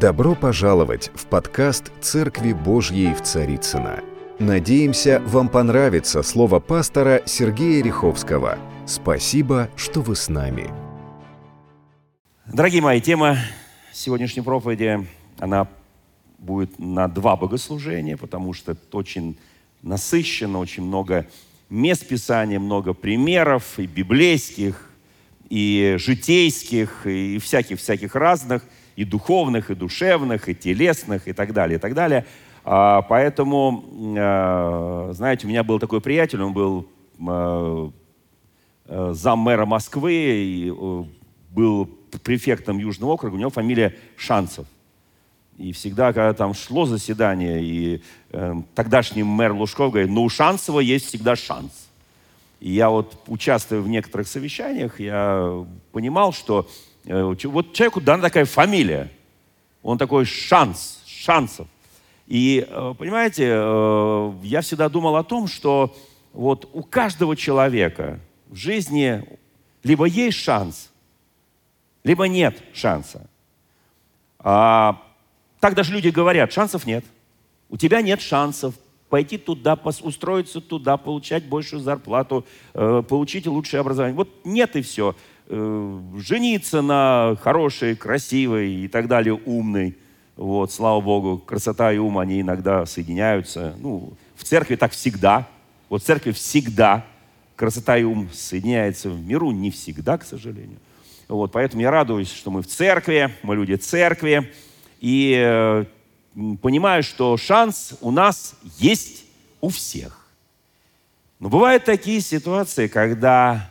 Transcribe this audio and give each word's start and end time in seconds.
Добро 0.00 0.34
пожаловать 0.34 1.10
в 1.14 1.26
подкаст 1.26 1.92
«Церкви 2.00 2.54
Божьей 2.54 3.12
в 3.12 3.20
Царицына. 3.20 4.02
Надеемся, 4.38 5.22
вам 5.26 5.50
понравится 5.50 6.22
слово 6.22 6.58
пастора 6.58 7.20
Сергея 7.26 7.84
Риховского. 7.84 8.58
Спасибо, 8.86 9.68
что 9.76 10.00
вы 10.00 10.16
с 10.16 10.30
нами. 10.30 10.70
Дорогие 12.46 12.80
мои, 12.80 13.02
тема 13.02 13.36
сегодняшней 13.92 14.40
проповеди, 14.40 15.06
она 15.38 15.68
будет 16.38 16.78
на 16.78 17.06
два 17.06 17.36
богослужения, 17.36 18.16
потому 18.16 18.54
что 18.54 18.72
это 18.72 18.96
очень 18.96 19.36
насыщенно, 19.82 20.60
очень 20.60 20.82
много 20.82 21.26
мест 21.68 22.08
Писания, 22.08 22.58
много 22.58 22.94
примеров 22.94 23.78
и 23.78 23.84
библейских, 23.84 24.90
и 25.50 25.96
житейских, 25.98 27.06
и 27.06 27.36
всяких-всяких 27.36 28.14
разных, 28.14 28.62
и 29.00 29.04
духовных, 29.04 29.70
и 29.70 29.74
душевных, 29.74 30.50
и 30.50 30.54
телесных, 30.54 31.26
и 31.26 31.32
так 31.32 31.54
далее, 31.54 31.78
и 31.78 31.80
так 31.80 31.94
далее. 31.94 32.26
А, 32.64 33.00
поэтому, 33.00 33.82
а, 34.18 35.10
знаете, 35.14 35.46
у 35.46 35.50
меня 35.50 35.64
был 35.64 35.78
такой 35.78 36.02
приятель, 36.02 36.42
он 36.42 36.52
был 36.52 36.86
а, 37.26 37.90
зам 38.84 39.38
мэра 39.38 39.64
Москвы, 39.64 40.12
и 40.12 40.70
был 41.50 41.86
префектом 42.22 42.78
Южного 42.78 43.12
округа, 43.12 43.36
у 43.36 43.38
него 43.38 43.48
фамилия 43.48 43.96
Шанцев. 44.18 44.66
И 45.56 45.72
всегда, 45.72 46.12
когда 46.12 46.34
там 46.34 46.52
шло 46.52 46.84
заседание, 46.84 47.62
и 47.62 48.02
э, 48.30 48.54
тогдашний 48.74 49.22
мэр 49.22 49.52
Лужков 49.52 49.92
говорит, 49.92 50.10
ну 50.10 50.24
у 50.24 50.28
Шанцева 50.28 50.80
есть 50.80 51.06
всегда 51.06 51.36
шанс. 51.36 51.88
И 52.60 52.72
я 52.72 52.88
вот, 52.88 53.14
участвуя 53.26 53.80
в 53.80 53.88
некоторых 53.88 54.26
совещаниях, 54.26 55.00
я 55.00 55.64
понимал, 55.92 56.32
что 56.32 56.66
э, 56.66 56.89
вот 57.04 57.72
человеку 57.72 58.00
дана 58.00 58.22
такая 58.22 58.44
фамилия. 58.44 59.10
Он 59.82 59.98
такой 59.98 60.24
шанс, 60.24 61.02
шансов. 61.06 61.66
И, 62.26 62.66
э, 62.68 62.94
понимаете, 62.98 63.50
э, 63.50 64.32
я 64.42 64.60
всегда 64.60 64.88
думал 64.88 65.16
о 65.16 65.24
том, 65.24 65.48
что 65.48 65.96
вот 66.32 66.68
у 66.72 66.82
каждого 66.82 67.34
человека 67.34 68.20
в 68.48 68.56
жизни 68.56 69.24
либо 69.82 70.04
есть 70.04 70.38
шанс, 70.38 70.90
либо 72.04 72.28
нет 72.28 72.62
шанса. 72.72 73.28
А, 74.38 75.02
так 75.58 75.74
даже 75.74 75.92
люди 75.92 76.08
говорят, 76.08 76.52
шансов 76.52 76.86
нет. 76.86 77.04
У 77.68 77.76
тебя 77.76 78.00
нет 78.00 78.20
шансов, 78.20 78.74
пойти 79.08 79.36
туда, 79.36 79.78
устроиться 80.02 80.60
туда, 80.60 80.96
получать 80.96 81.44
большую 81.44 81.80
зарплату, 81.80 82.46
э, 82.74 83.02
получить 83.08 83.46
лучшее 83.46 83.80
образование. 83.80 84.16
Вот 84.16 84.28
нет 84.44 84.76
и 84.76 84.82
все. 84.82 85.16
Э, 85.52 86.00
жениться 86.16 86.80
на 86.80 87.36
хорошей, 87.42 87.96
красивой 87.96 88.72
и 88.72 88.86
так 88.86 89.08
далее, 89.08 89.34
умной. 89.34 89.98
Вот, 90.36 90.70
слава 90.70 91.00
Богу, 91.00 91.38
красота 91.38 91.92
и 91.92 91.98
ум, 91.98 92.18
они 92.18 92.42
иногда 92.42 92.86
соединяются. 92.86 93.74
Ну, 93.80 94.12
в 94.36 94.44
церкви 94.44 94.76
так 94.76 94.92
всегда. 94.92 95.48
Вот 95.88 96.04
в 96.04 96.06
церкви 96.06 96.30
всегда 96.30 97.04
красота 97.56 97.98
и 97.98 98.04
ум 98.04 98.28
соединяются. 98.32 99.10
В 99.10 99.20
миру 99.20 99.50
не 99.50 99.72
всегда, 99.72 100.18
к 100.18 100.24
сожалению. 100.24 100.78
Вот, 101.26 101.50
поэтому 101.50 101.82
я 101.82 101.90
радуюсь, 101.90 102.32
что 102.32 102.52
мы 102.52 102.62
в 102.62 102.68
церкви, 102.68 103.34
мы 103.42 103.56
люди 103.56 103.74
церкви. 103.74 104.52
И 105.00 105.34
э, 105.36 105.84
понимаю, 106.62 107.02
что 107.02 107.36
шанс 107.36 107.94
у 108.00 108.12
нас 108.12 108.54
есть 108.78 109.24
у 109.60 109.68
всех. 109.68 110.28
Но 111.40 111.48
бывают 111.48 111.84
такие 111.84 112.20
ситуации, 112.20 112.86
когда 112.86 113.68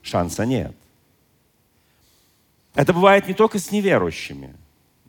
шанса 0.00 0.46
нет. 0.46 0.76
Это 2.78 2.92
бывает 2.92 3.26
не 3.26 3.34
только 3.34 3.58
с 3.58 3.72
неверующими. 3.72 4.54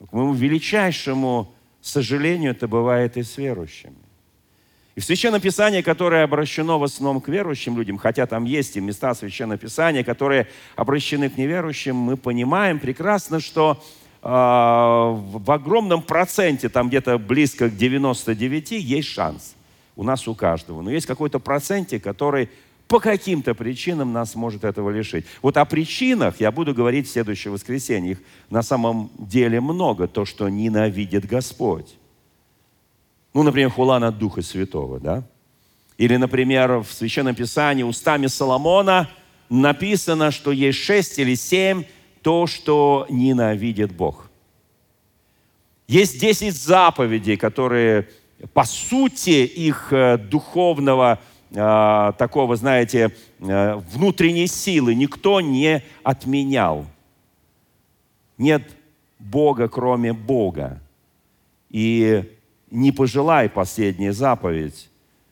К 0.10 0.12
моему 0.12 0.34
величайшему 0.34 1.54
сожалению, 1.82 2.50
это 2.50 2.68
бывает 2.68 3.16
и 3.16 3.22
с 3.22 3.38
верующими. 3.38 3.94
И 4.96 5.00
в 5.00 5.06
Священном 5.06 5.40
Писании, 5.40 5.84
которое 5.84 6.24
обращено 6.24 6.80
в 6.80 6.84
основном 6.84 7.22
к 7.22 7.28
верующим 7.28 7.78
людям, 7.78 8.00
хотя 8.00 8.26
там 8.26 8.46
есть 8.46 8.76
и 8.76 8.82
места 8.82 9.14
Священного 9.14 9.60
Писания, 9.60 10.04
которые 10.04 10.48
обращены 10.76 11.30
к 11.30 11.38
неверующим, 11.38 11.96
мы 11.96 12.18
понимаем 12.18 12.80
прекрасно, 12.80 13.40
что 13.40 13.84
а, 14.24 15.12
в 15.12 15.52
огромном 15.52 16.02
проценте, 16.02 16.70
там 16.70 16.90
где-то 16.90 17.20
близко 17.20 17.70
к 17.70 17.78
99, 17.78 18.72
есть 18.72 19.10
шанс. 19.10 19.56
У 19.96 20.02
нас 20.02 20.28
у 20.28 20.34
каждого. 20.34 20.82
Но 20.82 20.90
есть 20.90 21.06
какой-то 21.06 21.38
процентик, 21.38 22.04
который 22.04 22.50
по 22.90 23.00
каким-то 23.00 23.54
причинам 23.54 24.12
нас 24.14 24.34
может 24.34 24.64
этого 24.64 24.90
лишить. 24.90 25.24
Вот 25.44 25.58
о 25.58 25.66
причинах 25.66 26.40
я 26.40 26.52
буду 26.52 26.74
говорить 26.74 27.08
в 27.08 27.12
следующее 27.12 27.52
воскресенье. 27.52 28.14
Их 28.14 28.22
на 28.50 28.64
самом 28.64 29.12
деле 29.20 29.62
много. 29.62 30.08
То, 30.08 30.26
что 30.26 30.50
ненавидит 30.50 31.28
Господь. 31.28 31.96
Ну, 33.36 33.44
например, 33.44 33.70
хула 33.70 33.98
от 33.98 34.18
Духа 34.18 34.42
Святого, 34.42 35.00
да? 35.00 35.24
Или, 36.00 36.16
например, 36.16 36.80
в 36.80 36.92
Священном 36.92 37.36
Писании 37.36 37.84
устами 37.84 38.26
Соломона 38.26 39.08
написано, 39.50 40.32
что 40.32 40.52
есть 40.52 40.80
шесть 40.80 41.20
или 41.20 41.36
семь 41.36 41.84
то, 42.24 42.48
что 42.48 43.06
ненавидит 43.08 43.92
Бог. 43.92 44.32
Есть 45.88 46.20
10 46.20 46.56
заповедей, 46.56 47.38
которые 47.38 48.10
по 48.54 48.64
сути 48.64 49.46
их 49.46 49.94
э, 49.94 50.18
духовного 50.18 51.20
э, 51.52 52.14
такого, 52.18 52.56
знаете, 52.56 53.14
э, 53.40 53.76
внутренней 53.92 54.48
силы 54.48 54.96
никто 54.96 55.42
не 55.42 55.84
отменял. 56.04 56.86
Нет 58.38 58.64
Бога, 59.20 59.68
кроме 59.68 60.14
Бога. 60.14 60.80
И 61.70 62.24
не 62.72 62.92
пожелай 62.92 63.50
последняя 63.50 64.14
заповедь, 64.14 64.90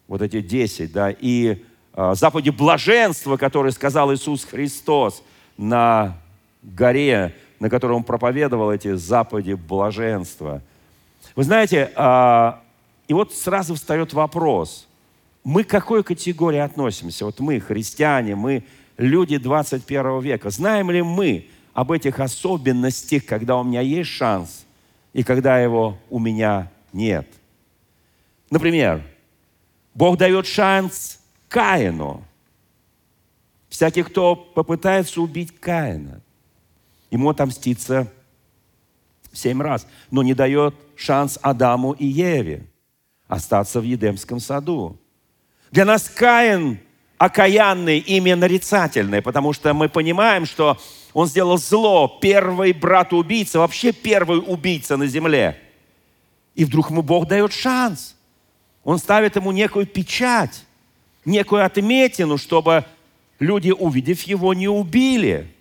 вот 0.08 0.22
эти 0.22 0.42
десять, 0.42 0.92
да, 0.92 1.12
и 1.12 1.64
э, 1.94 2.16
заповеди 2.16 2.50
блаженства, 2.50 3.38
которые 3.38 3.72
сказал 3.72 4.14
Иисус 4.14 4.46
Христос 4.46 5.24
на 5.58 6.18
горе, 6.64 7.36
на 7.60 7.70
которой 7.70 7.94
он 7.94 8.04
проповедовал 8.04 8.72
эти 8.72 8.96
заповеди 8.96 9.54
блаженства. 9.54 10.62
Вы 11.36 11.44
знаете, 11.44 11.92
а, 11.96 12.62
и 13.08 13.14
вот 13.14 13.34
сразу 13.34 13.76
встает 13.76 14.14
вопрос, 14.14 14.88
мы 15.48 15.64
к 15.64 15.70
какой 15.70 16.04
категории 16.04 16.60
относимся? 16.60 17.24
Вот 17.24 17.40
мы, 17.40 17.62
христиане, 17.62 18.36
мы 18.36 18.66
люди 18.98 19.38
21 19.38 20.20
века. 20.20 20.50
Знаем 20.50 20.92
ли 20.92 21.02
мы 21.02 21.48
об 21.74 21.94
этих 21.94 22.20
особенностях, 22.20 23.24
когда 23.24 23.56
у 23.56 23.64
меня 23.64 23.80
есть 23.80 24.10
шанс 24.10 24.66
и 25.14 25.24
когда 25.24 25.58
его 25.58 25.98
у 26.10 26.20
меня 26.20 26.70
нет? 26.92 27.30
Например, 28.50 29.02
Бог 29.94 30.18
дает 30.18 30.48
шанс 30.48 31.22
Каину. 31.48 32.26
Всякий, 33.70 34.04
кто 34.04 34.36
попытается 34.36 35.22
убить 35.22 35.58
Каина. 35.58 36.20
Ему 37.10 37.30
отомститься 37.30 38.12
семь 39.32 39.62
раз, 39.62 39.88
но 40.12 40.24
не 40.24 40.34
дает 40.34 40.76
шанс 40.98 41.40
Адаму 41.42 41.94
и 41.94 42.06
Еве 42.06 42.68
остаться 43.30 43.80
в 43.80 43.86
Едемском 43.86 44.42
саду. 44.42 45.00
Для 45.72 45.86
нас 45.86 46.10
Каин 46.10 46.80
окаянный, 47.18 48.00
имя 48.00 48.36
нарицательное, 48.36 49.22
потому 49.22 49.54
что 49.54 49.74
мы 49.74 49.90
понимаем, 49.90 50.46
что 50.46 50.78
он 51.14 51.28
сделал 51.28 51.58
зло, 51.58 52.20
первый 52.22 52.74
брат-убийца, 52.74 53.60
вообще 53.60 53.92
первый 53.92 54.40
убийца 54.40 54.98
на 54.98 55.08
земле. 55.08 55.60
И 56.54 56.64
вдруг 56.64 56.92
ему 56.92 57.02
Бог 57.02 57.28
дает 57.28 57.54
шанс. 57.54 58.16
Он 58.84 59.00
ставит 59.00 59.36
ему 59.36 59.52
некую 59.52 59.88
печать, 59.88 60.64
некую 61.26 61.66
отметину, 61.66 62.38
чтобы 62.38 62.86
люди, 63.40 63.72
увидев 63.72 64.22
его, 64.24 64.54
не 64.54 64.68
убили– 64.68 65.52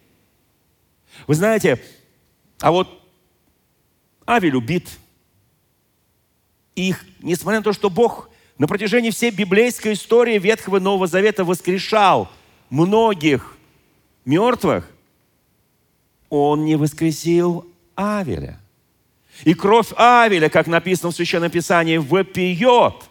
вы 1.26 1.34
знаете, 1.34 1.82
а 2.60 2.70
вот 2.70 3.02
Авель 4.26 4.56
убит. 4.56 4.88
Их, 6.74 7.04
несмотря 7.20 7.60
на 7.60 7.64
то, 7.64 7.72
что 7.72 7.88
Бог 7.88 8.28
на 8.58 8.66
протяжении 8.66 9.10
всей 9.10 9.30
библейской 9.30 9.92
истории 9.92 10.38
Ветхого 10.38 10.78
и 10.78 10.80
Нового 10.80 11.06
Завета 11.06 11.44
воскрешал 11.44 12.28
многих 12.70 13.56
мертвых, 14.24 14.90
Он 16.30 16.64
не 16.64 16.76
воскресил 16.76 17.66
Авеля. 17.94 18.58
И 19.44 19.54
кровь 19.54 19.92
Авеля, 19.96 20.48
как 20.48 20.66
написано 20.66 21.10
в 21.10 21.14
Священном 21.14 21.50
Писании, 21.50 21.98
вопиет– 21.98 22.94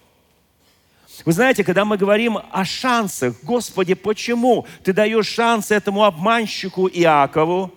вы 1.24 1.32
знаете, 1.32 1.64
когда 1.64 1.86
мы 1.86 1.98
говорим 1.98 2.38
о 2.52 2.66
шансах, 2.66 3.36
Господи, 3.44 3.94
почему 3.94 4.66
Ты 4.84 4.92
даешь 4.92 5.28
шанс 5.28 5.72
этому 5.72 6.04
обманщику 6.04 6.88
Иакову, 6.88 7.72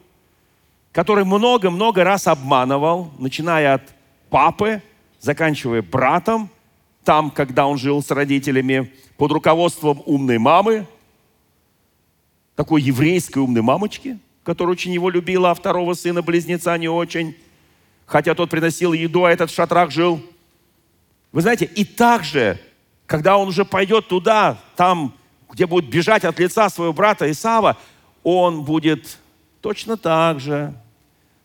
который 0.93 1.25
много-много 1.25 2.03
раз 2.03 2.27
обманывал, 2.27 3.13
начиная 3.19 3.75
от 3.75 3.83
папы, 4.31 4.83
заканчивая 5.21 5.83
братом, 5.83 6.51
там, 7.09 7.31
когда 7.31 7.67
он 7.67 7.79
жил 7.79 8.03
с 8.03 8.11
родителями, 8.11 8.93
под 9.17 9.33
руководством 9.33 10.03
умной 10.05 10.37
мамы, 10.37 10.87
такой 12.55 12.83
еврейской 12.83 13.39
умной 13.39 13.63
мамочки, 13.63 14.19
которая 14.45 14.73
очень 14.73 14.93
его 14.93 15.09
любила, 15.09 15.51
а 15.51 15.55
второго 15.55 15.95
сына-близнеца 15.95 16.77
не 16.77 16.89
очень. 16.89 17.35
хотя 18.05 18.35
тот 18.35 18.51
приносил 18.51 18.93
еду, 18.93 19.25
а 19.25 19.31
этот 19.31 19.51
в 19.51 19.55
шатрах 19.55 19.91
жил. 19.91 20.21
Вы 21.33 21.41
знаете, 21.41 21.65
и 21.65 21.83
также, 21.83 22.61
когда 23.07 23.39
он 23.39 23.49
уже 23.49 23.65
пойдет 23.65 24.09
туда, 24.09 24.59
там, 24.77 25.15
где 25.51 25.67
будет 25.67 25.89
бежать 25.89 26.27
от 26.27 26.39
лица 26.39 26.69
своего 26.69 26.93
брата 26.93 27.31
Исава, 27.31 27.79
он 28.23 28.65
будет 28.65 29.17
точно 29.63 29.97
так 29.97 30.41
же 30.41 30.75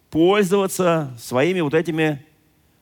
пользоваться 0.09 1.17
своими 1.17 1.61
вот 1.61 1.73
этими 1.73 2.21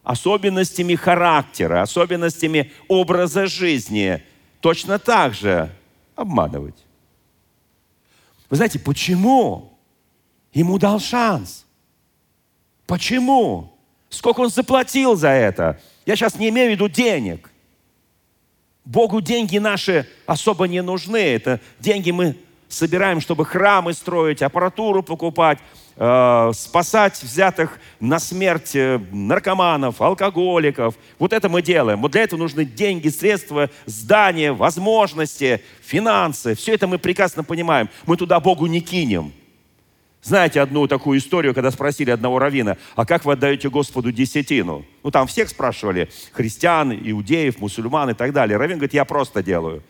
особенностями 0.03 0.95
характера, 0.95 1.81
особенностями 1.81 2.71
образа 2.87 3.47
жизни, 3.47 4.23
точно 4.59 4.99
так 4.99 5.33
же 5.33 5.73
обманывать. 6.15 6.75
Вы 8.49 8.57
знаете, 8.57 8.79
почему 8.79 9.77
ему 10.53 10.77
дал 10.77 10.99
шанс? 10.99 11.65
Почему? 12.85 13.73
Сколько 14.09 14.41
он 14.41 14.49
заплатил 14.49 15.15
за 15.15 15.29
это? 15.29 15.79
Я 16.05 16.15
сейчас 16.15 16.35
не 16.35 16.49
имею 16.49 16.69
в 16.69 16.71
виду 16.71 16.89
денег. 16.89 17.49
Богу 18.83 19.21
деньги 19.21 19.57
наши 19.57 20.07
особо 20.25 20.67
не 20.67 20.81
нужны. 20.81 21.17
Это 21.17 21.61
деньги 21.79 22.11
мы 22.11 22.35
собираем, 22.67 23.21
чтобы 23.21 23.45
храмы 23.45 23.93
строить, 23.93 24.41
аппаратуру 24.41 25.03
покупать, 25.03 25.59
э, 26.01 26.51
спасать 26.55 27.21
взятых 27.21 27.79
на 27.99 28.19
смерть 28.19 28.75
э, 28.75 28.99
наркоманов, 29.11 30.01
алкоголиков. 30.01 30.95
Вот 31.19 31.31
это 31.31 31.47
мы 31.47 31.61
делаем. 31.61 32.01
Вот 32.01 32.11
для 32.11 32.23
этого 32.23 32.39
нужны 32.39 32.65
деньги, 32.65 33.07
средства, 33.09 33.69
здания, 33.85 34.51
возможности, 34.51 35.61
финансы. 35.83 36.55
Все 36.55 36.73
это 36.73 36.87
мы 36.87 36.97
прекрасно 36.97 37.43
понимаем. 37.43 37.87
Мы 38.07 38.17
туда 38.17 38.39
Богу 38.39 38.65
не 38.65 38.81
кинем. 38.81 39.31
Знаете 40.23 40.61
одну 40.61 40.87
такую 40.87 41.19
историю, 41.19 41.53
когда 41.53 41.69
спросили 41.69 42.09
одного 42.09 42.39
равина, 42.39 42.77
а 42.95 43.05
как 43.05 43.23
вы 43.25 43.33
отдаете 43.33 43.69
Господу 43.69 44.11
десятину? 44.11 44.85
Ну, 45.03 45.11
там 45.11 45.27
всех 45.27 45.49
спрашивали, 45.49 46.09
христиан, 46.31 46.93
иудеев, 46.93 47.59
мусульман 47.59 48.11
и 48.11 48.13
так 48.13 48.33
далее. 48.33 48.57
Равин 48.57 48.77
говорит, 48.77 48.93
я 48.93 49.05
просто 49.05 49.43
делаю. 49.43 49.83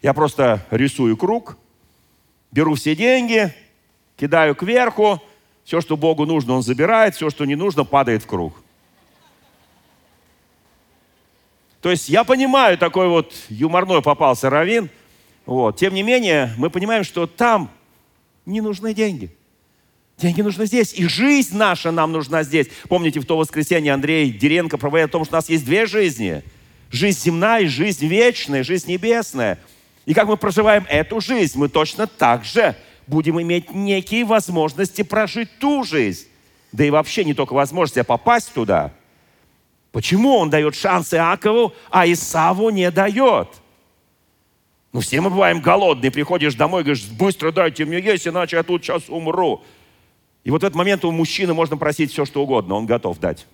Я 0.00 0.14
просто 0.14 0.64
рисую 0.70 1.16
круг, 1.16 1.58
беру 2.52 2.74
все 2.74 2.94
деньги, 2.94 3.52
кидаю 4.16 4.54
кверху, 4.54 5.22
все, 5.68 5.82
что 5.82 5.98
Богу 5.98 6.24
нужно, 6.24 6.54
Он 6.54 6.62
забирает, 6.62 7.14
все, 7.14 7.28
что 7.28 7.44
не 7.44 7.54
нужно, 7.54 7.84
падает 7.84 8.22
в 8.22 8.26
круг. 8.26 8.54
То 11.82 11.90
есть 11.90 12.08
я 12.08 12.24
понимаю, 12.24 12.78
такой 12.78 13.06
вот 13.08 13.34
юморной 13.50 14.00
попался 14.00 14.48
равин. 14.48 14.88
Вот. 15.44 15.76
Тем 15.76 15.92
не 15.92 16.02
менее, 16.02 16.54
мы 16.56 16.70
понимаем, 16.70 17.04
что 17.04 17.26
там 17.26 17.70
не 18.46 18.62
нужны 18.62 18.94
деньги. 18.94 19.30
Деньги 20.16 20.40
нужны 20.40 20.64
здесь. 20.64 20.94
И 20.94 21.06
жизнь 21.06 21.54
наша 21.54 21.90
нам 21.90 22.12
нужна 22.12 22.44
здесь. 22.44 22.68
Помните, 22.88 23.20
в 23.20 23.26
то 23.26 23.36
воскресенье 23.36 23.92
Андрей 23.92 24.32
Деренко 24.32 24.78
проводил 24.78 25.04
о 25.04 25.10
том, 25.10 25.26
что 25.26 25.34
у 25.34 25.36
нас 25.36 25.50
есть 25.50 25.66
две 25.66 25.84
жизни. 25.84 26.42
Жизнь 26.90 27.20
земная 27.20 27.64
и 27.64 27.66
жизнь 27.66 28.06
вечная, 28.06 28.62
жизнь 28.64 28.90
небесная. 28.90 29.58
И 30.06 30.14
как 30.14 30.28
мы 30.28 30.38
проживаем 30.38 30.86
эту 30.88 31.20
жизнь, 31.20 31.58
мы 31.58 31.68
точно 31.68 32.06
так 32.06 32.46
же 32.46 32.74
будем 33.08 33.40
иметь 33.40 33.72
некие 33.72 34.24
возможности 34.24 35.02
прожить 35.02 35.48
ту 35.58 35.82
жизнь. 35.84 36.28
Да 36.72 36.84
и 36.84 36.90
вообще 36.90 37.24
не 37.24 37.34
только 37.34 37.54
возможности, 37.54 38.00
а 38.00 38.04
попасть 38.04 38.52
туда. 38.52 38.92
Почему 39.92 40.36
он 40.36 40.50
дает 40.50 40.74
шанс 40.74 41.14
Иакову, 41.14 41.72
а 41.90 42.06
Исаву 42.06 42.70
не 42.70 42.90
дает? 42.90 43.48
Ну, 44.92 45.00
все 45.00 45.20
мы 45.20 45.30
бываем 45.30 45.60
голодные, 45.60 46.10
приходишь 46.10 46.54
домой, 46.54 46.82
говоришь, 46.82 47.06
быстро 47.06 47.52
дайте 47.52 47.84
мне 47.84 48.00
есть, 48.00 48.26
иначе 48.26 48.56
я 48.56 48.62
тут 48.62 48.82
сейчас 48.84 49.08
умру. 49.08 49.62
И 50.44 50.50
вот 50.50 50.62
в 50.62 50.64
этот 50.64 50.76
момент 50.76 51.04
у 51.04 51.10
мужчины 51.10 51.52
можно 51.52 51.76
просить 51.76 52.12
все, 52.12 52.24
что 52.24 52.42
угодно, 52.42 52.74
он 52.74 52.86
готов 52.86 53.18
дать. 53.18 53.46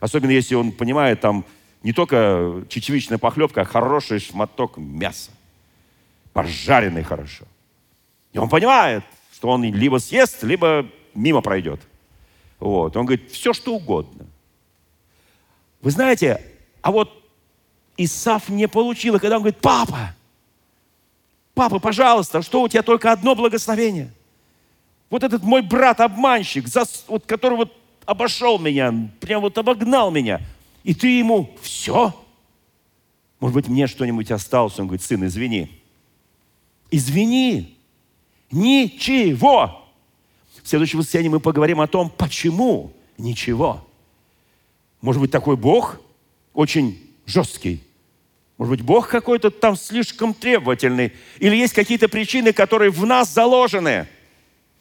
Особенно 0.00 0.30
если 0.30 0.54
он 0.54 0.72
понимает, 0.72 1.20
там 1.20 1.44
не 1.82 1.92
только 1.92 2.64
чечевичная 2.68 3.18
похлебка, 3.18 3.62
а 3.62 3.64
хороший 3.64 4.18
шматок 4.20 4.76
мяса. 4.76 5.30
Пожаренный 6.32 7.02
хорошо. 7.02 7.44
И 8.32 8.38
он 8.38 8.48
понимает, 8.48 9.04
что 9.32 9.48
он 9.48 9.62
либо 9.64 9.98
съест, 9.98 10.42
либо 10.42 10.86
мимо 11.14 11.40
пройдет. 11.40 11.80
Вот. 12.58 12.96
Он 12.96 13.06
говорит, 13.06 13.30
все 13.30 13.52
что 13.52 13.74
угодно. 13.74 14.26
Вы 15.80 15.90
знаете, 15.90 16.44
а 16.82 16.92
вот 16.92 17.10
Исаф 17.96 18.48
не 18.48 18.68
получил. 18.68 19.16
И 19.16 19.18
когда 19.18 19.36
он 19.36 19.42
говорит, 19.42 19.60
папа, 19.60 20.14
папа, 21.54 21.78
пожалуйста, 21.78 22.42
что 22.42 22.62
у 22.62 22.68
тебя 22.68 22.82
только 22.82 23.12
одно 23.12 23.34
благословение– 23.34 24.12
вот 25.10 25.24
этот 25.24 25.42
мой 25.42 25.60
брат-обманщик, 25.60 26.66
вот, 27.08 27.26
который 27.26 27.56
вот 27.56 27.76
обошел 28.06 28.58
меня, 28.58 28.94
прям 29.20 29.42
вот 29.42 29.58
обогнал 29.58 30.10
меня, 30.10 30.40
и 30.84 30.94
ты 30.94 31.18
ему 31.18 31.50
все? 31.60 32.14
Может 33.40 33.54
быть, 33.54 33.68
мне 33.68 33.86
что-нибудь 33.86 34.30
осталось? 34.30 34.78
Он 34.78 34.86
говорит, 34.86 35.02
сын, 35.02 35.26
извини. 35.26 35.82
Извини. 36.90 37.76
Ничего. 38.50 39.86
В 40.62 40.68
следующем 40.68 40.98
воскресенье 40.98 41.30
мы 41.30 41.40
поговорим 41.40 41.80
о 41.80 41.86
том, 41.86 42.10
почему 42.10 42.92
ничего. 43.18 43.86
Может 45.00 45.20
быть, 45.22 45.30
такой 45.30 45.56
Бог 45.56 46.00
очень 46.52 46.98
жесткий. 47.26 47.82
Может 48.58 48.70
быть, 48.70 48.82
Бог 48.82 49.08
какой-то 49.08 49.50
там 49.50 49.76
слишком 49.76 50.34
требовательный. 50.34 51.12
Или 51.38 51.56
есть 51.56 51.72
какие-то 51.72 52.08
причины, 52.08 52.52
которые 52.52 52.90
в 52.90 53.06
нас 53.06 53.32
заложены– 53.32 54.08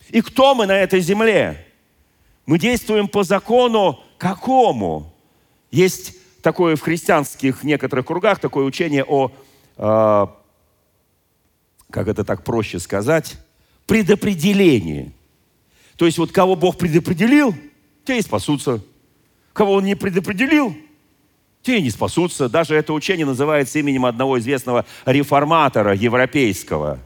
и 0.10 0.21
кто 0.21 0.56
мы 0.56 0.66
на 0.66 0.77
этой 0.77 1.01
земле? 1.01 1.66
Мы 2.45 2.57
действуем 2.57 3.07
по 3.07 3.24
закону 3.24 4.00
какому? 4.18 5.13
Есть 5.71 6.16
такое 6.42 6.75
в 6.75 6.81
христианских 6.81 7.63
некоторых 7.63 8.07
кругах, 8.07 8.39
такое 8.39 8.66
учение 8.66 9.04
о, 9.04 9.31
э, 9.77 10.27
как 11.92 12.07
это 12.07 12.24
так 12.24 12.44
проще 12.44 12.80
сказать, 12.80 13.38
предопределении. 13.89 15.12
То 15.95 16.06
есть 16.06 16.19
вот 16.19 16.31
кого 16.31 16.56
Бог 16.56 16.77
предопределил, 16.77 17.56
те 18.06 18.19
и 18.19 18.21
спасутся. 18.21 18.83
Кого 19.51 19.74
Он 19.74 19.83
не 19.83 19.95
предопределил, 19.95 20.77
те 21.63 21.80
и 21.80 21.81
не 21.81 21.89
спасутся. 21.89 22.47
Даже 22.50 22.75
это 22.75 22.94
учение 22.94 23.25
называется 23.25 23.80
именем 23.80 24.06
одного 24.06 24.38
известного 24.38 24.86
реформатора 25.07 25.95
европейского. 25.95 27.00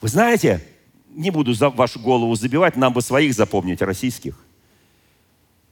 Вы 0.00 0.08
знаете, 0.08 0.64
не 1.10 1.30
буду 1.30 1.52
за 1.52 1.68
вашу 1.68 1.98
голову 1.98 2.36
забивать, 2.36 2.76
нам 2.76 2.92
бы 2.92 3.02
своих 3.02 3.34
запомнить, 3.34 3.82
российских. 3.82 4.38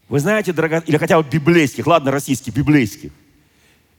Вы 0.08 0.18
знаете, 0.18 0.52
дорого... 0.52 0.82
или 0.84 0.96
хотя 0.96 1.22
бы 1.22 1.28
библейских, 1.28 1.86
ладно, 1.86 2.10
российских, 2.10 2.52
библейских. 2.52 3.12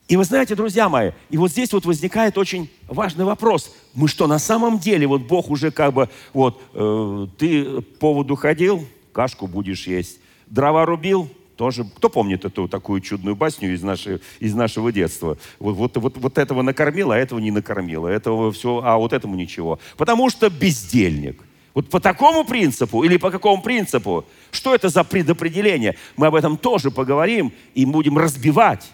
И 0.10 0.18
вы 0.18 0.26
знаете, 0.26 0.56
друзья 0.56 0.90
мои, 0.90 1.12
и 1.30 1.38
вот 1.38 1.52
здесь 1.52 1.72
вот 1.72 1.86
возникает 1.86 2.38
очень 2.38 2.70
важный 2.88 3.24
вопрос. 3.24 3.74
Мы 3.94 4.10
что, 4.10 4.28
на 4.28 4.38
самом 4.38 4.78
деле, 4.78 5.08
вот 5.08 5.22
Бог 5.22 5.50
уже 5.50 5.72
как 5.72 5.94
бы, 5.94 6.10
вот, 6.34 6.62
э, 6.74 7.28
ты 7.38 7.82
по 7.82 8.14
воду 8.14 8.36
ходил, 8.36 8.86
кашку 9.14 9.48
будешь 9.48 9.88
есть. 9.88 10.20
Дрова 10.48 10.86
рубил, 10.86 11.30
тоже, 11.56 11.86
кто 11.86 12.10
помнит 12.10 12.44
эту 12.44 12.68
такую 12.68 13.00
чудную 13.00 13.38
басню 13.38 13.74
из, 13.74 13.82
нашей, 13.82 14.20
из 14.40 14.54
нашего 14.54 14.92
детства? 14.92 15.38
Вот, 15.60 15.76
вот, 15.76 15.96
вот, 15.96 16.18
вот 16.18 16.38
этого 16.38 16.64
накормил, 16.64 17.12
а 17.12 17.18
этого 17.18 17.40
не 17.40 17.52
накормил, 17.52 18.06
а 18.06 18.12
этого 18.12 18.52
все, 18.52 18.82
а 18.84 18.98
вот 18.98 19.14
этому 19.14 19.36
ничего. 19.36 19.80
Потому 19.96 20.30
что 20.30 20.50
бездельник. 20.50 21.42
Вот 21.74 21.90
по 21.90 22.02
такому 22.02 22.44
принципу 22.44 23.04
или 23.04 23.16
по 23.16 23.32
какому 23.32 23.62
принципу? 23.62 24.26
Что 24.52 24.76
это 24.76 24.90
за 24.90 25.04
предопределение? 25.06 25.96
Мы 26.18 26.28
об 26.28 26.36
этом 26.36 26.58
тоже 26.58 26.92
поговорим 26.92 27.54
и 27.74 27.86
будем 27.86 28.18
разбивать 28.18 28.92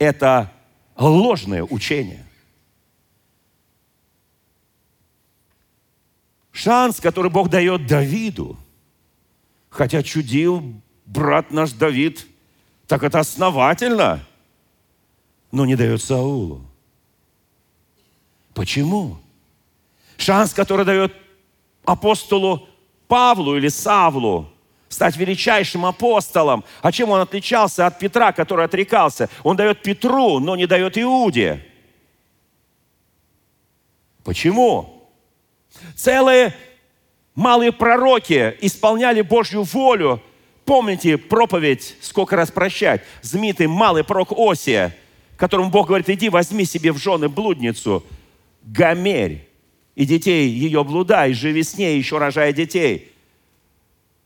это 0.00 0.50
ложное 0.96 1.62
учение. 1.62 2.26
Шанс, 6.50 7.00
который 7.00 7.30
Бог 7.30 7.48
дает 7.48 7.86
Давиду, 7.86 8.58
хотя 9.68 10.02
чудил 10.02 10.74
брат 11.04 11.52
наш 11.52 11.72
Давид, 11.72 12.26
так 12.86 13.02
это 13.02 13.20
основательно, 13.20 14.26
но 15.52 15.64
не 15.66 15.76
дает 15.76 16.02
Саулу. 16.02 16.64
Почему? 18.54 19.18
Шанс, 20.16 20.52
который 20.52 20.84
дает 20.84 21.14
апостолу 21.84 22.68
Павлу 23.06 23.56
или 23.56 23.68
Савлу, 23.68 24.50
стать 24.90 25.16
величайшим 25.16 25.86
апостолом. 25.86 26.64
А 26.82 26.92
чем 26.92 27.08
он 27.10 27.20
отличался 27.20 27.86
от 27.86 27.98
Петра, 27.98 28.32
который 28.32 28.66
отрекался? 28.66 29.30
Он 29.42 29.56
дает 29.56 29.80
Петру, 29.82 30.38
но 30.40 30.56
не 30.56 30.66
дает 30.66 30.98
Иуде. 30.98 31.64
Почему? 34.22 35.08
Целые 35.96 36.54
малые 37.34 37.72
пророки 37.72 38.54
исполняли 38.60 39.22
Божью 39.22 39.62
волю, 39.62 40.20
Помните 40.70 41.18
проповедь 41.18 41.96
«Сколько 42.00 42.36
раз 42.36 42.52
прощать?» 42.52 43.02
знаменитый 43.22 43.66
малый 43.66 44.04
пророк 44.04 44.30
Осия, 44.36 44.94
которому 45.36 45.68
Бог 45.68 45.88
говорит, 45.88 46.08
иди 46.08 46.28
возьми 46.28 46.64
себе 46.64 46.92
в 46.92 46.96
жены 46.96 47.28
блудницу 47.28 48.06
Гомерь, 48.62 49.48
и 49.96 50.06
детей 50.06 50.48
ее 50.48 50.84
блуда, 50.84 51.26
и 51.26 51.32
живи 51.32 51.64
с 51.64 51.76
ней, 51.76 51.98
еще 51.98 52.18
рожая 52.18 52.52
детей. 52.52 53.10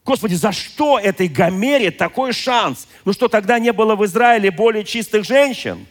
Господи, 0.04 0.34
за 0.34 0.52
что 0.52 0.98
этой 0.98 1.28
Гомере 1.28 1.90
такой 1.90 2.32
шанс? 2.32 2.86
Ну 3.06 3.12
что, 3.14 3.28
тогда 3.28 3.58
не 3.58 3.72
было 3.72 3.96
в 3.96 4.04
Израиле 4.04 4.50
более 4.50 4.84
чистых 4.84 5.24
женщин? 5.24 5.86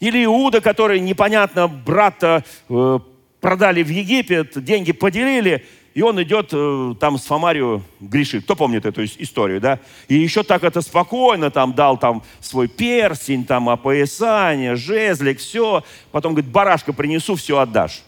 Или 0.00 0.24
Иуда, 0.24 0.60
который, 0.60 1.00
непонятно, 1.00 1.68
брата 1.68 2.44
э, 2.68 2.98
продали 3.40 3.82
в 3.82 3.88
Египет, 3.88 4.64
деньги 4.64 4.92
поделили, 4.92 5.66
и 5.92 6.00
он 6.00 6.20
идет 6.22 6.48
э, 6.52 6.94
там 6.98 7.18
с 7.18 7.26
Фомарию 7.26 7.84
грешит. 8.00 8.44
Кто 8.44 8.56
помнит 8.56 8.86
эту 8.86 9.04
историю, 9.04 9.60
да? 9.60 9.78
И 10.08 10.14
еще 10.14 10.42
так 10.42 10.64
это 10.64 10.80
спокойно 10.80 11.50
там 11.50 11.74
дал 11.74 11.98
там 11.98 12.22
свой 12.40 12.68
перстень, 12.68 13.44
там 13.44 13.68
опоясание, 13.68 14.76
жезлик, 14.76 15.38
все. 15.38 15.84
Потом 16.10 16.32
говорит, 16.32 16.50
барашка 16.50 16.94
принесу, 16.94 17.36
все 17.36 17.58
отдашь. 17.58 18.02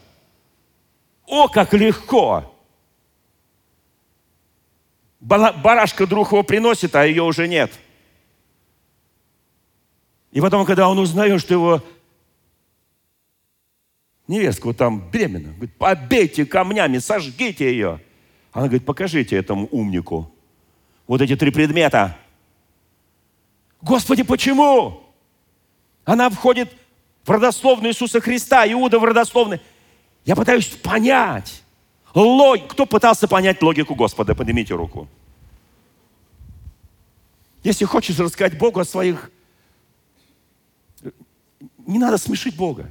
О, 1.27 1.47
как 1.47 1.73
легко! 1.73 2.54
Барашка 5.25 6.05
друг 6.05 6.31
его 6.31 6.43
приносит, 6.43 6.95
а 6.95 7.03
ее 7.03 7.23
уже 7.23 7.47
нет. 7.47 7.71
И 10.31 10.39
потом, 10.39 10.65
когда 10.65 10.87
он 10.87 10.99
узнает, 10.99 11.41
что 11.41 11.53
его 11.55 11.83
невестка 14.27 14.67
вот 14.67 14.77
там 14.77 15.09
беременна, 15.09 15.53
говорит, 15.53 15.75
побейте 15.77 16.45
камнями, 16.45 16.99
сожгите 16.99 17.71
ее. 17.71 17.99
Она 18.51 18.65
говорит, 18.65 18.85
покажите 18.85 19.35
этому 19.35 19.67
умнику 19.71 20.31
вот 21.07 21.21
эти 21.21 21.35
три 21.35 21.49
предмета. 21.49 22.15
Господи, 23.81 24.21
почему? 24.21 25.03
Она 26.03 26.29
входит 26.29 26.71
в 27.23 27.31
родословную 27.31 27.93
Иисуса 27.93 28.21
Христа, 28.21 28.71
Иуда 28.71 28.99
в 28.99 29.03
родословную. 29.03 29.59
Я 30.23 30.35
пытаюсь 30.35 30.67
понять. 30.67 31.63
Лог... 32.15 32.67
Кто 32.69 32.85
пытался 32.85 33.27
понять 33.27 33.61
логику 33.61 33.93
Господа? 33.93 34.33
Поднимите 34.33 34.73
руку. 34.73 35.07
Если 37.63 37.85
хочешь 37.85 38.17
рассказать 38.17 38.57
Богу 38.57 38.79
о 38.79 38.85
своих... 38.85 39.29
Не 41.85 41.99
надо 41.99 42.17
смешить 42.17 42.55
Бога. 42.55 42.89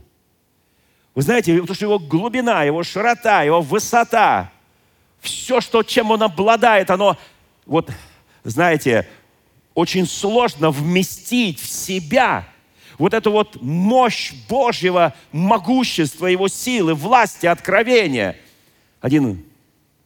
Вы 1.15 1.23
знаете, 1.23 1.55
потому 1.61 1.75
что 1.75 1.85
его 1.87 1.99
глубина, 1.99 2.65
его 2.65 2.83
широта, 2.83 3.43
его 3.43 3.61
высота, 3.61 4.53
все, 5.21 5.61
что, 5.61 5.83
чем 5.83 6.11
он 6.11 6.23
обладает, 6.23 6.91
оно, 6.91 7.17
вот, 7.67 7.91
знаете, 8.43 9.09
очень 9.75 10.07
сложно 10.07 10.71
вместить 10.71 11.61
в 11.61 11.69
себя 11.69 12.47
вот 12.99 13.15
эту 13.15 13.33
вот 13.33 13.61
мощь 13.61 14.33
Божьего 14.49 15.15
могущества, 15.33 16.27
его 16.27 16.49
силы, 16.49 16.95
власти, 16.95 17.47
откровения. 17.47 18.37
Один 19.05 19.45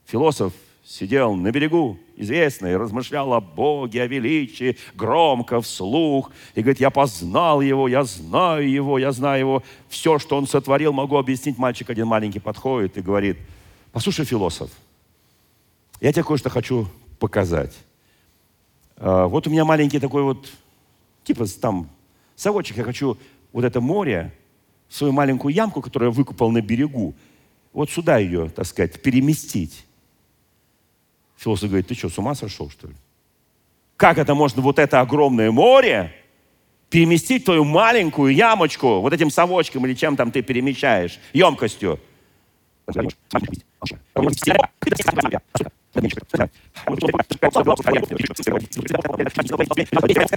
философ 0.06 0.52
сидел 0.84 1.36
на 1.36 1.52
берегу, 1.52 2.00
известный, 2.16 2.76
размышлял 2.76 3.32
о 3.32 3.40
Боге, 3.40 4.02
о 4.02 4.08
величии, 4.08 4.76
громко, 4.96 5.60
вслух, 5.60 6.32
и 6.56 6.62
говорит, 6.62 6.80
я 6.80 6.90
познал 6.90 7.60
Его, 7.60 7.86
я 7.86 8.02
знаю 8.02 8.68
Его, 8.68 8.98
я 8.98 9.12
знаю 9.12 9.38
Его, 9.38 9.62
все, 9.88 10.18
что 10.18 10.36
Он 10.36 10.48
сотворил, 10.48 10.92
могу 10.92 11.16
объяснить. 11.16 11.58
Мальчик 11.58 11.88
один 11.90 12.08
маленький 12.08 12.40
подходит 12.40 12.98
и 12.98 13.00
говорит, 13.00 13.38
послушай, 13.92 14.24
философ, 14.24 14.68
я 16.00 16.12
тебе 16.12 16.24
кое-что 16.24 16.50
хочу 16.50 16.88
показать. 17.20 17.78
А, 18.96 19.28
вот 19.28 19.46
у 19.46 19.50
меня 19.50 19.64
маленький 19.64 20.00
такой 20.00 20.24
вот, 20.24 20.50
типа 21.22 21.46
там, 21.60 21.88
совочек, 22.34 22.78
я 22.78 22.82
хочу 22.82 23.16
вот 23.52 23.64
это 23.64 23.80
море, 23.80 24.34
свою 24.88 25.12
маленькую 25.12 25.54
ямку, 25.54 25.82
которую 25.82 26.10
я 26.10 26.16
выкупал 26.16 26.50
на 26.50 26.60
берегу, 26.60 27.14
вот 27.72 27.90
сюда 27.90 28.18
ее, 28.18 28.48
так 28.48 28.66
сказать, 28.66 29.00
переместить. 29.02 29.84
Философ 31.36 31.68
говорит, 31.68 31.86
ты 31.86 31.94
что, 31.94 32.08
с 32.08 32.18
ума 32.18 32.34
сошел, 32.34 32.70
что 32.70 32.88
ли? 32.88 32.94
Как 33.96 34.18
это 34.18 34.34
можно 34.34 34.62
вот 34.62 34.78
это 34.78 35.00
огромное 35.00 35.50
море 35.50 36.14
переместить 36.90 37.42
в 37.42 37.44
твою 37.46 37.64
маленькую 37.64 38.34
ямочку 38.34 39.00
вот 39.00 39.12
этим 39.12 39.30
совочком 39.30 39.86
или 39.86 39.94
чем 39.94 40.16
там 40.16 40.30
ты 40.30 40.42
перемещаешь, 40.42 41.18
емкостью? 41.32 42.00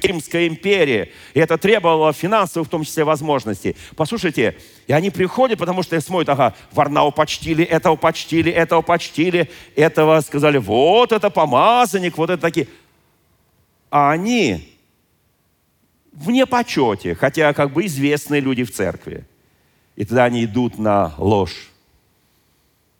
Римская 0.01 0.47
империя. 0.47 1.09
И 1.33 1.39
это 1.39 1.57
требовало 1.57 2.13
финансовых, 2.13 2.67
в 2.67 2.71
том 2.71 2.83
числе, 2.83 3.03
возможностей. 3.03 3.75
Послушайте, 3.95 4.57
и 4.87 4.93
они 4.93 5.09
приходят, 5.09 5.59
потому 5.59 5.83
что 5.83 5.99
смотрят, 6.01 6.29
ага, 6.29 6.55
Варнау 6.71 7.11
почтили, 7.11 7.63
этого 7.63 7.95
почтили, 7.95 8.51
этого 8.51 8.81
почтили, 8.81 9.49
этого 9.75 10.21
сказали, 10.21 10.57
вот 10.57 11.11
это 11.11 11.29
помазанник, 11.29 12.17
вот 12.17 12.29
это 12.29 12.41
такие. 12.41 12.67
А 13.89 14.11
они 14.11 14.77
в 16.13 16.31
непочете, 16.31 17.15
хотя 17.15 17.53
как 17.53 17.71
бы 17.73 17.85
известные 17.85 18.41
люди 18.41 18.63
в 18.63 18.71
церкви. 18.71 19.25
И 19.95 20.05
тогда 20.05 20.25
они 20.25 20.45
идут 20.45 20.79
на 20.79 21.13
ложь. 21.17 21.69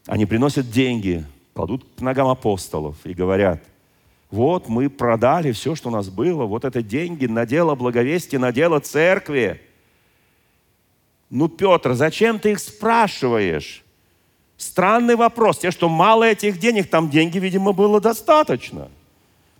Они 0.05 0.25
приносят 0.25 0.69
деньги, 0.69 1.25
кладут 1.53 1.85
к 1.97 2.01
ногам 2.01 2.27
апостолов 2.27 2.97
и 3.03 3.13
говорят, 3.13 3.63
вот 4.29 4.69
мы 4.69 4.89
продали 4.89 5.51
все, 5.51 5.75
что 5.75 5.89
у 5.89 5.91
нас 5.91 6.09
было, 6.09 6.45
вот 6.45 6.63
это 6.63 6.81
деньги 6.81 7.25
на 7.25 7.45
дело 7.45 7.75
благовестия, 7.75 8.39
на 8.39 8.51
дело 8.53 8.79
церкви. 8.79 9.61
Ну, 11.29 11.49
Петр, 11.49 11.93
зачем 11.93 12.39
ты 12.39 12.51
их 12.51 12.59
спрашиваешь? 12.59 13.83
Странный 14.57 15.15
вопрос. 15.15 15.59
Те, 15.59 15.71
что 15.71 15.89
мало 15.89 16.23
этих 16.23 16.59
денег, 16.59 16.89
там 16.89 17.09
деньги, 17.09 17.39
видимо, 17.39 17.73
было 17.73 17.99
достаточно. 17.99 18.89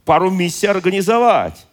Пару 0.06 0.30
миссий 0.30 0.68
организовать. 0.68 1.66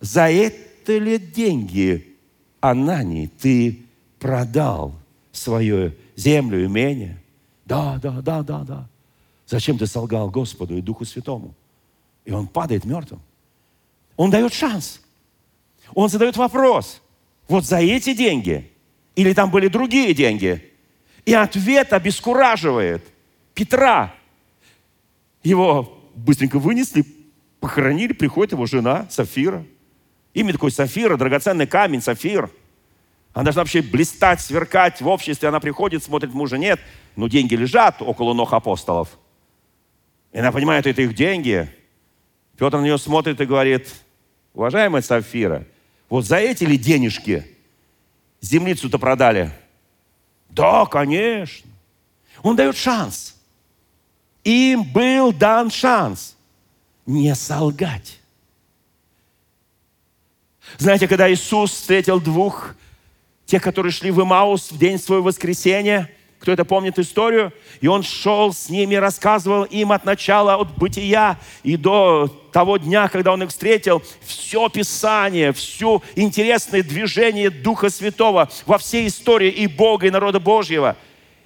За 0.00 0.30
это 0.30 0.98
ли 0.98 1.18
деньги, 1.18 2.16
Анани, 2.60 3.30
ты 3.40 3.80
продал 4.18 4.94
свою 5.32 5.92
землю, 6.16 6.64
имение? 6.64 7.22
Да, 7.64 7.98
да, 8.02 8.20
да, 8.20 8.42
да, 8.42 8.58
да. 8.60 8.88
Зачем 9.46 9.78
ты 9.78 9.86
солгал 9.86 10.30
Господу 10.30 10.76
и 10.76 10.80
Духу 10.80 11.04
Святому? 11.04 11.54
И 12.24 12.32
он 12.32 12.46
падает 12.46 12.84
мертвым. 12.84 13.20
Он 14.16 14.30
дает 14.30 14.52
шанс. 14.52 15.00
Он 15.94 16.08
задает 16.08 16.36
вопрос. 16.36 17.02
Вот 17.48 17.64
за 17.64 17.78
эти 17.78 18.14
деньги 18.14 18.70
или 19.14 19.32
там 19.32 19.50
были 19.50 19.68
другие 19.68 20.14
деньги? 20.14 20.70
И 21.24 21.34
ответ 21.34 21.92
обескураживает 21.92 23.04
Петра. 23.54 24.14
Его 25.42 25.98
быстренько 26.14 26.58
вынесли, 26.58 27.04
похоронили, 27.60 28.12
приходит 28.12 28.52
его 28.52 28.66
жена 28.66 29.06
Сафира. 29.10 29.64
Имя 30.34 30.52
такое 30.52 30.70
Сафира, 30.70 31.16
драгоценный 31.16 31.66
камень, 31.66 32.00
Сафир– 32.00 32.50
она 33.32 33.44
должна 33.44 33.62
вообще 33.62 33.80
блистать, 33.80 34.40
сверкать 34.40 35.00
в 35.00 35.08
обществе. 35.08 35.48
Она 35.48 35.58
приходит, 35.58 36.02
смотрит, 36.02 36.34
мужа 36.34 36.58
нет, 36.58 36.80
но 37.16 37.28
деньги 37.28 37.54
лежат 37.54 38.02
около 38.02 38.34
ног 38.34 38.52
апостолов. 38.52 39.18
И 40.32 40.38
она 40.38 40.52
понимает, 40.52 40.86
это 40.86 41.02
их 41.02 41.14
деньги. 41.14 41.70
Петр 42.58 42.78
на 42.78 42.82
нее 42.82 42.98
смотрит 42.98 43.40
и 43.40 43.46
говорит, 43.46 43.88
уважаемая 44.52 45.02
Сафира, 45.02 45.66
вот 46.10 46.26
за 46.26 46.36
эти 46.36 46.64
ли 46.64 46.76
денежки 46.76 47.46
землицу-то 48.42 48.98
продали? 48.98 49.50
Да, 50.50 50.84
конечно. 50.84 51.70
Он 52.42 52.54
дает 52.54 52.76
шанс. 52.76 53.36
Им 54.44 54.82
был 54.82 55.32
дан 55.32 55.70
шанс 55.70 56.36
не 57.06 57.34
солгать. 57.34 58.18
Знаете, 60.78 61.08
когда 61.08 61.32
Иисус 61.32 61.70
встретил 61.70 62.20
двух 62.20 62.74
тех, 63.46 63.62
которые 63.62 63.92
шли 63.92 64.10
в 64.10 64.22
Имаус 64.22 64.70
в 64.70 64.78
день 64.78 64.98
своего 64.98 65.24
воскресения. 65.24 66.10
Кто 66.40 66.50
это 66.50 66.64
помнит 66.64 66.98
историю? 66.98 67.52
И 67.80 67.86
он 67.86 68.02
шел 68.02 68.52
с 68.52 68.68
ними, 68.68 68.96
рассказывал 68.96 69.62
им 69.62 69.92
от 69.92 70.04
начала, 70.04 70.56
от 70.56 70.76
бытия 70.76 71.38
и 71.62 71.76
до 71.76 72.26
того 72.52 72.78
дня, 72.78 73.08
когда 73.08 73.32
он 73.32 73.44
их 73.44 73.50
встретил, 73.50 74.02
все 74.22 74.68
Писание, 74.68 75.52
все 75.52 76.02
интересное 76.16 76.82
движение 76.82 77.48
Духа 77.48 77.90
Святого 77.90 78.50
во 78.66 78.78
всей 78.78 79.06
истории 79.06 79.50
и 79.50 79.68
Бога, 79.68 80.08
и 80.08 80.10
народа 80.10 80.40
Божьего. 80.40 80.96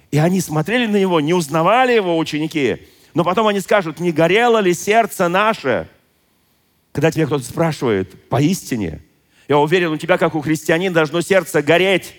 И 0.09 0.17
они 0.17 0.41
смотрели 0.41 0.87
на 0.87 0.97
него, 0.97 1.19
не 1.19 1.35
узнавали 1.35 1.93
его 1.93 2.17
ученики. 2.17 2.77
Но 3.13 3.23
потом 3.23 3.45
они 3.47 3.59
скажут, 3.59 3.99
не 3.99 4.11
горело 4.11 4.57
ли 4.57 4.73
сердце 4.73 5.27
наше? 5.27 5.89
Когда 6.91 7.11
тебя 7.11 7.27
кто-то 7.27 7.43
спрашивает, 7.43 8.29
поистине– 8.29 9.01
я 9.47 9.57
уверен, 9.57 9.91
у 9.91 9.97
тебя, 9.97 10.17
как 10.17 10.35
у 10.35 10.41
христианина, 10.41 10.93
должно 10.93 11.21
сердце 11.21 11.61
гореть. 11.61 12.15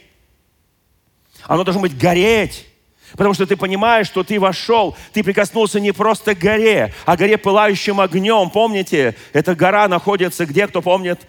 Оно 1.44 1.64
должно 1.64 1.82
быть 1.82 1.96
гореть. 1.96 2.66
Потому 3.12 3.34
что 3.34 3.46
ты 3.46 3.56
понимаешь, 3.56 4.06
что 4.06 4.22
ты 4.22 4.38
вошел, 4.38 4.96
ты 5.12 5.22
прикоснулся 5.24 5.80
не 5.80 5.92
просто 5.92 6.34
к 6.34 6.38
горе, 6.38 6.92
а 7.06 7.16
к 7.16 7.20
горе 7.20 7.38
пылающим 7.38 8.00
огнем. 8.00 8.50
Помните, 8.50 9.14
эта 9.32 9.54
гора 9.54 9.88
находится 9.88 10.46
где, 10.46 10.66
кто 10.66 10.82
помнит? 10.82 11.20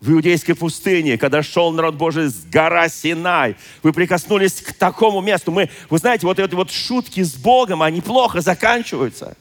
в 0.00 0.10
иудейской 0.10 0.54
пустыне, 0.54 1.16
когда 1.16 1.42
шел 1.42 1.72
народ 1.72 1.94
Божий 1.94 2.28
с 2.28 2.44
гора 2.44 2.90
Синай. 2.90 3.56
Вы 3.82 3.94
прикоснулись 3.94 4.60
к 4.60 4.74
такому 4.74 5.22
месту. 5.22 5.50
Мы, 5.50 5.70
вы 5.88 5.96
знаете, 5.96 6.26
вот 6.26 6.38
эти 6.38 6.52
вот 6.54 6.70
шутки 6.70 7.22
с 7.22 7.34
Богом, 7.34 7.82
они 7.82 8.02
плохо 8.02 8.42
заканчиваются. 8.42 9.34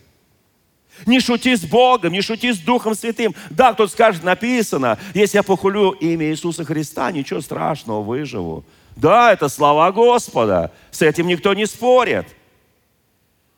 Не 1.05 1.19
шути 1.19 1.55
с 1.55 1.62
Богом, 1.62 2.13
не 2.13 2.22
шути 2.22 2.53
с 2.53 2.57
Духом 2.57 2.95
Святым. 2.95 3.36
Да, 3.50 3.74
кто 3.74 3.88
скажет, 3.88 4.24
написано, 4.24 4.98
если 5.13 5.38
я 5.38 5.43
похулю 5.43 5.91
имя 5.91 6.27
Иисуса 6.27 6.63
Христа, 6.65 7.12
ничего 7.12 7.41
страшного, 7.41 8.01
выживу. 8.01 8.63
Да, 8.95 9.33
это 9.33 9.50
слова 9.50 9.91
Господа. 9.91 10.72
С 10.91 11.01
этим 11.01 11.27
никто 11.27 11.53
не 11.53 11.65
спорит. 11.65 12.27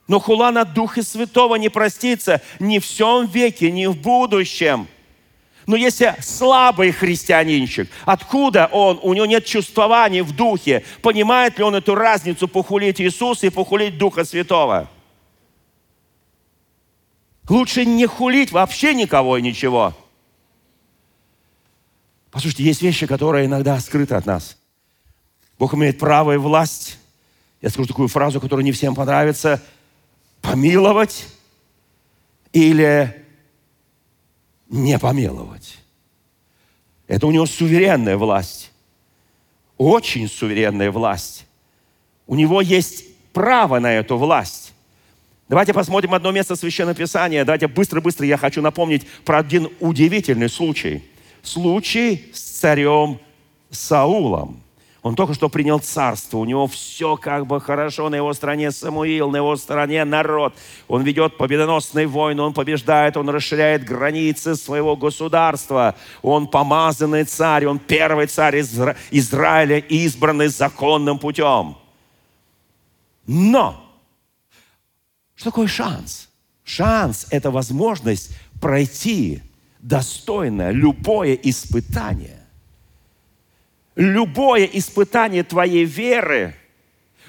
Но 0.07 0.19
хула 0.19 0.51
на 0.51 0.65
Духа 0.65 1.03
Святого 1.03 1.55
не 1.55 1.69
простится 1.69 2.41
ни 2.59 2.79
в 2.79 2.85
всем 2.85 3.25
веке, 3.25 3.71
ни 3.71 3.85
в 3.87 3.97
будущем. 3.97 4.87
Но 5.67 5.75
если 5.75 6.15
слабый 6.21 6.91
христианинчик, 6.91 7.89
откуда 8.05 8.69
он, 8.71 8.99
у 9.01 9.13
него 9.13 9.25
нет 9.25 9.45
чувствования 9.45 10.23
в 10.23 10.35
духе, 10.35 10.83
понимает 11.01 11.57
ли 11.57 11.63
он 11.63 11.73
эту 11.73 11.95
разницу 11.95 12.47
похулить 12.47 13.01
Иисуса 13.01 13.47
и 13.47 13.49
похулить 13.49 13.97
Духа 13.97 14.25
Святого? 14.25 14.87
Лучше 17.47 17.85
не 17.85 18.07
хулить 18.07 18.51
вообще 18.51 18.93
никого 18.93 19.37
и 19.37 19.41
ничего. 19.41 19.93
Послушайте, 22.31 22.63
есть 22.63 22.81
вещи, 22.81 23.05
которые 23.05 23.45
иногда 23.45 23.79
скрыты 23.79 24.15
от 24.15 24.25
нас. 24.25 24.57
Бог 25.57 25.73
имеет 25.73 25.99
право 25.99 26.33
и 26.33 26.37
власть. 26.37 26.97
Я 27.61 27.69
скажу 27.69 27.87
такую 27.87 28.07
фразу, 28.07 28.41
которая 28.41 28.63
не 28.63 28.71
всем 28.71 28.95
понравится. 28.95 29.61
Помиловать 30.41 31.27
или 32.51 33.25
не 34.69 34.99
помиловать. 34.99 35.77
Это 37.07 37.27
у 37.27 37.31
него 37.31 37.45
суверенная 37.45 38.17
власть. 38.17 38.71
Очень 39.77 40.27
суверенная 40.27 40.91
власть. 40.91 41.45
У 42.27 42.35
него 42.35 42.61
есть 42.61 43.05
право 43.33 43.79
на 43.79 43.93
эту 43.93 44.17
власть. 44.17 44.64
Давайте 45.47 45.73
посмотрим 45.73 46.13
одно 46.13 46.31
место 46.31 46.55
Священного 46.55 46.95
Писания. 46.95 47.45
Давайте 47.45 47.67
быстро-быстро 47.67 48.25
я 48.25 48.37
хочу 48.37 48.61
напомнить 48.61 49.07
про 49.23 49.39
один 49.39 49.69
удивительный 49.79 50.49
случай. 50.49 51.03
Случай 51.43 52.31
с 52.33 52.39
царем 52.39 53.19
Саулом. 53.69 54.61
Он 55.03 55.15
только 55.15 55.35
что 55.35 55.49
принял 55.49 55.77
царство, 55.77 56.39
у 56.39 56.45
него 56.45 56.65
все 56.65 57.15
как 57.15 57.45
бы 57.45 57.61
хорошо, 57.61 58.09
на 58.09 58.15
его 58.15 58.33
стороне 58.33 58.71
Самуил, 58.71 59.29
на 59.29 59.37
его 59.37 59.55
стороне 59.55 60.03
народ. 60.03 60.55
Он 60.87 61.03
ведет 61.03 61.37
победоносные 61.37 62.07
войны, 62.07 62.41
он 62.41 62.55
побеждает, 62.55 63.15
он 63.15 63.29
расширяет 63.29 63.85
границы 63.85 64.55
своего 64.55 64.95
государства. 64.95 65.93
Он 66.23 66.47
помазанный 66.47 67.23
царь, 67.23 67.67
он 67.67 67.77
первый 67.77 68.25
царь 68.25 68.61
Изра- 68.61 68.97
Израиля, 69.11 69.77
избранный 69.77 70.47
законным 70.47 71.19
путем. 71.19 71.77
Но 73.27 73.84
что 75.35 75.51
такое 75.51 75.67
шанс? 75.67 76.29
Шанс– 76.63 77.27
это 77.29 77.51
возможность 77.51 78.35
пройти 78.59 79.41
достойно 79.79 80.71
любое 80.71 81.33
испытание 81.33 82.45
любое 83.95 84.65
испытание 84.65 85.43
твоей 85.43 85.85
веры, 85.85 86.55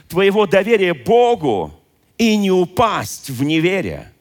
твоего 0.08 0.46
доверия 0.46 0.94
Богу 0.94 1.72
и 2.18 2.36
не 2.36 2.50
упасть 2.50 3.30
в 3.30 3.42
неверие. 3.42 4.12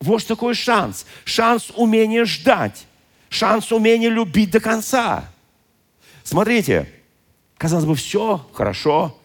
Вот 0.00 0.20
что 0.20 0.34
такой 0.34 0.54
шанс. 0.54 1.06
Шанс 1.24 1.70
умения 1.74 2.24
ждать. 2.24 2.86
Шанс 3.28 3.70
умения 3.70 4.08
любить 4.08 4.50
до 4.50 4.60
конца. 4.60 5.30
Смотрите, 6.24 6.90
казалось 7.56 7.84
бы, 7.84 7.94
все 7.94 8.46
хорошо. 8.52 9.16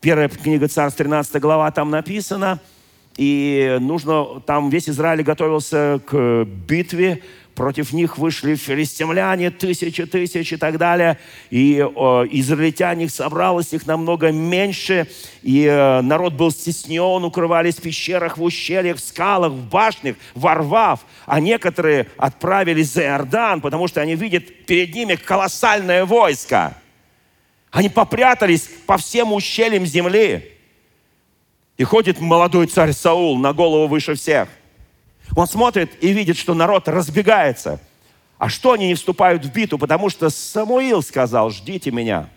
Первая 0.00 0.28
книга 0.28 0.68
Царств, 0.68 0.98
13 0.98 1.40
глава, 1.40 1.70
там 1.70 1.90
написано, 1.90 2.60
и 3.16 3.78
нужно, 3.80 4.40
там 4.46 4.68
весь 4.68 4.88
Израиль 4.88 5.22
готовился 5.22 6.00
к 6.06 6.44
битве, 6.44 7.22
Против 7.56 7.94
них 7.94 8.18
вышли 8.18 8.54
филистимляне, 8.54 9.50
тысячи 9.50 10.04
тысяч 10.04 10.52
и 10.52 10.56
так 10.58 10.76
далее. 10.76 11.18
И 11.48 11.78
э, 11.78 11.84
израильтяне 12.30 13.08
собралось 13.08 13.72
их 13.72 13.86
намного 13.86 14.30
меньше. 14.30 15.08
И 15.42 15.64
э, 15.64 16.02
народ 16.02 16.34
был 16.34 16.50
стеснен, 16.50 17.24
укрывались 17.24 17.76
в 17.76 17.80
пещерах, 17.80 18.36
в 18.36 18.42
ущельях, 18.42 18.98
в 18.98 19.00
скалах, 19.00 19.52
в 19.52 19.70
башнях, 19.70 20.16
ворвав. 20.34 21.00
А 21.24 21.40
некоторые 21.40 22.08
отправились 22.18 22.92
за 22.92 23.04
Иордан, 23.04 23.62
потому 23.62 23.88
что 23.88 24.02
они 24.02 24.16
видят 24.16 24.66
перед 24.66 24.94
ними 24.94 25.14
колоссальное 25.14 26.04
войско. 26.04 26.76
Они 27.76 27.88
попрятались 27.88 28.68
по 28.86 28.96
всем 28.96 29.32
ущельям 29.32 29.86
земли. 29.86 30.52
И 31.76 31.84
ходит 31.84 32.20
молодой 32.20 32.66
царь 32.66 32.92
Саул 32.92 33.38
на 33.38 33.52
голову 33.52 33.86
выше 33.86 34.14
всех– 34.14 34.48
он 35.34 35.46
смотрит 35.46 36.02
и 36.02 36.12
видит, 36.12 36.36
что 36.36 36.54
народ 36.54 36.88
разбегается. 36.88 37.80
А 38.38 38.48
что 38.48 38.72
они 38.72 38.88
не 38.88 38.94
вступают 38.94 39.44
в 39.44 39.52
битву? 39.52 39.78
Потому 39.78 40.10
что 40.10 40.30
Самуил 40.30 41.02
сказал, 41.02 41.50
ждите 41.50 41.90
меня, 41.90 42.28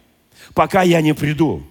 пока 0.53 0.81
я 0.81 1.01
не 1.01 1.13
приду 1.13 1.63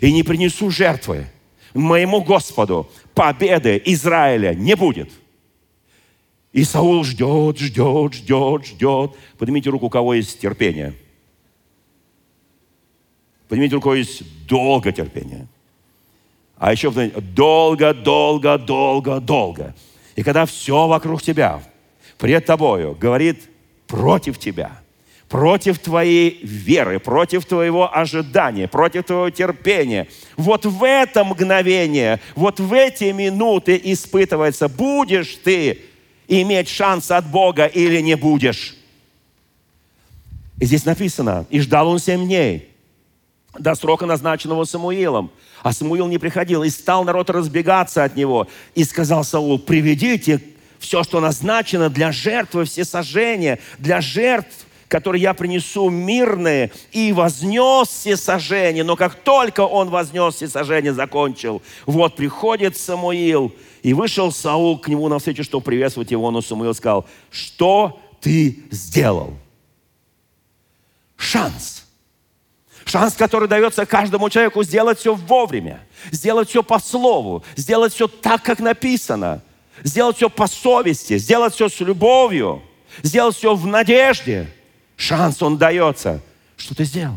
и 0.00 0.12
не 0.12 0.22
принесу 0.22 0.70
жертвы 0.70 1.26
моему 1.74 2.22
Господу. 2.22 2.90
Победы 3.14 3.82
Израиля 3.86 4.54
не 4.54 4.76
будет. 4.76 5.10
И 6.52 6.64
Саул 6.64 7.02
ждет, 7.02 7.58
ждет, 7.58 8.14
ждет, 8.14 8.66
ждет. 8.66 9.12
Поднимите 9.38 9.70
руку, 9.70 9.86
у 9.86 9.90
кого 9.90 10.14
есть 10.14 10.38
терпение. 10.38 10.94
Поднимите 13.52 13.78
кого 13.80 13.96
есть 13.96 14.22
долго 14.46 14.92
терпение. 14.92 15.46
А 16.56 16.72
еще 16.72 16.90
долго, 16.90 17.92
долго, 17.92 18.56
долго, 18.56 19.20
долго. 19.20 19.74
И 20.16 20.22
когда 20.22 20.46
все 20.46 20.88
вокруг 20.88 21.20
тебя, 21.20 21.62
пред 22.16 22.46
тобою, 22.46 22.96
говорит 22.98 23.50
против 23.86 24.38
тебя, 24.38 24.80
против 25.28 25.80
твоей 25.80 26.40
веры, 26.42 26.98
против 26.98 27.44
твоего 27.44 27.94
ожидания, 27.94 28.68
против 28.68 29.04
твоего 29.04 29.28
терпения. 29.28 30.08
Вот 30.38 30.64
в 30.64 30.82
это 30.82 31.22
мгновение, 31.22 32.20
вот 32.34 32.58
в 32.58 32.72
эти 32.72 33.12
минуты 33.12 33.78
испытывается, 33.84 34.70
будешь 34.70 35.36
ты 35.44 35.82
иметь 36.26 36.70
шанс 36.70 37.10
от 37.10 37.30
Бога 37.30 37.66
или 37.66 38.00
не 38.00 38.14
будешь. 38.16 38.78
И 40.58 40.64
здесь 40.64 40.86
написано, 40.86 41.44
и 41.50 41.60
ждал 41.60 41.88
он 41.88 41.98
семь 41.98 42.24
дней 42.24 42.71
до 43.58 43.74
срока, 43.74 44.06
назначенного 44.06 44.64
Самуилом. 44.64 45.30
А 45.62 45.72
Самуил 45.72 46.08
не 46.08 46.18
приходил, 46.18 46.62
и 46.62 46.70
стал 46.70 47.04
народ 47.04 47.30
разбегаться 47.30 48.04
от 48.04 48.16
него. 48.16 48.48
И 48.74 48.84
сказал 48.84 49.24
Саул, 49.24 49.58
приведите 49.58 50.40
все, 50.78 51.04
что 51.04 51.20
назначено 51.20 51.88
для 51.88 52.12
жертвы 52.12 52.64
все 52.64 52.84
сожжения, 52.84 53.58
для 53.78 54.00
жертв, 54.00 54.66
которые 54.88 55.22
я 55.22 55.32
принесу 55.34 55.88
мирные, 55.88 56.72
и 56.90 57.12
вознес 57.12 57.88
все 57.88 58.16
сожжения. 58.16 58.84
Но 58.84 58.96
как 58.96 59.14
только 59.14 59.60
он 59.60 59.90
вознес 59.90 60.34
все 60.34 60.48
сожжения, 60.48 60.92
закончил, 60.92 61.62
вот 61.86 62.16
приходит 62.16 62.76
Самуил, 62.76 63.54
и 63.82 63.94
вышел 63.94 64.32
Саул 64.32 64.78
к 64.78 64.88
нему 64.88 65.08
навстречу, 65.08 65.44
чтобы 65.44 65.64
приветствовать 65.64 66.10
его, 66.10 66.30
но 66.30 66.40
Самуил 66.40 66.74
сказал, 66.74 67.06
что 67.30 68.00
ты 68.20 68.64
сделал? 68.70 69.34
Шанс– 71.16 71.80
Шанс, 72.92 73.14
который 73.14 73.48
дается 73.48 73.86
каждому 73.86 74.28
человеку 74.28 74.62
сделать 74.62 74.98
все 74.98 75.14
вовремя, 75.14 75.80
сделать 76.10 76.50
все 76.50 76.62
по 76.62 76.78
слову, 76.78 77.42
сделать 77.56 77.94
все 77.94 78.06
так, 78.06 78.42
как 78.42 78.58
написано, 78.58 79.40
сделать 79.82 80.16
все 80.16 80.28
по 80.28 80.46
совести, 80.46 81.16
сделать 81.16 81.54
все 81.54 81.70
с 81.70 81.80
любовью, 81.80 82.62
сделать 83.02 83.34
все 83.34 83.54
в 83.54 83.66
надежде. 83.66 84.46
Шанс 84.96 85.42
он 85.42 85.56
дается. 85.56 86.20
Что 86.58 86.74
ты 86.74 86.84
сделал? 86.84 87.16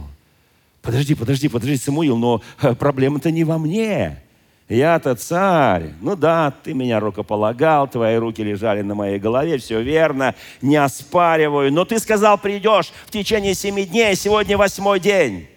Подожди, 0.81 1.13
подожди, 1.13 1.49
подожди, 1.49 1.75
Самуил, 1.75 2.15
но 2.15 2.41
э, 2.61 2.73
проблема-то 2.73 3.29
не 3.29 3.43
во 3.43 3.57
мне. 3.57 4.23
Я-то 4.69 5.15
царь. 5.15 5.91
Ну 5.99 6.15
да, 6.15 6.53
ты 6.63 6.73
меня 6.73 7.01
рукополагал, 7.01 7.89
твои 7.89 8.15
руки 8.15 8.41
лежали 8.41 8.81
на 8.81 8.95
моей 8.95 9.19
голове, 9.19 9.57
все 9.57 9.81
верно, 9.81 10.35
не 10.61 10.77
оспариваю. 10.77 11.73
Но 11.73 11.83
ты 11.83 11.99
сказал, 11.99 12.37
придешь 12.37 12.93
в 13.07 13.11
течение 13.11 13.53
семи 13.55 13.83
дней, 13.83 14.15
сегодня 14.15 14.57
восьмой 14.57 15.01
день. 15.01 15.49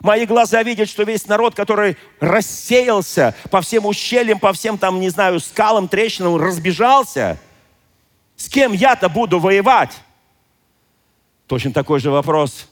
Мои 0.00 0.26
глаза 0.26 0.62
видят, 0.62 0.88
что 0.88 1.02
весь 1.02 1.26
народ, 1.26 1.54
который 1.54 1.96
рассеялся 2.20 3.34
по 3.50 3.60
всем 3.60 3.86
ущельям, 3.86 4.38
по 4.38 4.52
всем 4.52 4.78
там, 4.78 5.00
не 5.00 5.08
знаю, 5.08 5.40
скалам, 5.40 5.88
трещинам, 5.88 6.36
разбежался. 6.36 7.38
С 8.36 8.48
кем 8.48 8.72
я-то 8.72 9.08
буду 9.08 9.38
воевать? 9.38 9.92
Точно 11.46 11.72
такой 11.72 11.98
же 11.98 12.10
вопрос 12.10 12.68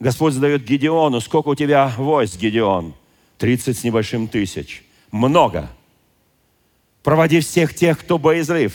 Господь 0.00 0.34
задает 0.34 0.64
Гедеону. 0.64 1.20
Сколько 1.20 1.48
у 1.48 1.54
тебя 1.54 1.92
войск, 1.96 2.36
Гедеон? 2.36 2.94
30 3.38 3.78
с 3.78 3.84
небольшим 3.84 4.28
тысяч. 4.28 4.84
Много. 5.10 5.70
Проводи 7.02 7.40
всех 7.40 7.74
тех, 7.74 7.98
кто 8.00 8.18
боязлив. 8.18 8.74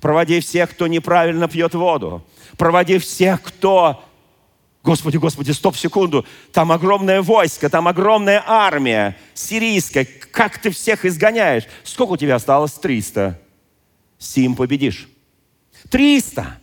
Проводи 0.00 0.40
всех, 0.40 0.70
кто 0.70 0.86
неправильно 0.86 1.48
пьет 1.48 1.74
воду. 1.74 2.24
Проводи 2.56 2.98
всех, 2.98 3.42
кто 3.42 4.02
Господи, 4.86 5.16
Господи, 5.16 5.50
стоп 5.50 5.76
секунду. 5.76 6.24
Там 6.52 6.70
огромное 6.70 7.20
войско, 7.20 7.68
там 7.68 7.88
огромная 7.88 8.40
армия 8.46 9.16
сирийская. 9.34 10.06
Как 10.30 10.58
ты 10.58 10.70
всех 10.70 11.04
изгоняешь? 11.04 11.64
Сколько 11.82 12.12
у 12.12 12.16
тебя 12.16 12.36
осталось? 12.36 12.74
300. 12.74 13.36
Сим 14.16 14.54
победишь. 14.54 15.08
300 15.90 16.60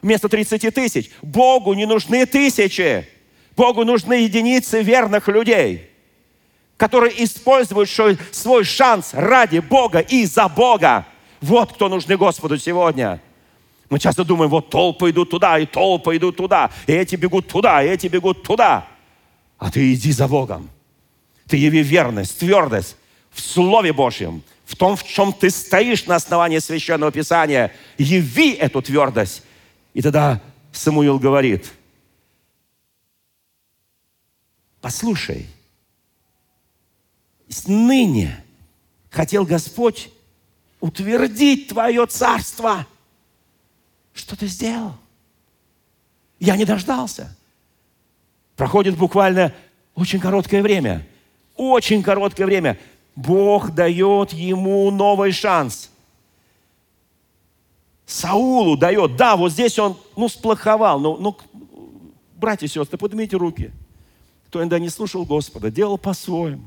вместо 0.00 0.28
30 0.28 0.72
тысяч. 0.72 1.10
Богу 1.22 1.74
не 1.74 1.86
нужны 1.86 2.24
тысячи. 2.26 3.08
Богу 3.56 3.84
нужны 3.84 4.14
единицы 4.14 4.80
верных 4.80 5.26
людей, 5.26 5.90
которые 6.76 7.24
используют 7.24 8.20
свой 8.30 8.62
шанс 8.62 9.10
ради 9.12 9.58
Бога 9.58 9.98
и 9.98 10.24
за 10.24 10.48
Бога. 10.48 11.04
Вот 11.40 11.72
кто 11.72 11.88
нужны 11.88 12.16
Господу 12.16 12.58
сегодня. 12.58 13.20
Мы 13.88 13.98
часто 13.98 14.24
думаем, 14.24 14.50
вот 14.50 14.70
толпы 14.70 15.10
идут 15.10 15.30
туда, 15.30 15.58
и 15.58 15.66
толпы 15.66 16.16
идут 16.16 16.36
туда, 16.36 16.70
и 16.86 16.92
эти 16.92 17.14
бегут 17.14 17.46
туда, 17.46 17.82
и 17.82 17.88
эти 17.88 18.08
бегут 18.08 18.42
туда. 18.42 18.88
А 19.58 19.70
ты 19.70 19.94
иди 19.94 20.10
за 20.10 20.26
Богом. 20.26 20.68
Ты 21.46 21.56
яви 21.56 21.82
верность, 21.82 22.38
твердость 22.38 22.96
в 23.30 23.40
Слове 23.40 23.92
Божьем, 23.92 24.42
в 24.64 24.74
том, 24.74 24.96
в 24.96 25.04
чем 25.04 25.32
ты 25.32 25.50
стоишь 25.50 26.06
на 26.06 26.16
основании 26.16 26.58
Священного 26.58 27.12
Писания. 27.12 27.72
Яви 27.96 28.52
эту 28.54 28.82
твердость. 28.82 29.42
И 29.94 30.02
тогда 30.02 30.40
Самуил 30.72 31.20
говорит, 31.20 31.70
послушай, 34.80 35.46
ныне 37.66 38.44
хотел 39.10 39.44
Господь 39.44 40.10
утвердить 40.80 41.68
твое 41.68 42.04
царство– 42.06 42.84
что 44.16 44.36
ты 44.36 44.46
сделал? 44.46 44.94
Я 46.40 46.56
не 46.56 46.64
дождался. 46.64 47.36
Проходит 48.56 48.96
буквально 48.96 49.52
очень 49.94 50.20
короткое 50.20 50.62
время. 50.62 51.06
Очень 51.56 52.02
короткое 52.02 52.46
время. 52.46 52.78
Бог 53.14 53.74
дает 53.74 54.32
ему 54.32 54.90
новый 54.90 55.32
шанс. 55.32 55.90
Саулу 58.06 58.76
дает. 58.76 59.16
Да, 59.16 59.36
вот 59.36 59.52
здесь 59.52 59.78
он, 59.78 59.96
ну, 60.16 60.28
сплоховал. 60.28 61.00
Ну, 61.00 61.16
ну 61.16 61.36
братья 62.36 62.66
и 62.66 62.68
сестры, 62.68 62.98
поднимите 62.98 63.36
руки. 63.36 63.72
Кто 64.48 64.60
иногда 64.60 64.78
не 64.78 64.88
слушал 64.88 65.24
Господа, 65.24 65.70
делал 65.70 65.98
по-своему. 65.98 66.64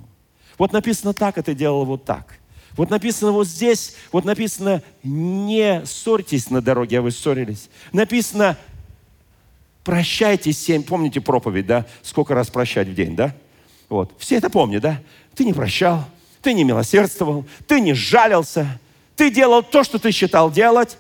Вот 0.57 0.73
написано 0.73 1.13
так, 1.13 1.37
это 1.37 1.53
делал 1.53 1.85
вот 1.85 2.03
так. 2.03 2.39
Вот 2.79 2.89
написано 2.89 3.33
вот 3.33 3.45
здесь, 3.45 3.93
вот 4.13 4.23
написано, 4.23 4.81
не 5.03 5.85
ссорьтесь 5.85 6.49
на 6.49 6.61
дороге, 6.61 6.99
а 6.99 7.01
вы 7.01 7.11
ссорились. 7.11 7.69
Написано, 7.91 8.57
прощайте 9.83 10.53
семь, 10.53 10.83
помните 10.83 11.19
проповедь, 11.19 11.65
да? 11.67 11.85
Сколько 12.03 12.35
раз 12.35 12.49
прощать 12.49 12.87
в 12.87 12.95
день, 12.95 13.17
да? 13.17 13.35
Вот, 13.89 14.13
все 14.17 14.37
это 14.37 14.49
помнят, 14.49 14.81
да? 14.81 15.01
Ты 15.35 15.43
не 15.43 15.51
прощал, 15.51 16.05
ты 16.41 16.53
не 16.53 16.63
милосердствовал, 16.63 17.45
ты 17.67 17.81
не 17.81 17.93
жалился, 17.93 18.79
ты 19.17 19.29
делал 19.29 19.61
то, 19.61 19.83
что 19.83 19.99
ты 19.99 20.11
считал 20.11 20.49
делать, 20.49 20.97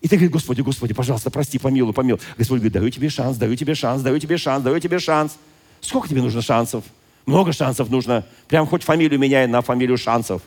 и 0.00 0.08
ты 0.08 0.16
говоришь, 0.16 0.32
Господи, 0.32 0.62
Господи, 0.62 0.92
пожалуйста, 0.92 1.30
прости, 1.30 1.56
помилуй, 1.56 1.94
помилуй. 1.94 2.20
Господь 2.36 2.58
говорит, 2.58 2.72
даю 2.72 2.90
тебе 2.90 3.10
шанс, 3.10 3.36
даю 3.36 3.54
тебе 3.54 3.76
шанс, 3.76 4.02
даю 4.02 4.18
тебе 4.18 4.38
шанс, 4.38 4.64
даю 4.64 4.80
тебе 4.80 4.98
шанс. 4.98 5.38
Сколько 5.80 6.08
тебе 6.08 6.20
нужно 6.20 6.42
шансов? 6.42 6.82
Много 7.26 7.52
шансов 7.52 7.90
нужно. 7.90 8.26
Прям 8.48 8.66
хоть 8.66 8.82
фамилию 8.82 9.20
меняй 9.20 9.46
на 9.46 9.62
фамилию 9.62 9.98
шансов. 9.98 10.42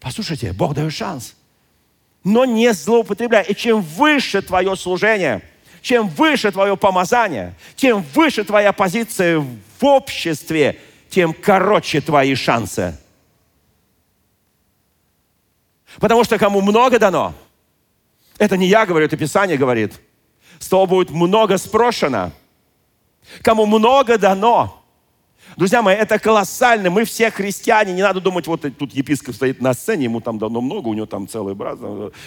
Послушайте, 0.00 0.52
Бог 0.52 0.74
дает 0.74 0.92
шанс. 0.92 1.34
Но 2.24 2.44
не 2.44 2.72
злоупотребляй. 2.72 3.44
И 3.44 3.54
чем 3.54 3.82
выше 3.82 4.42
твое 4.42 4.74
служение, 4.76 5.42
чем 5.82 6.08
выше 6.08 6.50
твое 6.52 6.76
помазание, 6.76 7.54
тем 7.76 8.02
выше 8.14 8.44
твоя 8.44 8.72
позиция 8.72 9.38
в 9.38 9.84
обществе, 9.84 10.78
тем 11.08 11.32
короче 11.32 12.00
твои 12.00 12.34
шансы. 12.34 12.98
Потому 15.98 16.24
что 16.24 16.38
кому 16.38 16.60
много 16.60 16.98
дано, 16.98 17.34
это 18.38 18.56
не 18.56 18.68
я 18.68 18.86
говорю, 18.86 19.06
это 19.06 19.16
Писание 19.16 19.58
говорит, 19.58 20.00
с 20.58 20.68
того 20.68 20.86
будет 20.86 21.10
много 21.10 21.58
спрошено. 21.58 22.32
Кому 23.42 23.66
много 23.66 24.18
дано, 24.18 24.79
Друзья 25.60 25.82
мои, 25.82 25.94
это 25.94 26.18
колоссально. 26.18 26.88
Мы 26.88 27.04
все 27.04 27.30
христиане. 27.30 27.92
Не 27.92 28.00
надо 28.00 28.18
думать, 28.18 28.46
вот 28.46 28.64
тут 28.78 28.94
епископ 28.94 29.34
стоит 29.34 29.60
на 29.60 29.74
сцене, 29.74 30.04
ему 30.04 30.22
там 30.22 30.38
давно 30.38 30.62
много, 30.62 30.88
у 30.88 30.94
него 30.94 31.04
там 31.04 31.28
целый 31.28 31.54
брат. 31.54 31.78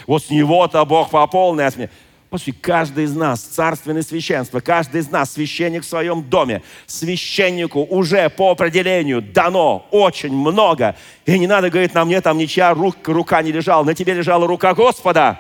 Вот 0.06 0.24
с 0.24 0.30
него-то 0.30 0.86
Бог 0.86 1.10
по 1.10 1.26
полной 1.26 1.66
осме. 1.66 1.90
Послушайте, 2.30 2.60
каждый 2.62 3.06
из 3.06 3.16
нас 3.16 3.42
царственное 3.42 4.04
священство, 4.04 4.60
каждый 4.60 5.02
из 5.02 5.10
нас 5.10 5.34
священник 5.34 5.82
в 5.82 5.88
своем 5.88 6.22
доме. 6.22 6.62
Священнику 6.86 7.82
уже 7.82 8.30
по 8.30 8.52
определению 8.52 9.24
дано 9.24 9.88
очень 9.90 10.32
много. 10.32 10.96
И 11.26 11.40
не 11.40 11.48
надо 11.48 11.72
говорить, 11.72 11.96
на 11.96 12.06
мне 12.06 12.22
там 12.22 12.38
ничья 12.38 12.76
рука 12.76 13.42
не 13.42 13.52
лежала, 13.52 13.84
на 13.84 13.96
тебе 13.96 14.14
лежала 14.14 14.46
рука 14.46 14.76
Господа 14.76 15.40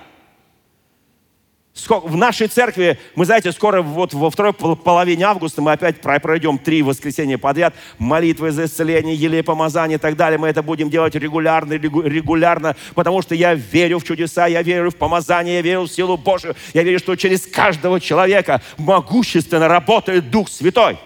в 1.87 2.15
нашей 2.15 2.47
церкви, 2.47 2.99
мы 3.15 3.25
знаете, 3.25 3.51
скоро 3.51 3.81
вот 3.81 4.13
во 4.13 4.29
второй 4.29 4.53
половине 4.53 5.25
августа 5.25 5.61
мы 5.61 5.71
опять 5.71 6.01
пройдем 6.01 6.59
три 6.59 6.83
воскресенья 6.83 7.39
подряд, 7.39 7.73
молитвы 7.97 8.51
за 8.51 8.65
исцеление, 8.65 9.15
еле 9.15 9.41
помазание 9.41 9.97
и 9.97 9.99
так 9.99 10.15
далее. 10.15 10.37
Мы 10.37 10.47
это 10.47 10.61
будем 10.61 10.91
делать 10.91 11.15
регулярно, 11.15 11.73
регулярно, 11.73 12.75
потому 12.93 13.23
что 13.23 13.33
я 13.33 13.55
верю 13.55 13.99
в 13.99 14.03
чудеса, 14.03 14.45
я 14.45 14.61
верю 14.61 14.91
в 14.91 14.95
помазание, 14.95 15.55
я 15.55 15.61
верю 15.61 15.81
в 15.81 15.87
силу 15.87 16.15
Божию, 16.15 16.55
я 16.75 16.83
верю, 16.83 16.99
что 16.99 17.15
через 17.15 17.47
каждого 17.47 17.99
человека 17.99 18.61
могущественно 18.77 19.67
работает 19.67 20.29
Дух 20.29 20.49
Святой. 20.49 20.99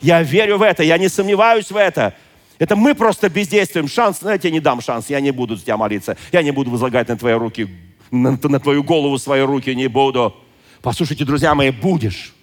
Я 0.00 0.22
верю 0.22 0.56
в 0.56 0.62
это, 0.62 0.82
я 0.82 0.96
не 0.96 1.08
сомневаюсь 1.08 1.70
в 1.70 1.76
это. 1.76 2.14
Это 2.58 2.74
мы 2.74 2.94
просто 2.94 3.28
бездействуем. 3.28 3.86
Шанс, 3.86 4.20
знаете, 4.20 4.48
я 4.48 4.52
не 4.52 4.60
дам 4.60 4.80
шанс, 4.80 5.10
я 5.10 5.20
не 5.20 5.30
буду 5.30 5.56
за 5.56 5.62
тебя 5.62 5.76
молиться, 5.76 6.16
я 6.32 6.42
не 6.42 6.52
буду 6.52 6.70
возлагать 6.70 7.08
на 7.08 7.18
твои 7.18 7.34
руки 7.34 7.68
на, 8.10 8.38
на 8.42 8.60
твою 8.60 8.82
голову 8.82 9.18
свои 9.18 9.40
руки 9.42 9.74
не 9.74 9.88
буду. 9.88 10.34
Послушайте, 10.82 11.24
друзья 11.24 11.54
мои, 11.54 11.70
будешь. 11.70 12.34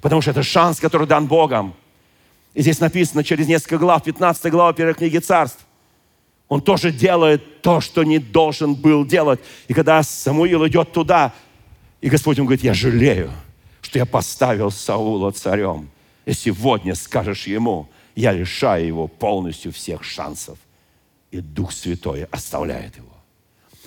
Потому 0.00 0.20
что 0.20 0.30
это 0.32 0.42
шанс, 0.42 0.80
который 0.80 1.06
дан 1.06 1.26
Богом. 1.26 1.74
И 2.54 2.62
здесь 2.62 2.80
написано 2.80 3.24
через 3.24 3.48
несколько 3.48 3.78
глав, 3.78 4.04
15 4.04 4.50
глава 4.50 4.72
первой 4.72 4.94
книги 4.94 5.18
царств. 5.18 5.64
Он 6.48 6.60
тоже 6.60 6.92
делает 6.92 7.62
то, 7.62 7.80
что 7.80 8.04
не 8.04 8.18
должен 8.18 8.74
был 8.74 9.04
делать. 9.04 9.40
И 9.66 9.74
когда 9.74 10.02
Самуил 10.02 10.66
идет 10.66 10.92
туда, 10.92 11.32
и 12.00 12.08
Господь 12.08 12.36
ему 12.36 12.46
говорит, 12.46 12.64
я 12.64 12.74
жалею, 12.74 13.32
что 13.80 13.98
я 13.98 14.06
поставил 14.06 14.70
Саула 14.70 15.32
царем. 15.32 15.90
И 16.26 16.32
сегодня 16.32 16.94
скажешь 16.94 17.46
ему, 17.46 17.88
я 18.14 18.32
лишаю 18.32 18.86
его 18.86 19.08
полностью 19.08 19.72
всех 19.72 20.04
шансов. 20.04 20.58
И 21.30 21.40
Дух 21.40 21.72
Святой 21.72 22.24
оставляет 22.24 22.96
его. 22.96 23.08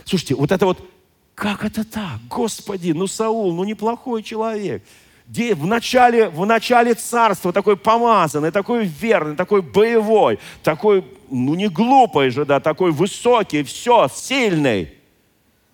Слушайте, 0.04 0.36
вот 0.36 0.52
это 0.52 0.66
вот 0.66 0.90
как 1.38 1.64
это 1.64 1.84
так? 1.84 2.20
Господи, 2.28 2.94
ну 2.94 3.06
Саул, 3.06 3.54
ну 3.54 3.64
неплохой 3.64 4.24
человек. 4.24 4.84
В 5.28 5.68
начале, 5.68 6.30
в 6.30 6.44
начале 6.48 6.96
царства 6.96 7.54
такой 7.54 7.78
помазанный, 7.78 8.50
такой 8.50 8.88
верный, 8.88 9.36
такой 9.36 9.62
боевой, 9.62 10.40
такой, 10.64 11.06
ну 11.30 11.54
не 11.54 11.68
глупый 11.68 12.32
же, 12.32 12.44
да, 12.44 12.60
такой 12.60 12.92
высокий, 12.92 13.62
все, 13.62 14.08
сильный. 14.12 14.94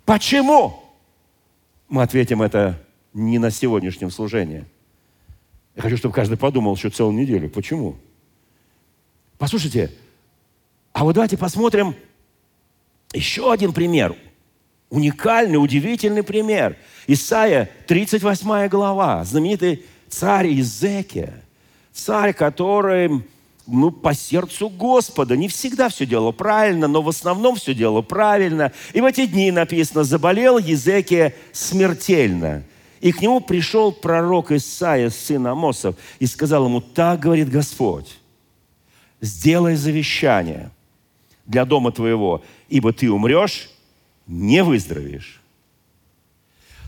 Почему? 0.04 0.84
Мы 1.88 2.04
ответим 2.04 2.42
это 2.42 2.78
не 3.14 3.40
на 3.40 3.50
сегодняшнем 3.50 4.12
служении. 4.12 4.66
Я 5.78 5.82
хочу, 5.82 5.96
чтобы 5.96 6.14
каждый 6.14 6.38
подумал 6.38 6.76
еще 6.76 6.90
целую 6.90 7.16
неделю. 7.16 7.50
Почему? 7.50 7.96
Послушайте, 9.38 9.94
а 10.92 11.06
вот 11.06 11.14
давайте 11.14 11.38
посмотрим 11.38 11.96
еще 13.14 13.50
один 13.50 13.72
пример– 13.72 14.14
Уникальный, 14.94 15.58
удивительный 15.58 16.22
пример. 16.22 16.78
Исайя, 17.08 17.68
38 17.88 18.68
глава, 18.68 19.24
знаменитый 19.24 19.86
царь 20.08 20.54
Изекия. 20.60 21.34
Царь, 21.92 22.32
который 22.32 23.24
ну, 23.66 23.90
по 23.90 24.14
сердцу 24.14 24.70
Господа. 24.70 25.36
Не 25.36 25.48
всегда 25.48 25.90
все 25.90 26.06
делал 26.06 26.32
правильно, 26.32 26.88
но 26.88 27.02
в 27.02 27.10
основном 27.10 27.56
все 27.56 27.74
делал 27.74 28.04
правильно. 28.04 28.72
И 28.94 29.02
в 29.02 29.06
эти 29.06 29.26
дни 29.26 29.50
написано, 29.50 30.04
заболел 30.04 30.60
Езекия 30.60 31.34
смертельно. 31.54 32.62
И 33.02 33.12
к 33.12 33.20
нему 33.20 33.42
пришел 33.42 33.92
пророк 33.94 34.52
Исаия, 34.52 35.10
сын 35.10 35.48
Амосов, 35.48 35.96
и 36.20 36.28
сказал 36.28 36.66
ему, 36.66 36.82
так 36.82 37.20
говорит 37.20 37.50
Господь, 37.50 38.20
сделай 39.22 39.76
завещание 39.76 40.70
для 41.48 41.66
дома 41.66 41.92
твоего, 41.92 42.44
ибо 42.70 42.94
ты 42.94 43.10
умрешь, 43.10 43.73
не 44.28 44.64
выздоровеешь. 44.64 45.42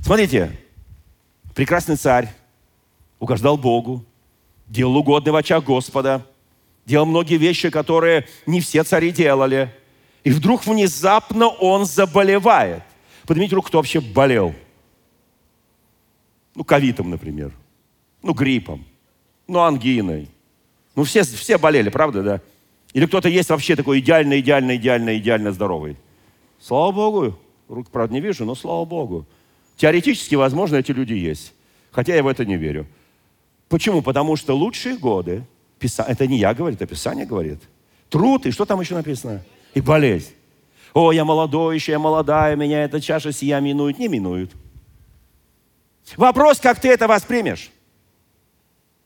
Смотрите, 0.02 0.52
прекрасный 1.54 1.95
царь 1.95 2.34
угождал 3.19 3.58
Богу, 3.58 4.06
делал 4.67 4.98
угодно 4.98 5.32
в 5.32 5.36
очах 5.36 5.63
Господа, 5.63 6.26
делал 6.86 7.06
многие 7.06 7.38
вещи, 7.38 7.69
которые 7.69 8.28
не 8.45 8.62
все 8.62 8.84
цари 8.84 9.12
делали. 9.12 9.74
И 10.24 10.32
вдруг 10.32 10.65
внезапно 10.65 11.48
он 11.48 11.86
заболевает. 11.86 12.84
Поднимите 13.26 13.56
руку, 13.56 13.67
кто 13.67 13.80
вообще 13.80 14.00
болел. 14.00 14.54
Ну, 16.56 16.63
ковидом, 16.63 17.10
например. 17.10 17.52
Ну, 18.21 18.34
гриппом. 18.34 18.86
Ну, 19.48 19.60
ангиной. 19.60 20.30
Ну, 20.95 21.04
все, 21.04 21.24
все 21.24 21.58
болели, 21.58 21.89
правда, 21.89 22.24
да? 22.24 22.41
Или 22.93 23.06
кто-то 23.06 23.28
есть 23.28 23.50
вообще 23.50 23.76
такой 23.76 24.00
идеально, 24.00 24.39
идеально, 24.39 24.78
идеально, 24.78 25.17
идеально 25.17 25.52
здоровый. 25.52 25.98
Слава 26.60 26.91
Богу. 26.91 27.38
Рук, 27.68 27.89
правда, 27.89 28.13
не 28.13 28.22
вижу, 28.22 28.46
но 28.46 28.56
слава 28.56 28.86
Богу. 28.86 29.26
Теоретически, 29.78 30.36
возможно, 30.36 30.78
эти 30.78 30.91
люди 30.91 31.13
есть. 31.13 31.54
Хотя 31.91 32.15
я 32.15 32.24
в 32.24 32.28
это 32.28 32.46
не 32.46 32.58
верю. 32.58 32.88
Почему? 33.70 34.02
Потому 34.02 34.36
что 34.36 34.56
лучшие 34.56 34.98
годы, 34.98 35.44
это 35.80 36.28
не 36.28 36.38
я 36.38 36.54
говорю, 36.54 36.76
это 36.76 36.86
Писание 36.86 37.26
говорит. 37.26 37.60
Труд, 38.10 38.46
и 38.46 38.52
что 38.52 38.65
там 38.65 38.80
еще 38.80 38.96
написано? 38.96 39.44
И 39.74 39.82
болезнь. 39.82 40.34
О, 40.94 41.12
я 41.12 41.26
молодой 41.26 41.76
еще, 41.76 41.91
я 41.91 42.00
молодая, 42.00 42.56
меня 42.56 42.84
эта 42.84 43.02
чаша 43.02 43.32
сия 43.32 43.60
минует. 43.60 44.00
Не 44.00 44.08
минует. 44.08 44.52
Вопрос, 46.15 46.60
как 46.60 46.80
ты 46.80 46.89
это 46.89 47.08
воспримешь. 47.08 47.72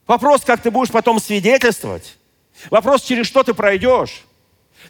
Вопрос, 0.05 0.41
как 0.43 0.61
ты 0.61 0.69
будешь 0.69 0.91
потом 0.91 1.19
свидетельствовать. 1.19 2.17
Вопрос, 2.69 3.03
через 3.03 3.25
что 3.25 3.43
ты 3.43 3.53
пройдешь. 3.53 4.23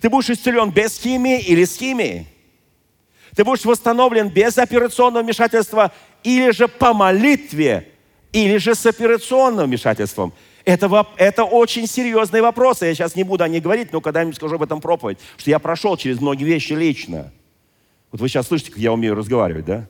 Ты 0.01 0.09
будешь 0.09 0.29
исцелен 0.29 0.71
без 0.71 0.97
химии 0.97 1.39
или 1.39 1.65
с 1.65 1.77
химией. 1.77 2.27
Ты 3.35 3.43
будешь 3.43 3.65
восстановлен 3.65 4.29
без 4.29 4.57
операционного 4.57 5.23
вмешательства 5.23 5.91
или 6.23 6.51
же 6.51 6.67
по 6.67 6.93
молитве, 6.93 7.89
или 8.31 8.57
же 8.57 8.75
с 8.75 8.85
операционным 8.85 9.67
вмешательством. 9.67 10.33
Это, 10.65 11.07
это 11.17 11.43
очень 11.45 11.87
серьезные 11.87 12.41
вопросы. 12.41 12.85
Я 12.85 12.93
сейчас 12.93 13.15
не 13.15 13.23
буду 13.23 13.43
о 13.43 13.47
них 13.47 13.63
говорить, 13.63 13.91
но 13.91 14.01
когда-нибудь 14.01 14.35
скажу 14.35 14.55
об 14.55 14.63
этом 14.63 14.81
проповедь. 14.81 15.17
Что 15.37 15.49
я 15.49 15.59
прошел 15.59 15.97
через 15.97 16.21
многие 16.21 16.43
вещи 16.43 16.73
лично. 16.73 17.31
Вот 18.11 18.21
вы 18.21 18.29
сейчас 18.29 18.47
слышите, 18.47 18.71
как 18.71 18.79
я 18.79 18.91
умею 18.93 19.15
разговаривать, 19.15 19.65
да? 19.65 19.87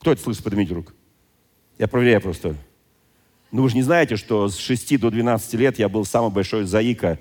Кто 0.00 0.12
это 0.12 0.22
слышит? 0.22 0.42
Поднимите 0.42 0.74
руку. 0.74 0.92
Я 1.78 1.88
проверяю 1.88 2.20
просто. 2.20 2.54
Ну, 3.52 3.62
вы 3.62 3.68
же 3.68 3.76
не 3.76 3.82
знаете, 3.82 4.16
что 4.16 4.48
с 4.48 4.56
6 4.58 4.98
до 4.98 5.10
12 5.10 5.54
лет 5.54 5.78
я 5.78 5.88
был 5.88 6.04
самый 6.04 6.30
большой 6.30 6.64
заика 6.64 7.18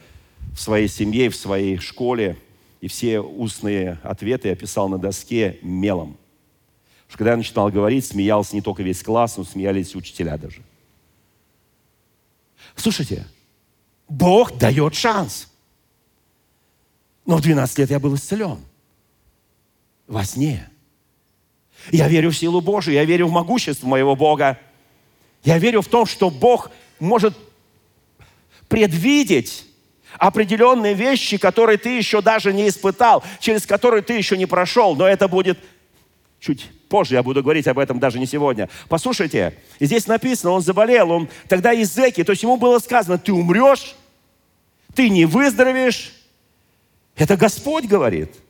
в 0.53 0.59
своей 0.59 0.88
семье, 0.88 1.29
в 1.29 1.35
своей 1.35 1.77
школе. 1.77 2.38
И 2.82 2.88
все 2.88 3.20
устные 3.20 4.00
ответы 4.04 4.48
я 4.48 4.56
писал 4.56 4.88
на 4.89 4.98
доске 4.98 5.60
мелом. 5.62 6.18
Потому 7.08 7.10
что 7.10 7.18
когда 7.18 7.32
я 7.32 7.38
начинал 7.38 7.70
говорить, 7.70 8.06
смеялся 8.06 8.56
не 8.56 8.62
только 8.62 8.84
весь 8.84 9.04
класс, 9.04 9.38
но 9.38 9.44
смеялись 9.44 9.96
учителя 9.96 10.38
даже. 10.38 10.62
Слушайте, 12.76 13.26
Бог 14.08 14.58
дает 14.58 14.96
шанс. 14.96 15.52
Но 17.26 17.38
в 17.38 17.42
12 17.42 17.78
лет 17.80 17.89
я 17.89 18.00
был 18.00 18.15
исцелен. 18.15 18.60
Во 20.08 20.24
сне. 20.24 20.70
Я 21.92 22.08
верю 22.08 22.32
в 22.32 22.38
силу 22.38 22.62
Божию, 22.62 22.96
я 22.96 23.06
верю 23.06 23.28
в 23.28 23.32
могущество 23.32 23.88
моего 23.88 24.15
Бога. 24.15 24.60
Я 25.44 25.58
верю 25.58 25.82
в 25.82 25.88
том, 25.88 26.06
что 26.06 26.30
Бог 26.30 26.72
может 27.00 27.38
предвидеть 28.68 29.65
определенные 30.17 30.93
вещи, 30.93 31.38
которые 31.38 31.78
ты 31.78 31.98
еще 31.98 32.22
даже 32.22 32.54
не 32.54 32.67
испытал, 32.67 33.24
через 33.39 33.65
которые 33.65 34.02
ты 34.02 34.13
еще 34.13 34.38
не 34.38 34.45
прошел, 34.45 34.95
но 34.95 35.08
это 35.08 35.28
будет 35.28 35.60
чуть 36.39 36.69
позже, 36.89 37.15
я 37.15 37.24
буду 37.24 37.43
говорить 37.43 37.67
об 37.67 37.80
этом 37.80 38.00
даже 38.00 38.19
не 38.19 38.26
сегодня. 38.26 38.69
Послушайте, 38.88 39.56
здесь 39.80 40.08
написано, 40.08 40.52
он 40.52 40.62
заболел, 40.62 41.12
он 41.12 41.30
тогда 41.48 41.72
языки, 41.72 42.24
то 42.24 42.32
есть 42.32 42.43
ему 42.43 42.58
было 42.58 42.80
сказано, 42.80 43.17
ты 43.17 43.32
умрешь, 43.32 43.95
ты 44.95 45.10
не 45.10 45.26
выздоровеешь. 45.26 46.13
Это 47.15 47.38
Господь 47.38 47.86
говорит– 47.86 48.32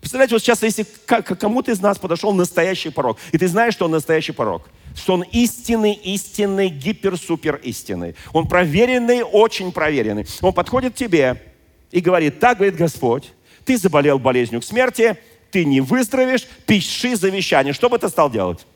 Представляете, 0.00 0.34
вот 0.34 0.42
сейчас, 0.42 0.62
если 0.62 0.86
кому-то 1.04 1.70
из 1.70 1.80
нас 1.80 1.98
подошел 1.98 2.32
настоящий 2.32 2.88
порог, 2.88 3.18
и 3.32 3.38
ты 3.38 3.46
знаешь, 3.48 3.74
что 3.74 3.84
он 3.84 3.90
настоящий 3.90 4.32
порог, 4.32 4.68
что 4.94 5.14
он 5.14 5.22
истинный, 5.22 5.92
истинный, 5.92 6.68
гипер-супер 6.68 7.56
истинный. 7.56 8.14
Он 8.32 8.46
проверенный, 8.46 9.22
очень 9.22 9.72
проверенный. 9.72 10.26
Он 10.40 10.52
подходит 10.52 10.94
к 10.94 10.96
тебе 10.96 11.42
и 11.90 12.00
говорит, 12.00 12.40
так 12.40 12.58
говорит 12.58 12.76
Господь, 12.76 13.32
ты 13.64 13.76
заболел 13.76 14.18
болезнью 14.18 14.60
к 14.60 14.64
смерти, 14.64 15.18
ты 15.50 15.64
не 15.64 15.80
выздоровеешь, 15.80 16.46
пиши 16.66 17.16
завещание. 17.16 17.72
Что 17.72 17.88
бы 17.88 17.98
ты 17.98 18.08
стал 18.08 18.30
делать? 18.30 18.66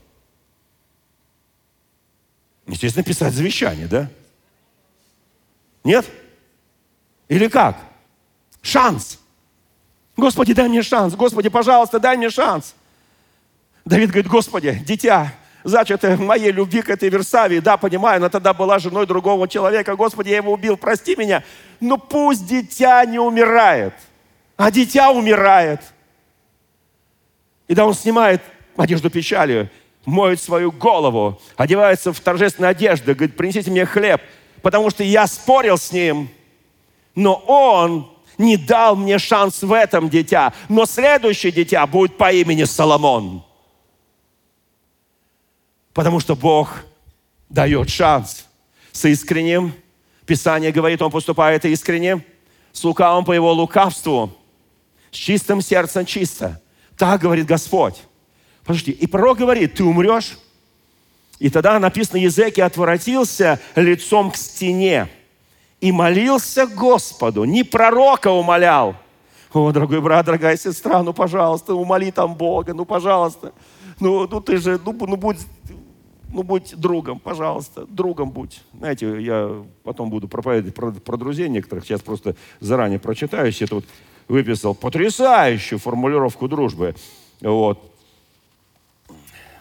Естественно, 2.66 3.04
писать 3.04 3.34
завещание, 3.34 3.86
да? 3.86 4.10
Нет? 5.84 6.06
Или 7.28 7.48
как? 7.48 7.78
Шанс. 8.62 9.18
Господи, 10.16 10.54
дай 10.54 10.68
мне 10.68 10.82
шанс. 10.82 11.14
Господи, 11.14 11.48
пожалуйста, 11.48 11.98
дай 11.98 12.16
мне 12.16 12.30
шанс. 12.30 12.74
Давид 13.84 14.10
говорит, 14.10 14.30
Господи, 14.30 14.82
дитя, 14.86 15.34
зачатое 15.64 16.16
моей 16.16 16.52
любви 16.52 16.82
к 16.82 16.90
этой 16.90 17.08
Версавии, 17.08 17.58
да, 17.58 17.76
понимаю, 17.76 18.18
она 18.18 18.28
тогда 18.28 18.52
была 18.52 18.78
женой 18.78 19.06
другого 19.06 19.48
человека. 19.48 19.96
Господи, 19.96 20.28
я 20.28 20.36
его 20.36 20.52
убил, 20.52 20.76
прости 20.76 21.16
меня. 21.16 21.42
Но 21.80 21.96
пусть 21.96 22.46
дитя 22.46 23.04
не 23.04 23.18
умирает, 23.18 23.94
а 24.56 24.70
дитя 24.70 25.10
умирает. 25.10 25.80
И 27.66 27.74
да, 27.74 27.86
он 27.86 27.94
снимает 27.94 28.42
одежду 28.76 29.08
печали, 29.10 29.70
моет 30.04 30.40
свою 30.40 30.70
голову, 30.70 31.40
одевается 31.56 32.12
в 32.12 32.20
торжественную 32.20 32.70
одежду, 32.70 33.14
говорит, 33.14 33.36
принесите 33.36 33.70
мне 33.70 33.86
хлеб, 33.86 34.20
потому 34.60 34.90
что 34.90 35.02
я 35.02 35.26
спорил 35.26 35.78
с 35.78 35.92
ним, 35.92 36.28
но 37.14 37.34
он 37.46 38.10
не 38.36 38.56
дал 38.56 38.96
мне 38.96 39.18
шанс 39.18 39.62
в 39.62 39.72
этом 39.72 40.10
дитя, 40.10 40.52
но 40.68 40.84
следующее 40.84 41.52
дитя 41.52 41.86
будет 41.86 42.18
по 42.18 42.30
имени 42.32 42.64
Соломон. 42.64 43.44
Потому 45.94 46.18
что 46.20 46.34
Бог 46.34 46.84
дает 47.48 47.88
шанс 47.88 48.46
с 48.92 49.04
искренним. 49.04 49.72
Писание 50.26 50.72
говорит, 50.72 51.00
он 51.00 51.10
поступает 51.10 51.64
искренне, 51.64 52.24
с 52.72 52.82
лукавым 52.82 53.24
по 53.24 53.32
его 53.32 53.52
лукавству, 53.52 54.32
с 55.10 55.16
чистым 55.16 55.60
сердцем 55.60 56.04
чисто. 56.04 56.60
Так 56.96 57.20
говорит 57.20 57.46
Господь. 57.46 58.02
Подожди, 58.64 58.90
и 58.90 59.06
пророк 59.06 59.38
говорит, 59.38 59.74
ты 59.74 59.84
умрешь. 59.84 60.38
И 61.38 61.50
тогда 61.50 61.78
написано, 61.78 62.16
Езеки 62.16 62.60
отворотился 62.60 63.60
лицом 63.76 64.30
к 64.30 64.36
стене 64.36 65.08
и 65.80 65.92
молился 65.92 66.66
Господу, 66.66 67.44
не 67.44 67.62
пророка 67.62 68.30
умолял. 68.30 68.96
О, 69.52 69.70
дорогой 69.70 70.00
брат, 70.00 70.26
дорогая 70.26 70.56
сестра, 70.56 71.02
ну, 71.02 71.12
пожалуйста, 71.12 71.74
умоли 71.74 72.10
там 72.10 72.34
Бога, 72.34 72.74
ну, 72.74 72.84
пожалуйста. 72.84 73.52
Ну, 74.00 74.26
ну 74.26 74.40
ты 74.40 74.56
же, 74.56 74.80
ну, 74.84 74.92
ну 74.92 75.16
будь, 75.16 75.38
ну, 76.34 76.42
будь 76.42 76.74
другом, 76.76 77.20
пожалуйста, 77.20 77.86
другом 77.86 78.30
будь. 78.30 78.60
Знаете, 78.76 79.22
я 79.22 79.64
потом 79.84 80.10
буду 80.10 80.26
проповедовать 80.26 80.74
про, 80.74 80.90
про 80.90 81.16
друзей 81.16 81.48
некоторых, 81.48 81.84
сейчас 81.84 82.02
просто 82.02 82.34
заранее 82.58 82.98
прочитаю, 82.98 83.52
я 83.52 83.66
тут 83.68 83.86
выписал 84.26 84.74
потрясающую 84.74 85.78
формулировку 85.78 86.48
дружбы. 86.48 86.96
Вот. 87.40 87.88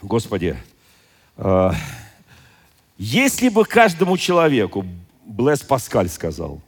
Господи, 0.02 0.58
э, 1.38 1.72
если 2.98 3.50
бы 3.50 3.66
каждому 3.66 4.18
человеку 4.18 4.84
Блэс 5.26 5.62
Паскаль 5.62 6.10
сказал 6.10 6.60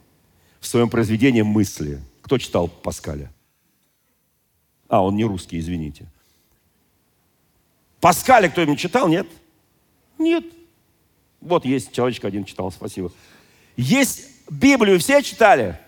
в 0.60 0.68
своем 0.68 0.88
произведении 0.88 1.42
«Мысли». 1.42 2.00
Кто 2.22 2.38
читал 2.38 2.68
Паскаля? 2.68 3.32
А, 4.88 5.04
он 5.04 5.16
не 5.16 5.24
русский, 5.24 5.58
извините. 5.58 6.06
Паскаля 8.00 8.48
кто-нибудь 8.48 8.78
читал, 8.78 9.08
нет? 9.08 9.26
Нет. 9.26 9.45
Вот 11.40 11.64
есть 11.64 11.92
человечек 11.92 12.24
один 12.24 12.44
читал, 12.44 12.70
спасибо. 12.72 13.12
Есть 13.76 14.28
Библию 14.50 14.98
все 14.98 15.22
читали? 15.22 15.78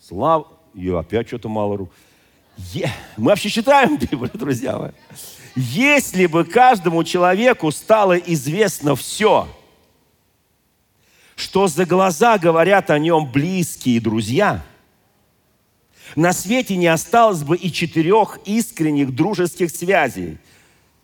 Слава, 0.00 0.48
и 0.74 0.88
опять 0.90 1.28
что-то 1.28 1.48
мало 1.48 1.76
рук. 1.76 1.90
Е... 2.72 2.90
Мы 3.16 3.26
вообще 3.26 3.50
читаем 3.50 3.96
Библию, 3.98 4.30
друзья 4.34 4.78
мои. 4.78 4.90
Если 5.56 6.26
бы 6.26 6.44
каждому 6.44 7.04
человеку 7.04 7.70
стало 7.70 8.16
известно 8.16 8.96
все– 8.96 9.48
что 11.36 11.66
за 11.66 11.84
глаза 11.84 12.38
говорят 12.38 12.90
о 12.90 12.98
нем 12.98 13.30
близкие 13.30 14.00
друзья, 14.00 14.64
на 16.16 16.32
свете 16.32 16.76
не 16.76 16.86
осталось 16.86 17.42
бы 17.42 17.56
и 17.56 17.72
четырех 17.72 18.38
искренних 18.44 19.14
дружеских 19.14 19.70
связей. 19.70 20.38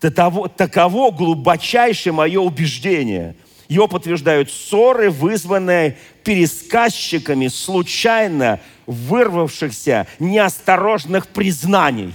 Таково, 0.01 0.49
таково 0.49 1.11
глубочайшее 1.11 2.13
мое 2.15 2.41
убеждение. 2.41 3.37
Его 3.69 3.87
подтверждают 3.87 4.51
ссоры, 4.51 5.11
вызванные 5.11 5.99
пересказчиками 6.25 7.49
случайно 7.49 8.61
вырвавшихся 8.87 10.07
неосторожных 10.19 11.29
признаний. 11.29 12.15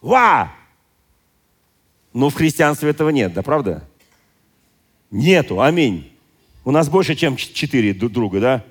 Ва! 0.00 0.52
Но 2.14 2.30
в 2.30 2.34
христианстве 2.34 2.90
этого 2.90 3.10
нет, 3.10 3.34
да 3.34 3.42
правда? 3.42 3.86
Нету, 5.10 5.60
аминь. 5.60 6.10
У 6.64 6.70
нас 6.70 6.88
больше, 6.88 7.14
чем 7.14 7.36
четыре 7.36 7.92
друга, 7.92 8.40
да? 8.40 8.64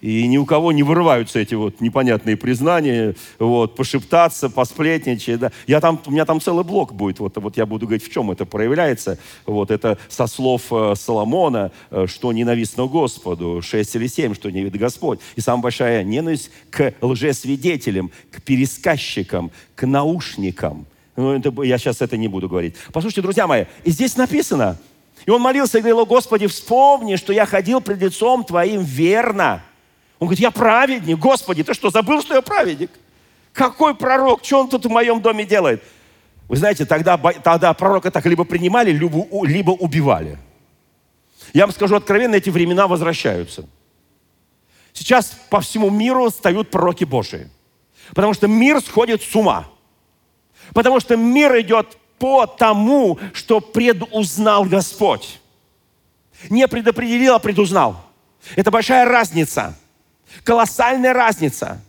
И 0.00 0.26
ни 0.26 0.38
у 0.38 0.46
кого 0.46 0.72
не 0.72 0.82
вырываются 0.82 1.38
эти 1.38 1.54
вот 1.54 1.80
непонятные 1.80 2.36
признания, 2.36 3.14
вот, 3.38 3.76
пошептаться, 3.76 4.48
посплетничать. 4.48 5.40
Да. 5.40 5.52
Я 5.66 5.80
там, 5.80 6.00
у 6.06 6.10
меня 6.10 6.24
там 6.24 6.40
целый 6.40 6.64
блок 6.64 6.94
будет, 6.94 7.18
вот, 7.18 7.36
вот 7.36 7.56
я 7.56 7.66
буду 7.66 7.86
говорить, 7.86 8.06
в 8.06 8.10
чем 8.10 8.30
это 8.30 8.46
проявляется. 8.46 9.18
Вот, 9.44 9.70
это 9.70 9.98
со 10.08 10.26
слов 10.26 10.62
э, 10.70 10.94
Соломона, 10.96 11.70
э, 11.90 12.06
что 12.06 12.32
ненавистно 12.32 12.86
Господу, 12.86 13.60
6 13.62 13.96
или 13.96 14.06
7, 14.06 14.34
что 14.34 14.50
не 14.50 14.62
видит 14.62 14.80
Господь. 14.80 15.20
И 15.36 15.40
самая 15.40 15.62
большая 15.64 16.02
ненависть 16.02 16.50
к 16.70 16.94
лжесвидетелям, 17.02 18.10
к 18.30 18.42
пересказчикам, 18.42 19.50
к 19.74 19.86
наушникам. 19.86 20.86
Ну, 21.16 21.36
это, 21.36 21.62
я 21.62 21.76
сейчас 21.76 22.00
это 22.00 22.16
не 22.16 22.28
буду 22.28 22.48
говорить. 22.48 22.74
Послушайте, 22.92 23.20
друзья 23.22 23.46
мои, 23.46 23.66
и 23.84 23.90
здесь 23.90 24.16
написано, 24.16 24.78
и 25.26 25.30
он 25.30 25.42
молился 25.42 25.78
и 25.78 25.80
говорил, 25.82 26.06
Господи, 26.06 26.46
вспомни, 26.46 27.16
что 27.16 27.32
я 27.32 27.44
ходил 27.44 27.80
пред 27.80 28.00
лицом 28.00 28.44
Твоим 28.44 28.82
верно, 28.82 29.62
он 30.20 30.26
говорит, 30.26 30.40
я 30.40 30.50
праведник. 30.50 31.18
Господи, 31.18 31.64
ты 31.64 31.72
что, 31.72 31.90
забыл, 31.90 32.20
что 32.20 32.34
я 32.34 32.42
праведник? 32.42 32.90
Какой 33.54 33.94
пророк? 33.94 34.44
Что 34.44 34.60
он 34.60 34.68
тут 34.68 34.84
в 34.84 34.90
моем 34.90 35.20
доме 35.22 35.44
делает? 35.44 35.82
Вы 36.46 36.56
знаете, 36.56 36.84
тогда, 36.84 37.16
тогда 37.16 37.72
пророка 37.72 38.10
так 38.10 38.26
либо 38.26 38.44
принимали, 38.44 38.92
либо, 38.92 39.26
либо 39.46 39.70
убивали. 39.70 40.38
Я 41.54 41.66
вам 41.66 41.74
скажу 41.74 41.96
откровенно, 41.96 42.34
эти 42.34 42.50
времена 42.50 42.86
возвращаются. 42.86 43.66
Сейчас 44.92 45.34
по 45.48 45.60
всему 45.60 45.88
миру 45.88 46.28
встают 46.28 46.70
пророки 46.70 47.04
Божии. 47.04 47.48
Потому 48.10 48.34
что 48.34 48.46
мир 48.46 48.80
сходит 48.82 49.22
с 49.22 49.34
ума. 49.34 49.68
Потому 50.74 51.00
что 51.00 51.16
мир 51.16 51.58
идет 51.60 51.96
по 52.18 52.46
тому, 52.46 53.18
что 53.32 53.60
предузнал 53.60 54.64
Господь. 54.64 55.40
Не 56.50 56.68
предопределил, 56.68 57.36
а 57.36 57.38
предузнал. 57.38 58.04
Это 58.54 58.70
большая 58.70 59.06
разница. 59.06 59.74
Колоссальная 60.44 61.12
разница. 61.12 61.80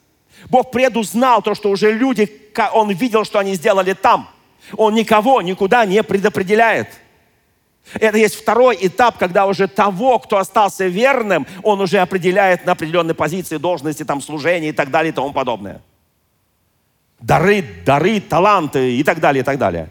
Бог 0.49 0.71
предузнал 0.71 1.41
то, 1.41 1.55
что 1.55 1.69
уже 1.69 1.91
люди, 1.91 2.29
Он 2.73 2.91
видел, 2.91 3.25
что 3.25 3.39
они 3.39 3.55
сделали 3.55 3.93
там. 3.93 4.29
Он 4.77 4.93
никого 4.93 5.41
никуда 5.41 5.85
не 5.85 6.03
предопределяет. 6.03 6.87
Это 7.95 8.17
есть 8.17 8.35
второй 8.35 8.77
этап, 8.79 9.17
когда 9.17 9.47
уже 9.47 9.67
того, 9.67 10.19
кто 10.19 10.37
остался 10.37 10.87
верным, 10.87 11.47
он 11.63 11.81
уже 11.81 11.97
определяет 11.97 12.65
на 12.65 12.73
определенной 12.73 13.15
позиции, 13.15 13.57
должности, 13.57 14.05
там, 14.05 14.21
служения 14.21 14.69
и 14.69 14.71
так 14.71 14.91
далее 14.91 15.11
и 15.11 15.13
тому 15.13 15.33
подобное. 15.33 15.81
Дары, 17.19 17.65
дары, 17.85 18.21
таланты 18.21 18.95
и 18.95 19.03
так 19.03 19.19
далее, 19.19 19.41
и 19.41 19.43
так 19.43 19.57
далее. 19.57 19.89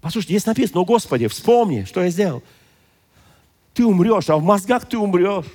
Послушайте, 0.00 0.34
здесь 0.34 0.46
написано, 0.46 0.80
"О 0.80 0.84
Господи, 0.84 1.26
вспомни, 1.26 1.84
что 1.84 2.02
я 2.02 2.10
сделал. 2.10 2.42
Ты 3.74 3.84
умрешь, 3.84 4.28
а 4.28 4.36
в 4.36 4.42
мозгах 4.42 4.86
ты 4.86 4.96
умрешь 4.96 5.46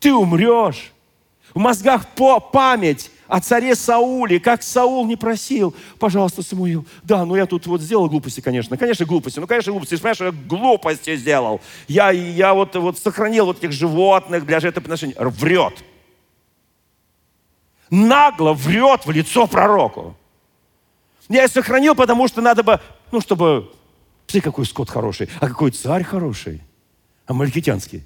ты 0.00 0.12
умрешь. 0.12 0.92
В 1.54 1.58
мозгах 1.58 2.06
по 2.14 2.38
память 2.38 3.10
о 3.28 3.40
царе 3.40 3.74
Сауле, 3.74 4.38
как 4.38 4.62
Саул 4.62 5.06
не 5.06 5.16
просил, 5.16 5.74
пожалуйста, 5.98 6.42
Самуил, 6.42 6.86
да, 7.02 7.24
ну 7.24 7.34
я 7.34 7.46
тут 7.46 7.66
вот 7.66 7.80
сделал 7.80 8.08
глупости, 8.08 8.40
конечно, 8.40 8.76
конечно, 8.76 9.04
глупости, 9.06 9.40
ну, 9.40 9.46
конечно, 9.46 9.72
глупости, 9.72 9.96
понимаешь, 9.96 10.20
я 10.20 10.32
глупости 10.32 11.16
сделал, 11.16 11.60
я, 11.88 12.10
я 12.10 12.54
вот, 12.54 12.74
вот 12.76 12.98
сохранил 12.98 13.46
вот 13.46 13.58
этих 13.58 13.72
животных 13.72 14.46
для 14.46 14.60
жертвоприношения, 14.60 15.16
врет. 15.18 15.82
Нагло 17.88 18.52
врет 18.52 19.06
в 19.06 19.10
лицо 19.10 19.46
пророку. 19.46 20.16
Я 21.28 21.44
их 21.44 21.50
сохранил, 21.50 21.94
потому 21.94 22.28
что 22.28 22.40
надо 22.40 22.62
бы, 22.62 22.80
ну, 23.12 23.20
чтобы, 23.20 23.72
ты 24.26 24.40
какой 24.40 24.66
скот 24.66 24.90
хороший, 24.90 25.28
а 25.40 25.48
какой 25.48 25.70
царь 25.70 26.04
хороший, 26.04 26.62
амалькитянский. 27.26 28.04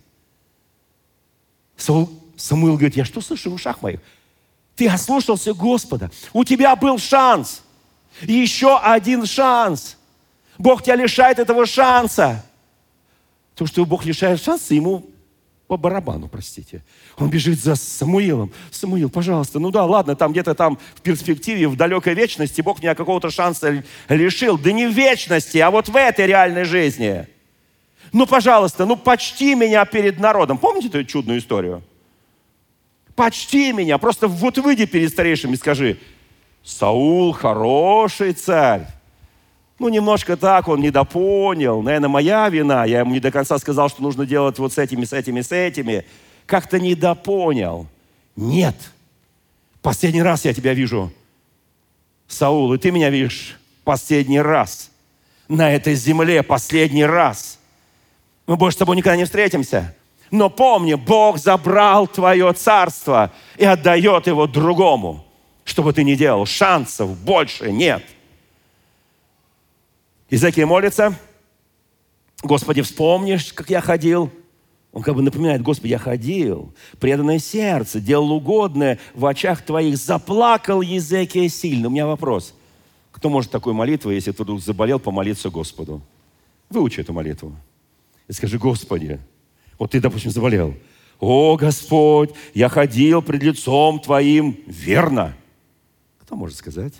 Самуил 1.80 2.74
говорит, 2.74 2.96
я 2.96 3.04
что 3.04 3.20
слышу 3.20 3.50
в 3.50 3.54
ушах 3.54 3.82
моих? 3.82 4.00
Ты 4.76 4.88
ослушался 4.88 5.52
Господа. 5.52 6.10
У 6.32 6.44
тебя 6.44 6.74
был 6.76 6.98
шанс. 6.98 7.62
Еще 8.22 8.78
один 8.78 9.26
шанс. 9.26 9.96
Бог 10.58 10.82
тебя 10.82 10.96
лишает 10.96 11.38
этого 11.38 11.66
шанса. 11.66 12.44
То, 13.54 13.66
что 13.66 13.84
Бог 13.84 14.04
лишает 14.04 14.42
шанса, 14.42 14.74
ему 14.74 15.06
по 15.66 15.76
барабану, 15.76 16.28
простите. 16.28 16.82
Он 17.18 17.30
бежит 17.30 17.60
за 17.60 17.76
Самуилом. 17.76 18.52
Самуил, 18.70 19.10
пожалуйста, 19.10 19.58
ну 19.58 19.70
да, 19.70 19.84
ладно, 19.84 20.16
там 20.16 20.32
где-то 20.32 20.54
там 20.54 20.78
в 20.96 21.00
перспективе, 21.00 21.68
в 21.68 21.76
далекой 21.76 22.14
вечности 22.14 22.60
Бог 22.60 22.80
меня 22.80 22.94
какого-то 22.94 23.30
шанса 23.30 23.84
лишил. 24.08 24.58
Да 24.58 24.72
не 24.72 24.86
в 24.86 24.92
вечности, 24.92 25.58
а 25.58 25.70
вот 25.70 25.88
в 25.88 25.96
этой 25.96 26.26
реальной 26.26 26.64
жизни– 26.64 27.26
ну, 28.12 28.26
пожалуйста, 28.26 28.86
ну 28.86 28.96
почти 28.96 29.54
меня 29.54 29.84
перед 29.84 30.18
народом. 30.18 30.58
Помните 30.58 30.88
эту 30.88 31.04
чудную 31.04 31.38
историю? 31.38 31.82
Почти 33.14 33.72
меня. 33.72 33.98
Просто 33.98 34.28
вот 34.28 34.58
выйди 34.58 34.86
перед 34.86 35.10
старейшими 35.10 35.52
и 35.52 35.56
скажи, 35.56 35.98
Саул 36.62 37.32
хороший 37.32 38.32
царь. 38.32 38.86
Ну, 39.78 39.88
немножко 39.88 40.36
так, 40.36 40.68
он 40.68 40.80
недопонял. 40.80 41.80
Наверное, 41.80 42.08
моя 42.08 42.48
вина. 42.48 42.84
Я 42.84 43.00
ему 43.00 43.12
не 43.12 43.20
до 43.20 43.30
конца 43.30 43.58
сказал, 43.58 43.88
что 43.88 44.02
нужно 44.02 44.26
делать 44.26 44.58
вот 44.58 44.72
с 44.72 44.78
этими, 44.78 45.04
с 45.04 45.12
этими, 45.12 45.40
с 45.40 45.52
этими. 45.52 46.04
Как-то 46.46 46.78
недопонял. 46.78 47.86
Нет. 48.36 48.76
Последний 49.80 50.22
раз 50.22 50.44
я 50.44 50.52
тебя 50.52 50.74
вижу, 50.74 51.10
Саул, 52.28 52.74
и 52.74 52.78
ты 52.78 52.90
меня 52.90 53.08
видишь 53.08 53.58
последний 53.84 54.40
раз. 54.40 54.90
На 55.48 55.72
этой 55.72 55.94
земле 55.94 56.42
последний 56.42 57.04
раз. 57.04 57.59
Мы 58.50 58.56
больше 58.56 58.74
с 58.74 58.78
тобой 58.80 58.96
никогда 58.96 59.16
не 59.16 59.26
встретимся. 59.26 59.94
Но 60.32 60.50
помни, 60.50 60.94
Бог 60.94 61.38
забрал 61.38 62.08
твое 62.08 62.52
царство 62.52 63.30
и 63.56 63.64
отдает 63.64 64.26
его 64.26 64.48
другому. 64.48 65.24
Что 65.62 65.84
бы 65.84 65.92
ты 65.92 66.02
ни 66.02 66.16
делал, 66.16 66.46
шансов 66.46 67.16
больше 67.16 67.70
нет. 67.70 68.02
Изакия 70.30 70.66
молится, 70.66 71.14
Господи, 72.42 72.82
вспомнишь, 72.82 73.52
как 73.52 73.70
я 73.70 73.80
ходил? 73.80 74.32
Он 74.90 75.04
как 75.04 75.14
бы 75.14 75.22
напоминает, 75.22 75.62
Господи, 75.62 75.92
я 75.92 75.98
ходил, 75.98 76.74
преданное 76.98 77.38
сердце, 77.38 78.00
делал 78.00 78.32
угодное 78.32 78.98
в 79.14 79.26
очах 79.26 79.62
Твоих, 79.62 79.96
заплакал 79.96 80.80
Езекия 80.80 81.48
сильно. 81.48 81.86
У 81.86 81.92
меня 81.92 82.08
вопрос. 82.08 82.52
Кто 83.12 83.28
может 83.28 83.52
такой 83.52 83.74
молитвой, 83.74 84.16
если 84.16 84.32
вдруг 84.32 84.60
заболел, 84.60 84.98
помолиться 84.98 85.50
Господу? 85.50 86.02
Выучи 86.68 86.98
эту 86.98 87.12
молитву 87.12 87.54
и 88.30 88.32
скажи, 88.32 88.58
Господи, 88.58 89.18
вот 89.76 89.90
ты, 89.90 90.00
допустим, 90.00 90.30
заболел. 90.30 90.76
О, 91.18 91.56
Господь, 91.56 92.30
я 92.54 92.68
ходил 92.68 93.22
пред 93.22 93.42
лицом 93.42 93.98
Твоим 93.98 94.56
верно. 94.68 95.34
Кто 96.20 96.36
может 96.36 96.56
сказать? 96.56 96.94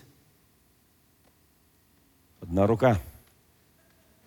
Одна 2.41 2.67
рука. 2.67 2.99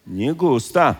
Не 0.05 0.33
густо. 0.33 0.97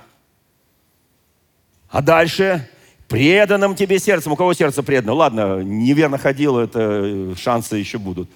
А 1.87 2.01
дальше 2.01 2.69
преданным 3.07 3.73
тебе 3.73 3.97
сердцем. 3.97 4.33
У 4.33 4.35
кого 4.35 4.53
сердце 4.53 4.83
предано? 4.83 5.13
Ладно, 5.13 5.61
неверно 5.63 6.17
ходил, 6.17 6.57
это 6.57 6.79
э, 6.81 7.33
шансы 7.37 7.77
еще 7.77 7.97
будут. 7.97 8.29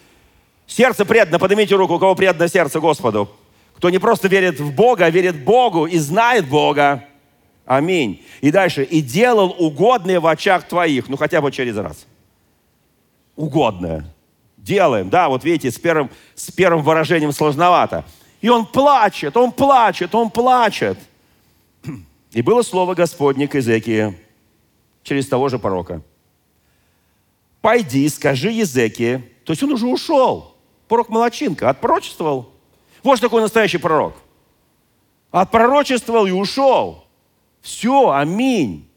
Сердце 0.67 1.03
предано, 1.03 1.37
поднимите 1.37 1.75
руку, 1.75 1.95
у 1.95 1.99
кого 1.99 2.15
предано 2.15 2.47
сердце 2.47 2.79
Господу. 2.79 3.29
Кто 3.75 3.89
не 3.89 3.99
просто 3.99 4.29
верит 4.29 4.57
в 4.57 4.73
Бога, 4.73 5.03
а 5.03 5.09
верит 5.09 5.43
Богу 5.43 5.85
и 5.85 5.97
знает 5.97 6.47
Бога. 6.47 7.03
Аминь. 7.67 8.23
И 8.39 8.49
дальше. 8.49 8.83
И 8.83 9.01
делал 9.01 9.53
угодное 9.59 10.19
в 10.21 10.25
очах 10.25 10.67
твоих. 10.67 11.09
Ну, 11.09 11.17
хотя 11.17 11.41
бы 11.41 11.51
через 11.51 11.75
раз. 11.75 12.07
Угодное. 13.35 14.05
Делаем. 14.55 15.09
Да, 15.09 15.27
вот 15.27 15.43
видите, 15.43 15.69
с 15.69 15.77
первым, 15.77 16.09
с 16.33 16.49
первым 16.49 16.81
выражением 16.81 17.33
сложновато. 17.33 18.05
И 18.41 18.47
он 18.49 18.65
плачет, 18.65 19.35
он 19.35 19.51
плачет, 19.51 20.15
он 20.15 20.29
плачет. 20.29 20.97
И 22.31 22.41
было 22.41 22.61
слово 22.61 22.95
Господне 22.95 23.47
к 23.47 23.55
Езекии 23.55 24.17
через 25.03 25.27
того 25.27 25.49
же 25.49 25.59
пророка. 25.59 26.01
Пойди, 27.61 28.07
скажи 28.07 28.49
Езекии. 28.49 29.23
То 29.43 29.51
есть 29.51 29.61
он 29.63 29.73
уже 29.73 29.87
ушел. 29.87 30.55
Пророк 30.87 31.09
молочинка, 31.09 31.69
отпрочествовал. 31.69 32.49
Вот 33.03 33.19
такой 33.19 33.41
настоящий 33.41 33.77
пророк. 33.77 34.15
Отпророчествовал 35.31 36.27
и 36.27 36.31
ушел. 36.31 37.06
Все, 37.67 38.11
аминь. 38.11 38.87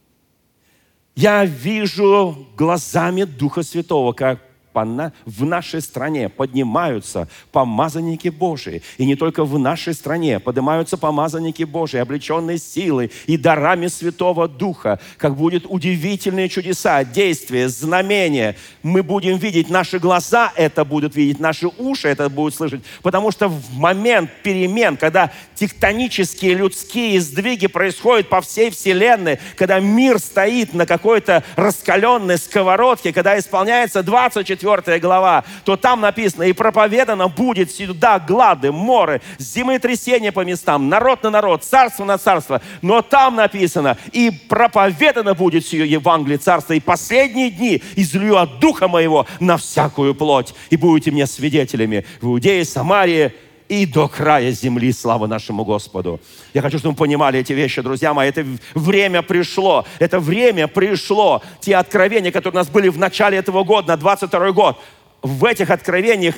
Я 1.16 1.44
вижу 1.44 2.46
глазами 2.56 3.24
Духа 3.24 3.64
Святого, 3.64 4.12
как 4.12 4.38
в 4.72 5.44
нашей 5.44 5.80
стране 5.80 6.28
поднимаются 6.28 7.28
помазанники 7.52 8.28
Божии. 8.28 8.82
И 8.98 9.06
не 9.06 9.16
только 9.16 9.44
в 9.44 9.58
нашей 9.58 9.94
стране 9.94 10.38
поднимаются 10.38 10.96
помазанники 10.96 11.64
Божии, 11.64 11.98
облеченные 11.98 12.58
силой 12.58 13.10
и 13.26 13.36
дарами 13.36 13.88
Святого 13.88 14.48
Духа, 14.48 15.00
как 15.18 15.36
будет 15.36 15.66
удивительные 15.68 16.48
чудеса, 16.48 17.04
действия, 17.04 17.68
знамения. 17.68 18.56
Мы 18.82 19.02
будем 19.02 19.38
видеть, 19.38 19.70
наши 19.70 19.98
глаза 19.98 20.52
это 20.54 20.84
будут 20.84 21.16
видеть, 21.16 21.40
наши 21.40 21.66
уши 21.66 22.08
это 22.08 22.28
будут 22.28 22.54
слышать. 22.54 22.82
Потому 23.02 23.32
что 23.32 23.48
в 23.48 23.74
момент 23.74 24.30
перемен, 24.42 24.96
когда 24.96 25.32
тектонические 25.54 26.54
людские 26.54 27.20
сдвиги 27.20 27.66
происходят 27.66 28.28
по 28.28 28.40
всей 28.40 28.70
Вселенной, 28.70 29.38
когда 29.56 29.80
мир 29.80 30.18
стоит 30.18 30.74
на 30.74 30.86
какой-то 30.86 31.42
раскаленной 31.56 32.38
сковородке, 32.38 33.12
когда 33.12 33.38
исполняется 33.38 34.02
24 34.02 34.59
4 34.60 34.98
глава, 35.00 35.44
то 35.64 35.76
там 35.76 36.00
написано, 36.00 36.44
и 36.44 36.52
проповедано 36.52 37.28
будет 37.28 37.70
сюда 37.70 38.18
глады, 38.18 38.72
моры, 38.72 39.20
землетрясения 39.38 40.32
по 40.32 40.44
местам, 40.44 40.88
народ 40.88 41.22
на 41.22 41.30
народ, 41.30 41.64
царство 41.64 42.04
на 42.04 42.18
царство. 42.18 42.60
Но 42.82 43.02
там 43.02 43.36
написано, 43.36 43.96
и 44.12 44.30
проповедано 44.30 45.34
будет 45.34 45.66
сие 45.66 45.90
Евангелие 45.90 46.38
царства, 46.38 46.74
и 46.74 46.80
последние 46.80 47.50
дни 47.50 47.82
излью 47.96 48.36
от 48.36 48.60
Духа 48.60 48.88
моего 48.88 49.26
на 49.38 49.56
всякую 49.56 50.14
плоть, 50.14 50.54
и 50.70 50.76
будете 50.76 51.10
мне 51.10 51.26
свидетелями 51.26 52.04
в 52.20 52.26
Иудее, 52.26 52.64
Самарии, 52.64 53.32
и 53.70 53.86
до 53.86 54.08
края 54.08 54.50
земли. 54.50 54.92
Слава 54.92 55.28
нашему 55.28 55.64
Господу. 55.64 56.20
Я 56.52 56.60
хочу, 56.60 56.78
чтобы 56.78 56.94
вы 56.94 56.98
понимали 56.98 57.38
эти 57.38 57.52
вещи, 57.52 57.80
друзья 57.82 58.12
мои. 58.12 58.28
Это 58.28 58.44
время 58.74 59.22
пришло. 59.22 59.86
Это 60.00 60.18
время 60.18 60.66
пришло. 60.66 61.40
Те 61.60 61.76
откровения, 61.76 62.32
которые 62.32 62.58
у 62.58 62.62
нас 62.62 62.68
были 62.68 62.88
в 62.88 62.98
начале 62.98 63.38
этого 63.38 63.62
года, 63.62 63.88
на 63.88 63.96
22 63.96 64.50
год. 64.50 64.80
В 65.22 65.44
этих 65.44 65.70
откровениях 65.70 66.34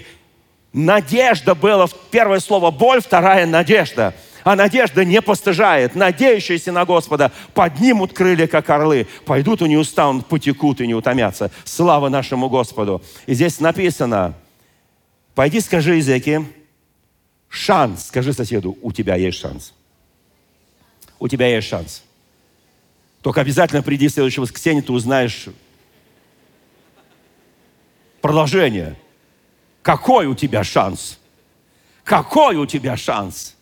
надежда 0.75 1.55
была. 1.55 1.89
Первое 2.11 2.39
слово 2.39 2.71
боль, 2.71 3.01
вторая 3.01 3.47
надежда. 3.47 4.15
А 4.45 4.55
надежда 4.55 5.03
не 5.03 5.23
постыжает. 5.23 5.95
Надеющиеся 5.95 6.71
на 6.71 6.85
Господа 6.85 7.33
поднимут 7.55 8.13
крылья, 8.13 8.47
как 8.47 8.69
орлы. 8.69 9.07
Пойдут 9.25 9.63
и 9.63 9.69
не 9.69 9.79
устанут, 9.79 10.27
потекут 10.27 10.83
и 10.83 10.87
не 10.87 10.95
утомятся. 10.95 11.51
Слава 11.65 12.11
нашему 12.11 12.51
Господу. 12.51 13.01
И 13.25 13.33
здесь 13.33 13.59
написано, 13.59 14.35
пойди 15.35 15.61
скажи 15.61 15.95
языки, 15.95 16.41
шанс. 17.53 18.07
Скажи 18.07 18.33
соседу, 18.33 18.77
у 18.81 18.93
тебя 18.93 19.15
есть 19.15 19.39
шанс. 19.39 19.75
У 21.19 21.29
тебя 21.29 21.47
есть 21.47 21.69
шанс. 21.69 22.03
Только 23.21 23.43
обязательно 23.43 23.83
приди 23.83 24.09
в 24.09 24.13
следующее 24.13 24.41
воскресенье, 24.41 24.83
ты 24.83 24.93
узнаешь 24.93 25.49
продолжение. 28.21 28.97
Какой 29.83 30.27
у 30.27 30.35
тебя 30.35 30.65
шанс? 30.65 31.19
Какой 32.03 32.57
у 32.57 32.67
тебя 32.67 32.97
шанс? 32.97 33.55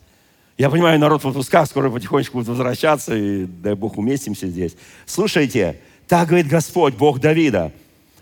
Я 0.56 0.70
понимаю, 0.70 0.98
народ 0.98 1.24
в 1.24 1.28
отпусках 1.28 1.66
скоро 1.66 1.90
потихонечку 1.90 2.38
будет 2.38 2.48
возвращаться, 2.48 3.14
и 3.14 3.44
дай 3.44 3.74
Бог 3.74 3.98
уместимся 3.98 4.46
здесь. 4.46 4.76
Слушайте, 5.04 5.80
так 6.06 6.28
говорит 6.28 6.46
Господь, 6.46 6.94
Бог 6.94 7.18
Давида, 7.18 7.72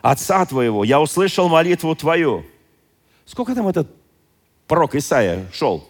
отца 0.01 0.47
твоего, 0.47 0.83
я 0.83 1.01
услышал 1.01 1.49
молитву 1.49 1.95
твою. 1.95 2.47
Сколько 3.27 3.55
там 3.55 3.69
этот 3.69 3.98
пророк 4.69 4.95
Исаия 4.95 5.47
шел. 5.53 5.89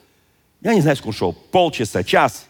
Я 0.63 0.75
не 0.75 0.81
знаю, 0.81 0.97
сколько 0.97 1.19
шел, 1.19 1.33
полчаса, 1.33 2.03
час. 2.03 2.47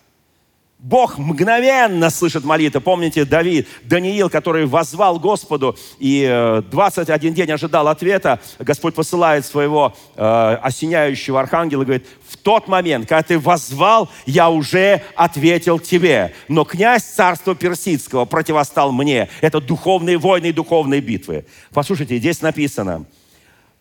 Бог 0.78 1.18
мгновенно 1.18 2.08
слышит 2.08 2.44
молитвы. 2.44 2.80
Помните 2.80 3.24
Давид, 3.24 3.66
Даниил, 3.82 4.30
который 4.30 4.64
возвал 4.64 5.18
Господу 5.18 5.76
и 5.98 6.62
21 6.70 7.32
э, 7.32 7.34
день 7.34 7.50
ожидал 7.50 7.88
ответа. 7.88 8.38
Господь 8.60 8.94
посылает 8.94 9.44
своего 9.44 9.96
э, 10.14 10.58
осеняющего 10.62 11.40
архангела 11.40 11.82
и 11.82 11.84
говорит, 11.84 12.06
в 12.28 12.36
тот 12.36 12.68
момент, 12.68 13.08
когда 13.08 13.24
ты 13.24 13.40
возвал, 13.40 14.08
я 14.24 14.50
уже 14.50 15.02
ответил 15.16 15.80
тебе. 15.80 16.32
Но 16.46 16.64
князь 16.64 17.02
царства 17.02 17.56
персидского 17.56 18.24
противостал 18.24 18.92
мне. 18.92 19.28
Это 19.40 19.60
духовные 19.60 20.16
войны 20.16 20.50
и 20.50 20.52
духовные 20.52 21.00
битвы. 21.00 21.44
Послушайте, 21.72 22.18
здесь 22.18 22.40
написано, 22.40 23.04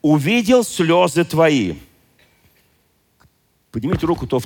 увидел 0.02 0.64
слезы 0.64 1.24
твои 1.26 1.76
Поднимите 3.78 4.08
руку, 4.08 4.26
то 4.26 4.42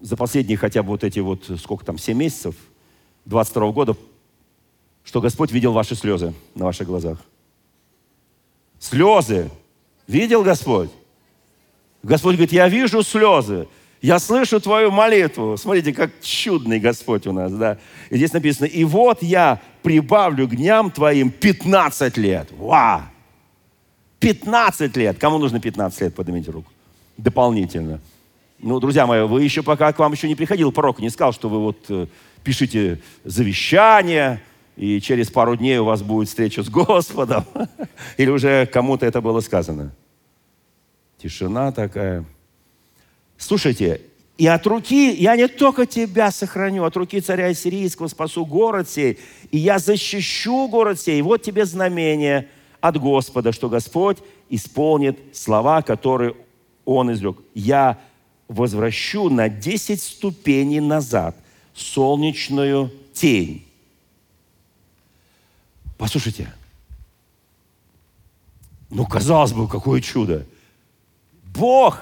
за 0.00 0.16
последние 0.16 0.58
хотя 0.58 0.82
бы 0.82 0.88
вот 0.88 1.04
эти 1.04 1.20
вот, 1.20 1.48
сколько 1.60 1.84
там, 1.84 1.98
7 1.98 2.18
месяцев 2.18 2.56
22 3.26 3.70
года, 3.70 3.96
что 5.04 5.20
Господь 5.20 5.52
видел 5.52 5.72
ваши 5.72 5.94
слезы 5.94 6.34
на 6.56 6.64
ваших 6.64 6.88
глазах. 6.88 7.18
Слезы. 8.80 9.52
Видел 10.08 10.42
Господь? 10.42 10.90
Господь 12.02 12.34
говорит, 12.34 12.50
я 12.50 12.68
вижу 12.68 13.04
слезы. 13.04 13.68
Я 14.02 14.18
слышу 14.18 14.60
твою 14.60 14.90
молитву. 14.90 15.56
Смотрите, 15.56 15.92
как 15.92 16.20
чудный 16.20 16.80
Господь 16.80 17.28
у 17.28 17.32
нас, 17.32 17.52
да. 17.52 17.78
И 18.10 18.16
здесь 18.16 18.32
написано, 18.32 18.66
и 18.66 18.82
вот 18.82 19.22
я 19.22 19.62
прибавлю 19.84 20.48
к 20.48 20.56
дням 20.56 20.90
твоим 20.90 21.30
15 21.30 22.16
лет. 22.16 22.48
Ва! 22.58 23.12
15 24.18 24.96
лет. 24.96 25.18
Кому 25.20 25.38
нужно 25.38 25.60
15 25.60 26.00
лет? 26.00 26.16
Поднимите 26.16 26.50
руку. 26.50 26.72
Дополнительно. 27.16 28.00
Ну, 28.58 28.80
друзья 28.80 29.06
мои, 29.06 29.22
вы 29.22 29.42
еще 29.42 29.62
пока 29.62 29.92
к 29.92 29.98
вам 29.98 30.12
еще 30.12 30.28
не 30.28 30.34
приходил 30.34 30.72
пророк, 30.72 30.98
не 31.00 31.10
сказал, 31.10 31.32
что 31.32 31.48
вы 31.48 31.60
вот 31.60 31.84
э, 31.88 32.06
пишите 32.42 33.02
завещание, 33.24 34.42
и 34.76 35.00
через 35.00 35.30
пару 35.30 35.56
дней 35.56 35.78
у 35.78 35.84
вас 35.84 36.02
будет 36.02 36.28
встреча 36.28 36.62
с 36.62 36.68
Господом. 36.68 37.44
Или 38.16 38.30
уже 38.30 38.66
кому-то 38.66 39.04
это 39.04 39.20
было 39.20 39.40
сказано. 39.40 39.92
Тишина 41.18 41.72
такая. 41.72 42.24
Слушайте, 43.36 44.00
и 44.38 44.46
от 44.46 44.66
руки, 44.66 45.14
я 45.14 45.34
не 45.34 45.48
только 45.48 45.86
тебя 45.86 46.30
сохраню, 46.30 46.84
от 46.84 46.96
руки 46.96 47.20
царя 47.20 47.52
сирийского 47.54 48.08
спасу 48.08 48.44
город 48.44 48.88
сей, 48.88 49.18
и 49.50 49.56
я 49.56 49.78
защищу 49.78 50.68
город 50.68 51.00
сей. 51.00 51.18
И 51.18 51.22
вот 51.22 51.42
тебе 51.42 51.64
знамение 51.64 52.48
от 52.82 52.98
Господа, 52.98 53.52
что 53.52 53.70
Господь 53.70 54.18
исполнит 54.50 55.18
слова, 55.32 55.80
которые 55.80 56.34
Он 56.84 57.12
изрек. 57.12 57.38
Я 57.54 57.98
возвращу 58.48 59.28
на 59.30 59.48
10 59.48 60.00
ступеней 60.00 60.80
назад 60.80 61.36
солнечную 61.74 62.92
тень. 63.12 63.66
Послушайте, 65.98 66.52
ну, 68.90 69.06
казалось 69.06 69.52
бы, 69.52 69.68
какое 69.68 70.00
чудо. 70.00 70.46
Бог 71.42 72.00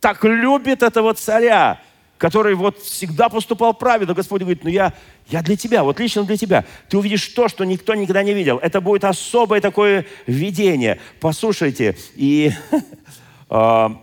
так 0.00 0.24
любит 0.24 0.82
этого 0.82 1.14
царя, 1.14 1.80
который 2.18 2.54
вот 2.54 2.78
всегда 2.78 3.28
поступал 3.28 3.74
правильно. 3.74 4.14
Господь 4.14 4.42
говорит, 4.42 4.62
ну 4.62 4.70
я, 4.70 4.92
я 5.28 5.42
для 5.42 5.56
тебя, 5.56 5.82
вот 5.82 5.98
лично 5.98 6.24
для 6.24 6.36
тебя. 6.36 6.64
Ты 6.88 6.98
увидишь 6.98 7.26
то, 7.28 7.48
что 7.48 7.64
никто 7.64 7.94
никогда 7.94 8.22
не 8.22 8.34
видел. 8.34 8.58
Это 8.58 8.80
будет 8.80 9.04
особое 9.04 9.60
такое 9.60 10.06
видение. 10.26 11.00
Послушайте, 11.18 11.96
и 12.14 12.52
а, 13.48 14.00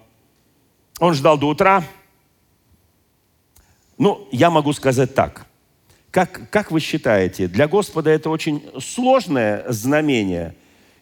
он 1.00 1.14
ждал 1.14 1.38
до 1.38 1.48
утра. 1.48 1.84
Ну, 3.98 4.28
я 4.32 4.50
могу 4.50 4.74
сказать 4.74 5.14
так. 5.16 5.46
Как, 6.12 6.50
как 6.50 6.72
вы 6.72 6.80
считаете, 6.80 7.48
для 7.48 7.68
Господа 7.68 8.10
это 8.10 8.30
очень 8.30 8.64
сложное 8.80 9.66
знамение, 9.72 10.56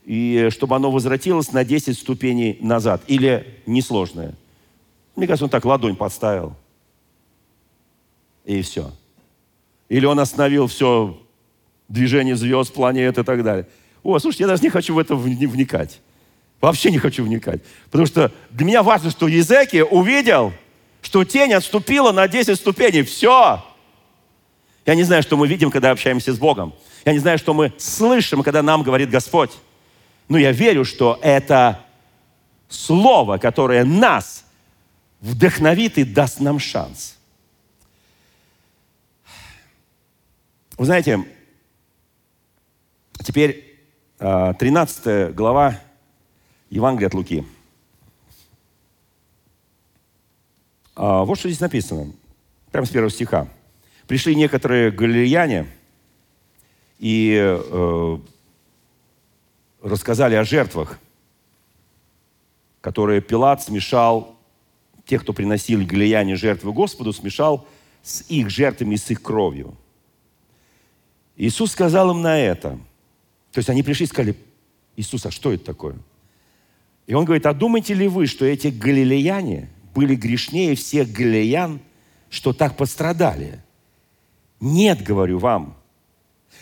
и 0.06 0.50
чтобы 0.52 0.76
оно 0.76 0.92
возвратилось 0.92 1.52
на 1.52 1.64
10 1.64 1.98
ступеней 1.98 2.58
назад? 2.62 3.02
Или 3.08 3.62
несложное? 3.66 4.34
Мне 5.16 5.28
кажется, 5.28 5.46
он 5.46 5.50
так 5.50 5.64
ладонь 5.66 5.96
подставил. 5.96 6.56
И 8.44 8.62
все. 8.62 8.92
Или 9.88 10.06
он 10.06 10.20
остановил 10.20 10.68
все 10.68 11.18
движение 11.88 12.36
звезд, 12.36 12.74
планет 12.74 13.18
и 13.18 13.24
так 13.24 13.44
далее. 13.44 13.68
О, 14.04 14.20
слушайте, 14.20 14.44
я 14.44 14.48
даже 14.48 14.64
не 14.64 14.70
хочу 14.70 14.94
в 14.94 15.00
это 15.00 15.16
вникать. 15.16 16.02
Вообще 16.62 16.92
не 16.92 16.98
хочу 16.98 17.24
вникать. 17.24 17.62
Потому 17.86 18.06
что 18.06 18.32
для 18.50 18.66
меня 18.66 18.84
важно, 18.84 19.12
что 19.12 19.28
Езеки 19.28 19.82
увидел, 19.82 20.54
что 21.02 21.24
тень 21.24 21.54
отступила 21.54 22.12
на 22.12 22.28
10 22.28 22.58
ступеней. 22.58 23.04
Все. 23.04 23.64
Я 24.86 24.96
не 24.96 25.04
знаю, 25.04 25.24
что 25.24 25.38
мы 25.38 25.48
видим, 25.48 25.72
когда 25.72 25.92
общаемся 25.92 26.34
с 26.34 26.38
Богом. 26.38 26.74
Я 27.06 27.14
не 27.14 27.20
знаю, 27.20 27.38
что 27.38 27.54
мы 27.54 27.74
слышим, 27.78 28.42
когда 28.44 28.62
нам 28.62 28.84
говорит 28.84 29.10
Господь. 29.10 29.52
Но 30.28 30.38
я 30.38 30.52
верю, 30.52 30.86
что 30.86 31.20
это 31.22 31.86
слово, 32.68 33.38
которое 33.38 33.84
нас 33.84 34.46
вдохновит 35.22 35.98
и 35.98 36.04
даст 36.04 36.40
нам 36.40 36.60
шанс. 36.60 37.18
Вы 40.78 40.86
знаете, 40.86 41.24
теперь 43.24 43.80
13 44.18 45.02
а, 45.06 45.32
глава 45.32 45.80
Евангелия 46.76 47.08
от 47.08 47.14
Луки. 47.14 47.46
А, 50.94 51.24
вот 51.24 51.40
что 51.40 51.48
здесь 51.48 51.62
написано, 51.62 52.12
прямо 52.70 52.86
с 52.86 52.90
первого 52.90 53.10
стиха. 53.10 53.48
Пришли 54.08 54.36
некоторые 54.36 54.92
галилеяне 54.92 55.68
и 57.00 57.34
э, 57.40 58.18
рассказали 59.82 60.36
о 60.36 60.44
жертвах, 60.44 61.00
которые 62.82 63.22
Пилат 63.22 63.64
смешал, 63.64 64.36
тех, 65.06 65.22
кто 65.22 65.32
приносили 65.32 65.86
глияне 65.86 66.36
жертвы 66.36 66.74
Господу, 66.74 67.14
смешал 67.14 67.66
с 68.04 68.22
их 68.30 68.50
жертвами, 68.50 68.98
с 68.98 69.10
их 69.10 69.22
кровью. 69.22 69.76
Иисус 71.38 71.72
сказал 71.72 72.12
им 72.12 72.22
на 72.22 72.38
это. 72.38 72.78
То 73.54 73.60
есть 73.60 73.70
они 73.70 73.82
пришли 73.82 74.04
и 74.06 74.10
сказали, 74.10 74.36
Иисус, 74.98 75.26
а 75.26 75.32
что 75.32 75.54
это 75.54 75.64
такое? 75.64 75.96
И 77.08 77.14
он 77.14 77.26
говорит, 77.26 77.46
а 77.46 77.54
думаете 77.54 77.94
ли 77.94 78.08
вы, 78.08 78.28
что 78.28 78.46
эти 78.46 78.68
галилеяне 78.68 79.70
были 79.94 80.16
грешнее 80.16 80.76
всех 80.76 81.12
галилеян, 81.12 81.80
что 82.30 82.52
так 82.52 82.76
пострадали? 82.76 83.62
Нет, 84.60 85.04
говорю 85.04 85.40
вам. 85.40 85.78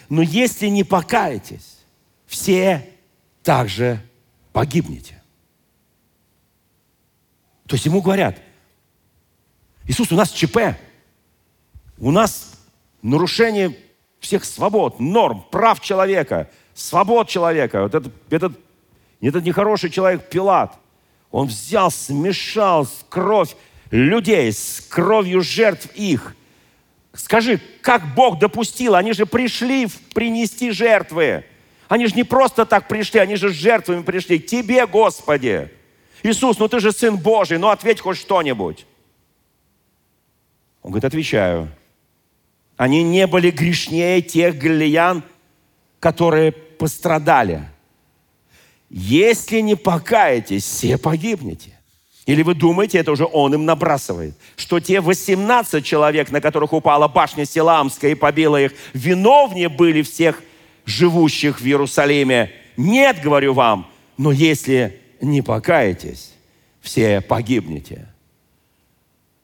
Но 0.10 0.22
если 0.22 0.68
не 0.68 0.84
покаетесь, 0.84 1.80
все 2.26 2.88
также 3.42 4.02
погибнете. 4.52 5.22
То 7.68 7.76
есть 7.76 7.86
ему 7.86 8.02
говорят, 8.02 8.40
Иисус, 9.86 10.12
у 10.12 10.16
нас 10.16 10.32
ЧП, 10.32 10.78
у 11.98 12.12
нас 12.12 12.60
нарушение 13.02 13.78
всех 14.20 14.46
свобод, 14.46 15.00
норм, 15.00 15.46
прав 15.52 15.80
человека, 15.80 16.50
свобод 16.74 17.30
человека. 17.30 17.84
Вот 17.84 17.96
этот, 17.96 18.14
этот, 18.30 18.60
этот 19.28 19.44
нехороший 19.44 19.90
человек 19.90 20.30
Пилат, 20.30 20.76
он 21.32 21.48
взял, 21.48 21.90
смешал 21.92 22.88
кровь 23.10 23.56
людей 23.90 24.52
с 24.52 24.82
кровью 24.82 25.42
жертв 25.42 25.88
их. 25.96 26.36
Скажи, 27.14 27.60
как 27.82 28.14
Бог 28.16 28.40
допустил? 28.40 28.96
Они 28.96 29.14
же 29.14 29.26
пришли 29.26 29.88
принести 30.14 30.72
жертвы. 30.72 31.46
Они 31.88 32.08
же 32.08 32.16
не 32.16 32.24
просто 32.24 32.66
так 32.66 32.88
пришли, 32.88 33.20
они 33.20 33.36
же 33.36 33.50
с 33.50 33.54
жертвами 33.54 34.02
пришли. 34.02 34.40
Тебе, 34.40 34.88
Господи. 34.88 35.72
Иисус, 36.24 36.58
ну 36.58 36.68
ты 36.68 36.80
же 36.80 36.92
Сын 36.92 37.18
Божий, 37.18 37.58
ну 37.58 37.70
ответь 37.70 38.00
хоть 38.00 38.18
что-нибудь. 38.18 38.86
Он 40.82 40.92
говорит, 40.92 41.06
отвечаю. 41.06 41.70
Они 42.78 43.04
не 43.04 43.28
были 43.28 43.52
грешнее 43.52 44.22
тех 44.22 44.58
галилеян, 44.58 45.24
которые 46.00 46.52
пострадали. 46.52 47.70
Если 48.96 49.62
не 49.62 49.76
покаетесь, 49.76 50.64
все 50.64 51.00
погибнете. 51.00 51.72
Или 52.28 52.44
вы 52.44 52.54
думаете, 52.54 53.00
это 53.00 53.12
уже 53.12 53.26
он 53.26 53.56
им 53.56 53.66
набрасывает, 53.66 54.36
что 54.56 54.80
те 54.80 55.02
18 55.02 55.84
человек, 55.84 56.30
на 56.30 56.40
которых 56.40 56.74
упала 56.74 57.08
башня 57.08 57.44
Силамская 57.44 58.12
и 58.12 58.16
побила 58.16 58.62
их, 58.62 58.74
виновнее 58.94 59.68
были 59.68 60.04
всех 60.04 60.44
живущих 60.86 61.60
в 61.60 61.66
Иерусалиме? 61.66 62.52
Нет, 62.78 63.20
говорю 63.24 63.56
вам, 63.56 63.92
но 64.18 64.32
если 64.32 65.02
не 65.20 65.42
покаетесь, 65.42 66.32
все 66.80 67.20
погибнете. 67.20 68.08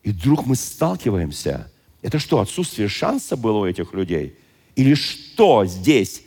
И 0.03 0.11
вдруг 0.11 0.45
мы 0.45 0.55
сталкиваемся. 0.55 1.71
Это 2.03 2.19
что, 2.19 2.39
отсутствие 2.39 2.87
шанса 2.87 3.35
было 3.35 3.57
у 3.57 3.65
этих 3.65 3.95
людей? 3.95 4.37
Или 4.75 4.93
что 4.93 5.65
здесь 5.65 6.21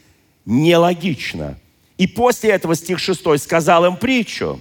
нелогично? 0.44 1.56
И 2.02 2.06
после 2.08 2.50
этого 2.50 2.74
стих 2.74 2.98
6 2.98 3.38
сказал 3.38 3.84
им 3.84 3.96
притчу. 3.96 4.60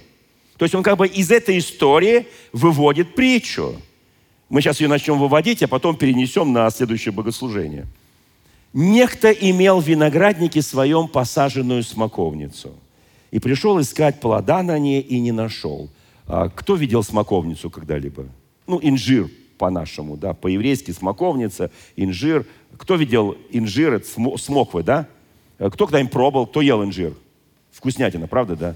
То 0.56 0.64
есть 0.64 0.76
он 0.76 0.84
как 0.84 0.96
бы 0.96 1.08
из 1.08 1.32
этой 1.32 1.58
истории 1.58 2.28
выводит 2.52 3.16
притчу. 3.16 3.74
Мы 4.48 4.60
сейчас 4.60 4.80
ее 4.80 4.86
начнем 4.86 5.18
выводить, 5.18 5.62
а 5.62 5.66
потом 5.66 5.96
перенесем 5.96 6.52
на 6.52 6.70
следующее 6.70 7.10
богослужение. 7.12 7.86
Некто 8.72 9.32
имел 9.32 9.80
в 9.80 9.88
винограднике 9.88 10.62
своем 10.62 11.08
посаженную 11.08 11.82
смоковницу– 11.82 12.76
и 13.32 13.38
пришел 13.38 13.80
искать 13.80 14.20
плода 14.20 14.62
на 14.62 14.78
ней 14.78 15.00
и 15.00 15.18
не 15.18 15.32
нашел. 15.32 15.88
А 16.26 16.48
кто 16.48 16.76
видел 16.76 17.02
смоковницу 17.02 17.70
когда-либо? 17.70 18.26
Ну, 18.68 18.78
инжир 18.80 19.28
по-нашему, 19.58 20.16
да, 20.16 20.34
по-еврейски 20.34 20.92
смоковница, 20.92 21.70
инжир. 21.96 22.46
Кто 22.76 22.94
видел 22.96 23.36
инжир, 23.50 24.02
смоквы, 24.04 24.82
да? 24.82 25.08
Кто 25.56 25.86
когда-нибудь 25.86 26.12
пробовал, 26.12 26.46
кто 26.46 26.60
ел 26.60 26.84
инжир? 26.84 27.14
Вкуснятина, 27.72 28.28
правда, 28.28 28.56
да? 28.56 28.74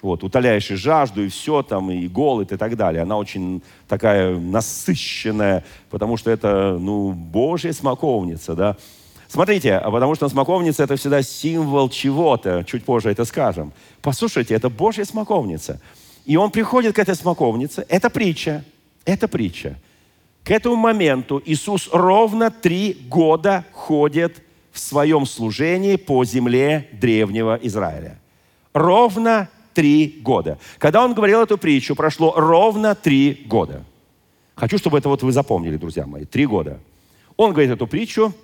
Вот, 0.00 0.22
утоляешь 0.22 0.70
и 0.70 0.76
жажду, 0.76 1.24
и 1.24 1.28
все 1.28 1.62
там, 1.62 1.90
и 1.90 2.06
голод, 2.06 2.52
и 2.52 2.56
так 2.56 2.76
далее. 2.76 3.02
Она 3.02 3.16
очень 3.16 3.62
такая 3.88 4.36
насыщенная, 4.36 5.64
потому 5.90 6.16
что 6.16 6.30
это, 6.30 6.76
ну, 6.78 7.12
Божья 7.12 7.72
смоковница, 7.72 8.54
да. 8.54 8.76
Смотрите, 9.28 9.74
а 9.74 9.90
потому 9.90 10.14
что 10.14 10.28
смоковница– 10.28 10.82
это 10.84 10.96
всегда 10.96 11.22
символ 11.22 11.90
чего-то, 11.90 12.64
чуть 12.64 12.84
позже 12.84 13.10
это 13.10 13.24
скажем. 13.24 13.72
Послушайте, 14.00 14.54
это 14.54 14.70
Божья 14.70 15.04
смоковница. 15.04 15.80
И 16.24 16.36
он 16.36 16.50
приходит 16.50 16.94
к 16.94 16.98
этой 16.98 17.14
смоковнице. 17.14 17.84
Это 17.88 18.08
притча. 18.08 18.64
Это 19.04 19.28
притча. 19.28 19.76
К 20.44 20.50
этому 20.50 20.76
моменту 20.76 21.42
Иисус 21.44 21.90
ровно 21.92 22.50
три 22.50 22.96
года 23.08 23.64
ходит 23.72 24.42
в 24.72 24.78
своем 24.78 25.26
служении 25.26 25.96
по 25.96 26.24
земле 26.24 26.88
древнего 26.92 27.58
Израиля. 27.62 28.18
Ровно 28.78 29.48
три 29.74 30.20
года. 30.22 30.58
Когда 30.78 31.04
он 31.04 31.14
говорил 31.14 31.40
эту 31.40 31.58
притчу, 31.58 31.94
прошло 31.94 32.34
ровно 32.36 32.94
три 32.94 33.44
года. 33.46 33.84
Хочу, 34.54 34.78
чтобы 34.78 34.98
это 34.98 35.08
вот 35.08 35.22
вы 35.22 35.32
запомнили, 35.32 35.76
друзья 35.76 36.06
мои. 36.06 36.24
Три 36.24 36.46
года. 36.46 36.80
Он 37.36 37.52
говорит 37.52 37.70
эту 37.70 37.86
притчу– 37.86 38.34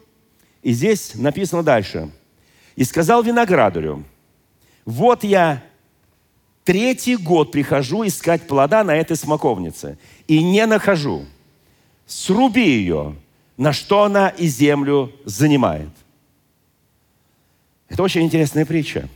и 0.65 0.73
здесь 0.73 1.15
написано 1.15 1.63
дальше. 1.63 2.11
«И 2.75 2.83
сказал 2.85 3.23
виноградарю, 3.23 4.03
вот 4.85 5.23
я 5.23 5.63
третий 6.65 7.17
год 7.17 7.53
прихожу 7.53 8.05
искать 8.07 8.49
плода 8.49 8.83
на 8.83 8.97
этой 8.97 9.17
смоковнице, 9.17 9.99
и 10.27 10.43
не 10.43 10.67
нахожу. 10.67 11.27
Сруби 12.07 12.63
ее, 12.63 13.15
на 13.59 13.73
что 13.73 14.05
она 14.05 14.31
и 14.31 14.47
землю 14.47 15.13
занимает». 15.27 15.91
Это 17.89 18.03
очень 18.03 18.23
интересная 18.23 18.65
притча. 18.65 19.09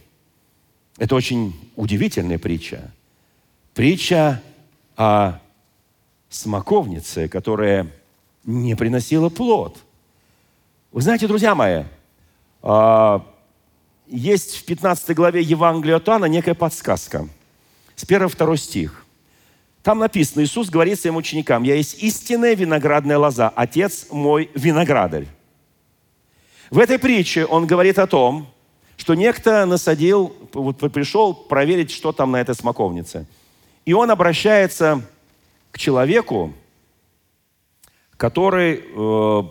Это 0.99 1.14
очень 1.14 1.55
удивительная 1.76 2.38
притча. 2.38 2.90
Притча 3.74 4.42
о 4.96 5.38
смоковнице, 6.28 7.28
которая 7.28 7.90
не 8.44 8.74
приносила 8.74 9.28
плод– 9.28 9.78
вы 10.90 11.03
знаете, 11.03 11.26
друзья 11.26 11.55
мои, 11.55 11.84
а, 12.62 13.22
есть 14.07 14.57
в 14.57 14.64
15 14.64 15.14
главе 15.14 15.42
Евангелия 15.42 15.96
от 15.96 16.09
Иоанна 16.09 16.24
некая 16.24 16.55
подсказка. 16.55 17.28
С 17.94 18.05
1-2 18.05 18.57
стих. 18.57 19.05
Там 19.82 19.99
написано, 19.99 20.42
Иисус 20.42 20.70
говорит 20.70 20.99
своим 20.99 21.16
ученикам, 21.16 21.62
«Я 21.62 21.74
есть 21.74 22.03
истинная 22.03 22.55
виноградная 22.55 23.18
лоза, 23.18 23.53
Отец 23.55 24.07
мой 24.11 24.51
виноградарь». 24.55 25.26
В 26.70 26.78
этой 26.78 26.99
притче 26.99 27.44
он 27.44 27.66
говорит 27.66 27.99
о 27.99 28.07
том, 28.07 28.49
что 28.99 29.14
некто 29.14 29.64
насадил, 29.64 30.36
вот 30.53 30.78
пришел 30.92 31.32
проверить, 31.32 31.90
что 31.90 32.12
там 32.12 32.32
на 32.32 32.40
этой 32.40 32.55
смоковнице. 32.55 33.26
И 33.86 33.94
он 33.94 34.11
обращается 34.11 35.03
к 35.70 35.78
человеку, 35.78 36.53
который 38.16 38.82
э, 38.84 39.42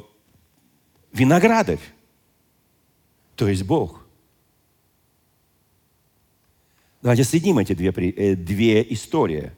виноградарь, 1.13 1.79
то 3.35 3.47
есть 3.47 3.63
Бог. 3.63 4.01
Давайте 7.01 7.23
соединим 7.23 7.59
эти 7.59 7.73
две, 7.73 7.89
э, 7.89 8.35
две 8.35 8.93
истории. 8.93 9.53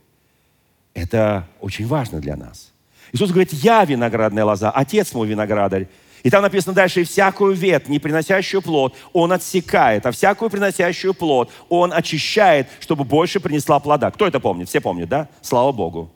Это 0.93 1.47
очень 1.59 1.87
важно 1.87 2.19
для 2.19 2.35
нас. 2.35 2.71
Иисус 3.11 3.31
говорит, 3.31 3.51
я 3.53 3.83
виноградная 3.85 4.45
лоза, 4.45 4.69
отец 4.69 5.13
мой 5.13 5.27
виноградарь. 5.27 5.87
И 6.23 6.29
там 6.29 6.41
написано 6.41 6.73
дальше, 6.73 7.01
и 7.01 7.03
всякую 7.03 7.53
ветвь, 7.53 7.87
не 7.87 7.99
приносящую 7.99 8.61
плод, 8.61 8.95
он 9.13 9.31
отсекает, 9.31 10.05
а 10.05 10.11
всякую 10.11 10.49
приносящую 10.49 11.13
плод 11.13 11.51
он 11.69 11.93
очищает, 11.93 12.67
чтобы 12.79 13.03
больше 13.03 13.39
принесла 13.39 13.79
плода. 13.79 14.11
Кто 14.11 14.27
это 14.27 14.39
помнит? 14.39 14.69
Все 14.69 14.81
помнят, 14.81 15.09
да? 15.09 15.29
Слава 15.41 15.71
Богу. 15.71 16.11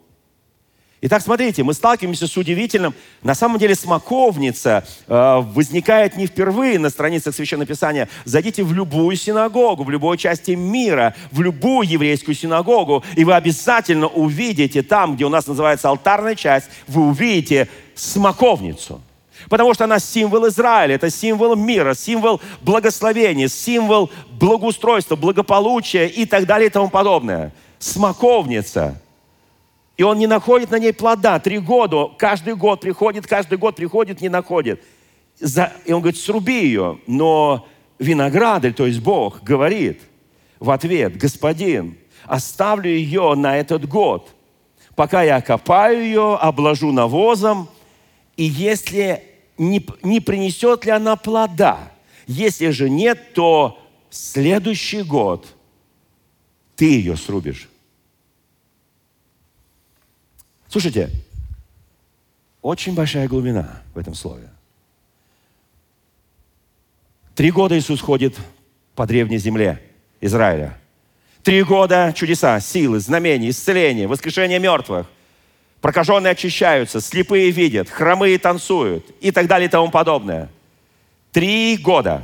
Итак, 1.06 1.20
смотрите, 1.20 1.62
мы 1.62 1.74
сталкиваемся 1.74 2.26
с 2.26 2.34
удивительным. 2.34 2.94
На 3.22 3.34
самом 3.34 3.58
деле 3.58 3.74
смоковница 3.74 4.86
э, 5.06 5.42
возникает 5.52 6.16
не 6.16 6.26
впервые 6.26 6.78
на 6.78 6.88
страницах 6.88 7.34
Священного 7.34 7.66
Писания. 7.66 8.08
Зайдите 8.24 8.62
в 8.62 8.72
любую 8.72 9.14
синагогу, 9.16 9.84
в 9.84 9.90
любой 9.90 10.16
части 10.16 10.52
мира, 10.52 11.14
в 11.30 11.42
любую 11.42 11.86
еврейскую 11.86 12.34
синагогу, 12.34 13.04
и 13.16 13.24
вы 13.24 13.34
обязательно 13.34 14.06
увидите 14.06 14.82
там, 14.82 15.14
где 15.14 15.26
у 15.26 15.28
нас 15.28 15.46
называется 15.46 15.90
алтарная 15.90 16.36
часть, 16.36 16.70
вы 16.88 17.02
увидите 17.02 17.68
смоковницу. 17.94 19.02
Потому 19.48 19.74
что 19.74 19.84
она 19.84 19.98
символ 19.98 20.48
Израиля, 20.48 20.94
это 20.94 21.10
символ 21.10 21.56
мира, 21.56 21.94
символ 21.94 22.40
благословения, 22.62 23.48
символ 23.48 24.10
благоустройства, 24.30 25.16
благополучия 25.16 26.06
и 26.06 26.26
так 26.26 26.46
далее 26.46 26.68
и 26.68 26.70
тому 26.70 26.88
подобное. 26.88 27.52
Смоковница– 27.78 29.00
и 29.96 30.02
он 30.02 30.18
не 30.18 30.26
находит 30.26 30.70
на 30.70 30.78
ней 30.78 30.92
плода. 30.92 31.38
Три 31.38 31.58
года, 31.58 32.08
каждый 32.18 32.56
год 32.56 32.80
приходит, 32.80 33.26
каждый 33.26 33.58
год 33.58 33.76
приходит, 33.76 34.20
не 34.20 34.28
находит. 34.28 34.82
И 35.40 35.92
он 35.92 36.00
говорит, 36.00 36.18
сруби 36.18 36.64
ее. 36.64 36.98
Но 37.06 37.66
виноградарь, 37.98 38.72
то 38.72 38.86
есть 38.86 39.00
Бог, 39.00 39.42
говорит 39.42 40.00
в 40.58 40.70
ответ, 40.70 41.16
господин, 41.16 41.96
оставлю 42.24 42.90
ее 42.90 43.34
на 43.34 43.56
этот 43.56 43.86
год, 43.86 44.30
пока 44.96 45.22
я 45.22 45.36
окопаю 45.36 46.02
ее, 46.02 46.36
обложу 46.36 46.90
навозом, 46.90 47.68
и 48.36 48.44
если 48.44 49.22
не, 49.58 49.84
не 50.02 50.20
принесет 50.20 50.84
ли 50.84 50.90
она 50.90 51.16
плода, 51.16 51.92
если 52.26 52.70
же 52.70 52.88
нет, 52.88 53.34
то 53.34 53.80
следующий 54.10 55.02
год 55.02 55.46
ты 56.76 56.86
ее 56.86 57.16
срубишь. 57.16 57.68
Слушайте, 60.68 61.10
очень 62.62 62.94
большая 62.94 63.28
глубина 63.28 63.82
в 63.94 63.98
этом 63.98 64.14
слове. 64.14 64.48
Три 67.34 67.50
года 67.50 67.78
Иисус 67.78 68.00
ходит 68.00 68.36
по 68.94 69.06
древней 69.06 69.38
земле 69.38 69.82
Израиля. 70.20 70.78
Три 71.42 71.62
года 71.62 72.12
чудеса, 72.16 72.58
силы, 72.60 73.00
знамения, 73.00 73.50
исцеления, 73.50 74.08
воскрешение 74.08 74.58
мертвых. 74.58 75.06
Прокаженные 75.84 76.30
очищаются, 76.30 76.98
слепые 77.02 77.50
видят, 77.50 77.90
хромые 77.90 78.38
танцуют 78.38 79.04
и 79.20 79.30
так 79.30 79.46
далее 79.46 79.68
и 79.68 79.70
тому 79.70 79.90
подобное. 79.90 80.48
Три 81.30 81.76
года. 81.76 82.22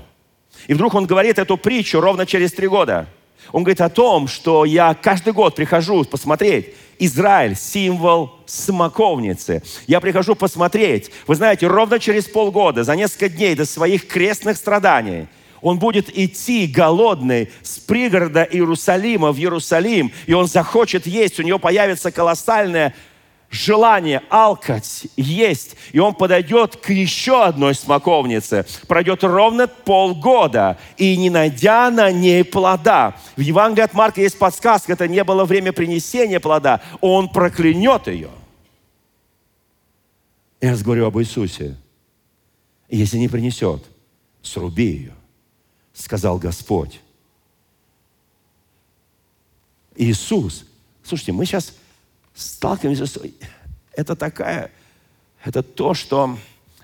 И 0.67 0.73
вдруг 0.73 0.95
он 0.95 1.05
говорит 1.05 1.39
эту 1.39 1.59
притчу 1.59 2.01
ровно 2.01 2.25
через 2.25 2.55
три 2.55 2.69
года. 2.69 3.07
Он 3.53 3.63
говорит 3.63 3.83
о 3.83 3.91
том, 3.91 4.29
что 4.29 4.65
я 4.65 4.95
каждый 4.95 5.35
год 5.35 5.57
прихожу 5.57 6.05
посмотреть, 6.05 6.75
Израиль– 6.99 7.55
символ 7.61 8.33
смоковницы. 8.47 9.63
Я 9.87 10.01
прихожу 10.01 10.35
посмотреть. 10.37 11.11
Вы 11.27 11.35
знаете, 11.35 11.67
ровно 11.67 11.99
через 11.99 12.25
полгода, 12.25 12.83
за 12.83 12.97
несколько 12.97 13.29
дней 13.29 13.55
до 13.55 13.67
своих 13.67 14.09
крестных 14.09 14.57
страданий, 14.57 15.27
он 15.61 15.79
будет 15.79 16.09
идти 16.17 16.67
голодный 16.67 17.51
с 17.61 17.79
пригорода 17.79 18.43
Иерусалима 18.43 19.33
в 19.33 19.39
Иерусалим, 19.39 20.13
и 20.25 20.33
он 20.33 20.47
захочет 20.47 21.07
есть, 21.07 21.39
у 21.39 21.43
него 21.43 21.59
появится 21.59 22.11
колоссальное 22.11 22.95
желание 23.51 24.23
алкать, 24.31 25.09
есть, 25.17 25.77
и 25.93 25.99
он 25.99 26.15
подойдет 26.15 26.77
к 26.77 26.91
еще 26.91 27.45
одной 27.45 27.75
смоковнице, 27.75 28.65
пройдет 28.87 29.25
ровно 29.25 29.67
полгода, 29.67 30.79
и 30.97 31.17
не 31.17 31.31
найдя 31.31 31.91
на 31.91 32.13
ней 32.13 32.45
плода. 32.45 33.17
В 33.37 33.41
Евангелии 33.41 33.85
от 33.85 33.93
Марка 33.93 34.21
есть 34.21 34.39
подсказка, 34.39 34.93
это 34.93 35.09
не 35.09 35.25
было 35.25 35.45
время 35.45 35.73
принесения 35.73 36.41
плода, 36.41 36.81
он 37.01 37.29
проклянет 37.29 38.07
ее. 38.07 38.31
Я 40.61 40.77
говорю 40.77 41.07
об 41.07 41.19
Иисусе. 41.19 41.77
Если 42.89 43.19
не 43.19 43.29
принесет, 43.29 43.85
сруби 44.43 44.85
ее, 44.85 45.15
сказал 45.93 46.39
Господь. 46.39 47.01
Иисус, 49.97 50.65
слушайте, 51.05 51.33
мы 51.33 51.47
сейчас 51.47 51.75
сталкиваемся 52.35 53.07
с... 53.07 53.21
Это 53.95 54.17
такая... 54.17 54.71
Это 55.45 55.63
то, 55.63 55.95
что... 55.95 56.37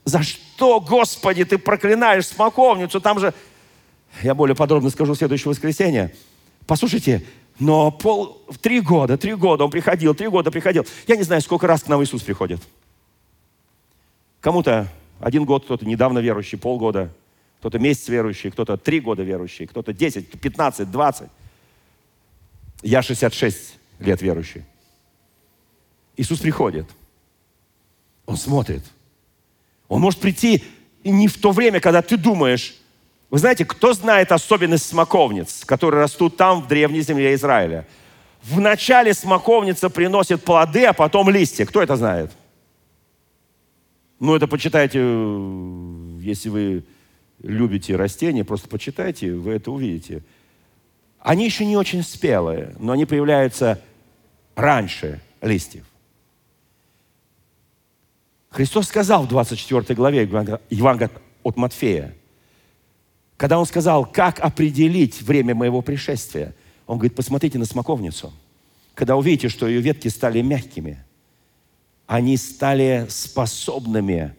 За 0.04 0.22
что, 0.22 0.80
Господи, 0.80 1.44
ты 1.44 1.58
проклинаешь 1.58 2.26
смоковницу? 2.26 3.00
Там 3.00 3.18
же... 3.18 3.34
Я 4.22 4.34
более 4.34 4.54
подробно 4.54 4.90
скажу 4.90 5.14
в 5.14 5.18
следующее 5.18 5.50
воскресенье. 5.50 6.14
Послушайте, 6.66 7.24
но 7.58 7.90
пол, 7.90 8.42
три 8.60 8.80
года, 8.80 9.16
три 9.18 9.34
года 9.34 9.64
он 9.64 9.70
приходил, 9.70 10.14
три 10.14 10.28
года 10.28 10.50
приходил. 10.50 10.86
Я 11.06 11.16
не 11.16 11.22
знаю, 11.22 11.42
сколько 11.42 11.66
раз 11.66 11.82
к 11.82 11.88
нам 11.88 12.02
Иисус 12.02 12.22
приходит. 12.22 12.60
Кому-то 14.40 14.88
один 15.20 15.44
год, 15.44 15.64
кто-то 15.64 15.86
недавно 15.86 16.18
верующий, 16.18 16.58
полгода, 16.58 17.10
кто-то 17.60 17.78
месяц 17.78 18.08
верующий, 18.08 18.50
кто-то 18.50 18.76
три 18.76 19.00
года 19.00 19.22
верующий, 19.22 19.66
кто-то 19.66 19.92
10, 19.92 20.40
15, 20.40 20.90
20. 20.90 21.28
Я 22.82 23.02
66 23.02 23.78
лет 23.98 24.22
верующий. 24.22 24.64
Иисус 26.16 26.40
приходит. 26.40 26.86
Он 28.24 28.36
смотрит. 28.36 28.82
Он 29.88 30.00
может 30.00 30.20
прийти 30.20 30.64
не 31.04 31.28
в 31.28 31.38
то 31.38 31.52
время, 31.52 31.80
когда 31.80 32.02
ты 32.02 32.16
думаешь. 32.16 32.76
Вы 33.30 33.38
знаете, 33.38 33.64
кто 33.64 33.92
знает 33.92 34.32
особенность 34.32 34.86
смоковниц, 34.86 35.64
которые 35.64 36.00
растут 36.00 36.36
там, 36.36 36.62
в 36.62 36.68
древней 36.68 37.02
земле 37.02 37.34
Израиля? 37.34 37.86
В 38.42 38.60
начале 38.60 39.14
смоковница 39.14 39.90
приносит 39.90 40.44
плоды, 40.44 40.84
а 40.84 40.92
потом 40.92 41.30
листья. 41.30 41.66
Кто 41.66 41.82
это 41.82 41.96
знает? 41.96 42.30
Ну, 44.18 44.34
это 44.34 44.46
почитайте, 44.46 44.98
если 46.20 46.48
вы 46.48 46.84
любите 47.42 47.96
растения, 47.96 48.44
просто 48.44 48.68
почитайте, 48.68 49.32
вы 49.32 49.52
это 49.52 49.70
увидите. 49.70 50.22
Они 51.20 51.44
еще 51.44 51.66
не 51.66 51.76
очень 51.76 52.02
спелые, 52.02 52.74
но 52.78 52.92
они 52.92 53.04
появляются 53.04 53.82
раньше 54.54 55.20
листьев. 55.42 55.84
Христос 58.50 58.88
сказал 58.88 59.24
в 59.24 59.28
24 59.28 59.94
главе 59.94 60.22
Евангелия 60.22 61.10
от 61.42 61.56
Матфея, 61.56 62.14
когда 63.36 63.58
Он 63.58 63.66
сказал, 63.66 64.06
как 64.06 64.40
определить 64.40 65.20
время 65.20 65.54
моего 65.54 65.82
пришествия, 65.82 66.54
Он 66.86 66.98
говорит, 66.98 67.14
посмотрите 67.14 67.58
на 67.58 67.66
смоковницу. 67.66 68.32
Когда 68.94 69.16
увидите, 69.16 69.48
что 69.48 69.68
ее 69.68 69.80
ветки 69.80 70.08
стали 70.08 70.40
мягкими, 70.40 71.04
они 72.06 72.36
стали 72.36 73.06
способными 73.10 74.34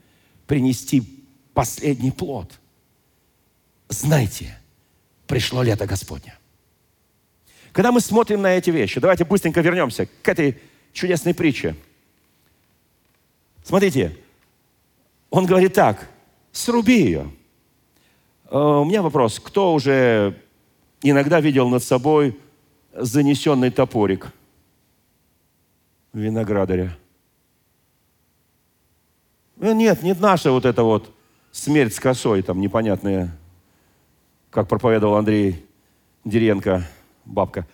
принести 0.47 1.24
последний 1.53 2.12
плод. 2.12 2.60
Знайте, 3.89 4.58
пришло 5.28 5.62
лето 5.62 5.86
Господне. 5.86 6.36
Когда 7.72 7.91
мы 7.91 8.01
смотрим 8.01 8.41
на 8.41 8.53
эти 8.53 8.72
вещи, 8.72 8.99
давайте 8.99 9.26
быстренько 9.26 9.62
вернемся 9.62 10.08
к 10.24 10.28
этой 10.28 10.58
чудесной 10.93 11.36
притче– 11.36 11.76
Смотрите, 13.68 14.15
он 15.30 15.45
говорит 15.45 15.74
так, 15.74 16.07
сруби 16.53 17.01
ее. 17.01 17.30
Э, 18.49 18.57
у 18.57 18.86
меня 18.86 19.01
вопрос, 19.01 19.41
кто 19.41 19.74
уже 19.74 20.41
иногда 21.01 21.41
видел 21.41 21.68
над 21.68 21.84
собой 21.84 22.39
занесенный 22.93 23.70
топорик 23.70 24.32
виноградаря? 26.13 26.97
Э, 29.59 29.74
нет, 29.74 30.01
не 30.01 30.13
наша 30.13 30.49
вот 30.51 30.63
эта 30.63 30.84
вот 30.84 31.13
смерть 31.51 31.93
с 31.93 31.99
косой, 31.99 32.43
там 32.43 32.61
непонятная, 32.61 33.38
как 34.49 34.70
проповедовал 34.70 35.18
Андрей 35.18 35.65
Деренко, 36.24 36.88
бабка. 37.26 37.68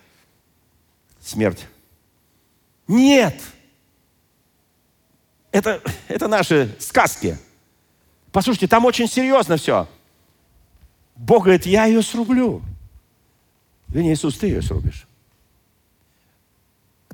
Смерть. 1.20 1.68
Нет! 2.88 3.40
Это, 5.54 5.80
это 6.08 6.26
наши 6.26 6.74
сказки. 6.80 7.38
Послушайте, 8.32 8.66
там 8.66 8.84
очень 8.86 9.06
серьезно 9.06 9.56
все. 9.56 9.86
Бог 11.14 11.44
говорит, 11.44 11.64
я 11.64 11.84
ее 11.84 12.02
срублю. 12.02 12.60
Вернее, 13.86 14.14
Иисус, 14.14 14.36
ты 14.36 14.48
ее 14.48 14.62
срубишь. 14.62 15.06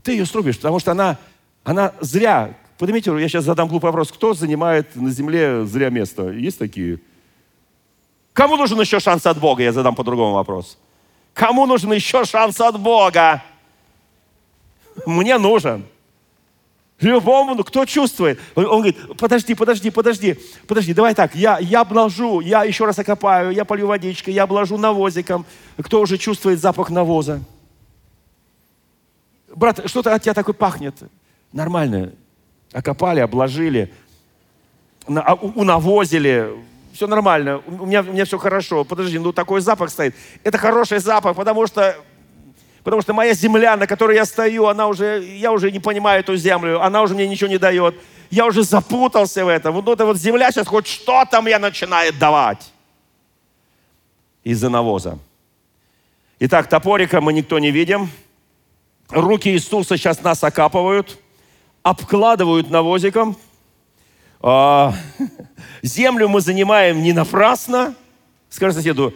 Ты 0.03 0.12
ее 0.12 0.24
срубишь, 0.24 0.57
потому 0.57 0.78
что 0.78 0.93
она, 0.93 1.18
она 1.64 1.93
зря. 2.01 2.57
Поднимите, 2.78 3.11
я 3.11 3.28
сейчас 3.28 3.45
задам 3.45 3.68
глупый 3.68 3.88
вопрос. 3.88 4.11
Кто 4.11 4.32
занимает 4.32 4.97
на 4.97 5.11
земле 5.11 5.66
зря 5.66 5.91
место? 5.91 6.30
Есть 6.30 6.59
такие? 6.59 6.99
Кому 8.32 8.57
нужен 8.57 8.80
еще 8.80 9.01
шанс 9.01 9.26
от 9.26 9.38
Бога? 9.38 9.62
Я 9.62 9.74
задам 9.74 9.95
по-другому 9.95 10.32
вопрос. 10.32 10.78
Кому 11.34 11.66
нужен 11.66 11.93
еще 11.93 12.24
шанс 12.24 12.59
от 12.59 12.80
Бога? 12.80 13.45
Мне 15.05 15.36
нужен. 15.36 15.84
Любому, 17.01 17.55
ну, 17.55 17.64
кто 17.64 17.86
чувствует? 17.86 18.38
Он, 18.55 18.66
он 18.66 18.82
говорит, 18.82 18.98
подожди, 19.16 19.55
подожди, 19.55 19.90
подожди, 19.90 20.38
подожди, 20.66 20.92
давай 20.94 21.14
так, 21.14 21.34
я, 21.34 21.59
я 21.59 21.80
обложу, 21.80 22.40
я 22.40 22.64
еще 22.64 22.84
раз 22.84 22.98
окопаю, 22.98 23.53
я 23.53 23.64
полью 23.64 23.86
водичкой, 23.86 24.34
я 24.34 24.42
обложу 24.42 24.76
навозиком. 24.76 25.46
Кто 25.78 26.03
уже 26.03 26.18
чувствует 26.18 26.61
запах 26.61 26.90
навоза? 26.90 27.40
Брат, 29.55 29.82
что-то 29.86 30.14
от 30.14 30.22
тебя 30.22 30.34
такое 30.34 30.55
пахнет. 30.55 30.94
Нормально. 31.53 32.12
Окопали, 32.72 33.20
обложили, 33.20 33.92
а, 35.09 35.34
унавозили, 35.34 36.53
все 36.92 37.07
нормально, 37.07 37.62
у 37.66 37.86
меня, 37.86 38.03
у 38.03 38.12
меня 38.12 38.24
все 38.24 38.38
хорошо. 38.38 38.84
Подожди, 38.84 39.18
ну 39.18 39.32
такой 39.32 39.61
запах 39.61 39.90
стоит. 39.90 40.14
Это 40.44 40.59
хороший 40.59 40.98
запах, 40.98 41.34
потому 41.34 41.66
что 41.66 41.96
Потому 42.83 43.03
что 43.03 43.12
моя 43.12 43.35
земля, 43.35 43.76
на 43.76 43.87
которой 43.87 44.16
я 44.16 44.24
стою, 44.24 44.66
она 44.66 44.87
уже, 44.89 45.22
я 45.24 45.53
уже 45.53 45.70
не 45.70 45.81
понимаю 45.81 46.20
эту 46.20 46.37
землю, 46.37 46.83
она 46.83 47.03
уже 47.03 47.14
мне 47.14 47.28
ничего 47.28 47.51
не 47.51 47.59
дает. 47.59 47.95
Я 48.31 48.47
уже 48.47 48.62
запутался 48.62 49.45
в 49.45 49.49
этом. 49.49 49.74
Вот 49.74 49.89
эта 49.89 50.07
вот 50.07 50.16
земля 50.16 50.51
сейчас 50.51 50.66
хоть 50.66 50.87
что-то 50.87 51.43
мне 51.43 51.59
начинает 51.59 52.18
давать. 52.18 52.72
Из-за 54.45 54.70
навоза. 54.70 55.18
Итак, 56.39 56.68
топорика 56.68 57.20
мы 57.20 57.33
никто 57.33 57.59
не 57.59 57.70
видим. 57.70 58.11
Руки 59.11 59.51
Иисуса 59.51 59.97
сейчас 59.97 60.22
нас 60.22 60.43
окапывают, 60.43 61.18
обкладывают 61.83 62.70
навозиком. 62.70 63.37
А, 64.41 64.95
землю 65.83 66.28
мы 66.28 66.41
занимаем 66.41 67.03
не 67.03 67.12
напрасно. 67.12 67.95
Скажи 68.49 68.74
соседу, 68.74 69.12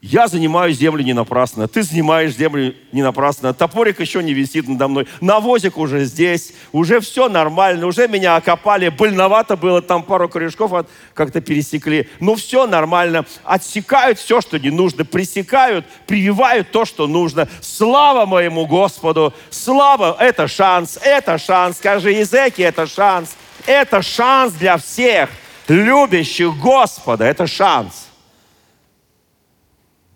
Я 0.00 0.28
занимаю 0.28 0.72
землю 0.72 1.02
не 1.02 1.12
напрасно, 1.12 1.66
ты 1.66 1.82
занимаешь 1.82 2.36
землю 2.36 2.72
не 2.92 3.02
напрасно, 3.02 3.52
топорик 3.52 3.98
еще 3.98 4.22
не 4.22 4.32
висит 4.32 4.68
надо 4.68 4.86
мной, 4.86 5.08
навозик 5.20 5.76
уже 5.76 6.04
здесь, 6.04 6.52
уже 6.70 7.00
все 7.00 7.28
нормально, 7.28 7.84
уже 7.84 8.06
меня 8.06 8.36
окопали, 8.36 8.90
больновато 8.90 9.56
было, 9.56 9.82
там 9.82 10.04
пару 10.04 10.28
корешков 10.28 10.86
как-то 11.14 11.40
пересекли, 11.40 12.08
но 12.20 12.36
все 12.36 12.68
нормально, 12.68 13.26
отсекают 13.42 14.20
все, 14.20 14.40
что 14.40 14.56
не 14.60 14.70
нужно, 14.70 15.04
пресекают, 15.04 15.84
прививают 16.06 16.70
то, 16.70 16.84
что 16.84 17.08
нужно. 17.08 17.48
Слава 17.60 18.24
моему 18.24 18.66
Господу, 18.66 19.34
слава, 19.50 20.16
это 20.20 20.46
шанс, 20.46 20.96
это 21.02 21.38
шанс, 21.38 21.78
скажи, 21.78 22.12
языки, 22.12 22.62
это 22.62 22.86
шанс, 22.86 23.34
это 23.66 24.00
шанс 24.02 24.52
для 24.52 24.76
всех. 24.76 25.28
Любящих 25.66 26.56
Господа, 26.56 27.24
это 27.24 27.48
шанс 27.48 28.07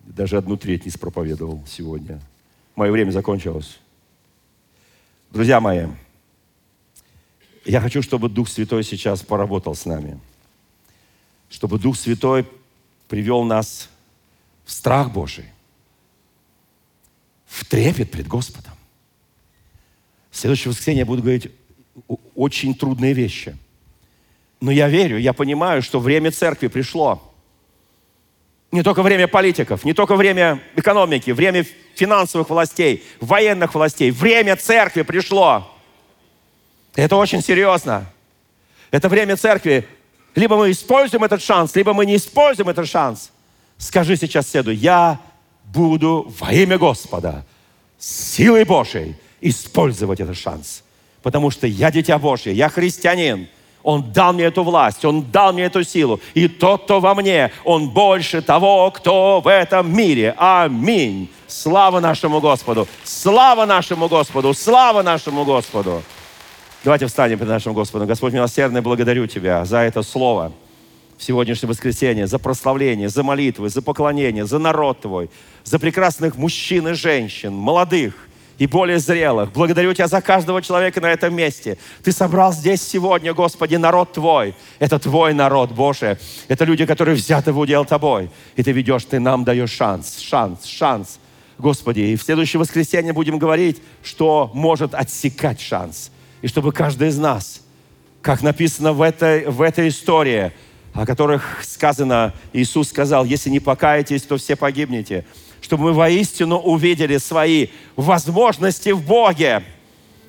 даже 0.04 0.36
одну 0.36 0.56
треть 0.56 0.84
не 0.84 0.90
спроповедовал 0.90 1.64
сегодня. 1.66 2.20
Мое 2.74 2.90
время 2.90 3.10
закончилось. 3.10 3.78
Друзья 5.30 5.60
мои, 5.60 5.86
я 7.64 7.80
хочу, 7.80 8.02
чтобы 8.02 8.28
Дух 8.28 8.48
Святой 8.48 8.82
сейчас 8.84 9.22
поработал 9.22 9.74
с 9.74 9.86
нами. 9.86 10.20
Чтобы 11.48 11.78
Дух 11.78 11.96
Святой 11.96 12.46
привел 13.08 13.44
нас 13.44 13.88
в 14.64 14.72
страх 14.72 15.12
Божий, 15.12 15.46
в 17.46 17.64
трепет 17.64 18.10
пред 18.10 18.26
Господом. 18.26 18.72
В 20.30 20.36
следующее 20.36 20.70
воскресенье 20.70 21.00
я 21.00 21.06
буду 21.06 21.22
говорить 21.22 21.50
очень 22.34 22.74
трудные 22.74 23.12
вещи. 23.12 23.56
Но 24.60 24.70
я 24.70 24.88
верю, 24.88 25.18
я 25.18 25.32
понимаю, 25.32 25.82
что 25.82 26.00
время 26.00 26.30
церкви 26.30 26.68
пришло– 26.68 27.28
не 28.72 28.82
только 28.82 29.02
время 29.02 29.28
политиков, 29.28 29.84
не 29.84 29.92
только 29.92 30.16
время 30.16 30.60
экономики, 30.76 31.30
время 31.30 31.64
финансовых 31.94 32.48
властей, 32.48 33.04
военных 33.20 33.74
властей. 33.74 34.10
Время 34.10 34.56
церкви 34.56 35.02
пришло. 35.02 35.70
Это 36.94 37.16
очень 37.16 37.42
серьезно. 37.42 38.06
Это 38.90 39.10
время 39.10 39.36
церкви. 39.36 39.86
Либо 40.34 40.56
мы 40.56 40.70
используем 40.70 41.22
этот 41.22 41.42
шанс, 41.42 41.76
либо 41.76 41.92
мы 41.92 42.06
не 42.06 42.16
используем 42.16 42.70
этот 42.70 42.88
шанс. 42.88 43.30
Скажи 43.76 44.16
сейчас 44.16 44.48
седу, 44.48 44.70
я 44.70 45.20
буду 45.64 46.32
во 46.38 46.52
имя 46.52 46.78
Господа 46.78 47.44
силой 47.98 48.64
Божией 48.64 49.16
использовать 49.42 50.20
этот 50.20 50.38
шанс. 50.38 50.82
Потому 51.22 51.50
что 51.50 51.66
я 51.66 51.90
дитя 51.90 52.18
Божье, 52.18 52.54
я 52.54 52.70
христианин– 52.70 53.48
он 53.82 54.12
дал 54.12 54.32
мне 54.32 54.44
эту 54.44 54.62
власть, 54.62 55.04
Он 55.04 55.22
дал 55.22 55.52
мне 55.52 55.64
эту 55.64 55.82
силу. 55.84 56.20
И 56.34 56.48
тот, 56.48 56.84
кто 56.84 57.00
во 57.00 57.14
мне, 57.14 57.50
Он 57.64 57.90
больше 57.90 58.42
того, 58.42 58.90
кто 58.90 59.40
в 59.40 59.48
этом 59.48 59.94
мире. 59.94 60.34
Аминь. 60.36 61.28
Слава 61.48 62.00
нашему 62.00 62.40
Господу! 62.40 62.88
Слава 63.04 63.66
нашему 63.66 64.08
Господу! 64.08 64.54
Слава 64.54 65.02
нашему 65.02 65.44
Господу! 65.44 66.02
Давайте 66.84 67.06
встанем 67.06 67.38
перед 67.38 67.50
нашим 67.50 67.74
Господом. 67.74 68.08
Господь 68.08 68.32
милосердный, 68.32 68.80
благодарю 68.80 69.26
Тебя 69.26 69.64
за 69.64 69.78
это 69.78 70.02
слово 70.02 70.52
в 71.18 71.24
сегодняшнее 71.24 71.68
воскресенье, 71.68 72.26
за 72.26 72.38
прославление, 72.38 73.08
за 73.08 73.22
молитвы, 73.22 73.68
за 73.68 73.82
поклонение, 73.82 74.46
за 74.46 74.58
народ 74.58 75.00
Твой, 75.00 75.30
за 75.62 75.78
прекрасных 75.78 76.36
мужчин 76.36 76.88
и 76.88 76.94
женщин, 76.94 77.52
молодых– 77.52 78.14
и 78.58 78.66
более 78.66 78.98
зрелых. 78.98 79.52
Благодарю 79.52 79.92
Тебя 79.94 80.08
за 80.08 80.20
каждого 80.20 80.62
человека 80.62 81.00
на 81.00 81.10
этом 81.10 81.34
месте. 81.34 81.78
Ты 82.02 82.12
собрал 82.12 82.52
здесь 82.52 82.82
сегодня, 82.82 83.34
Господи, 83.34 83.76
народ 83.76 84.12
Твой. 84.12 84.54
Это 84.78 84.98
Твой 84.98 85.34
народ, 85.34 85.72
Боже. 85.72 86.18
Это 86.48 86.64
люди, 86.64 86.86
которые 86.86 87.14
взяты 87.14 87.52
в 87.52 87.58
удел 87.58 87.84
Тобой. 87.84 88.30
И 88.56 88.62
Ты 88.62 88.72
ведешь, 88.72 89.04
Ты 89.04 89.20
нам 89.20 89.44
даешь 89.44 89.70
шанс, 89.70 90.18
шанс, 90.18 90.64
шанс. 90.64 91.18
Господи, 91.58 92.00
и 92.00 92.16
в 92.16 92.22
следующее 92.22 92.60
воскресенье 92.60 93.12
будем 93.12 93.38
говорить, 93.38 93.82
что 94.02 94.50
может 94.54 94.94
отсекать 94.94 95.60
шанс. 95.60 96.10
И 96.40 96.48
чтобы 96.48 96.72
каждый 96.72 97.08
из 97.08 97.18
нас, 97.18 97.62
как 98.20 98.42
написано 98.42 98.92
в 98.92 99.02
этой, 99.02 99.46
в 99.46 99.62
этой 99.62 99.88
истории, 99.88 100.52
о 100.92 101.06
которых 101.06 101.60
сказано, 101.62 102.34
Иисус 102.52 102.88
сказал, 102.88 103.24
если 103.24 103.48
не 103.48 103.60
покаетесь, 103.60 104.22
то 104.22 104.36
все 104.36 104.56
погибнете 104.56 105.24
чтобы 105.62 105.84
мы 105.84 105.92
воистину 105.94 106.58
увидели 106.58 107.16
свои 107.16 107.68
возможности 107.96 108.90
в 108.90 109.02
Боге. 109.02 109.62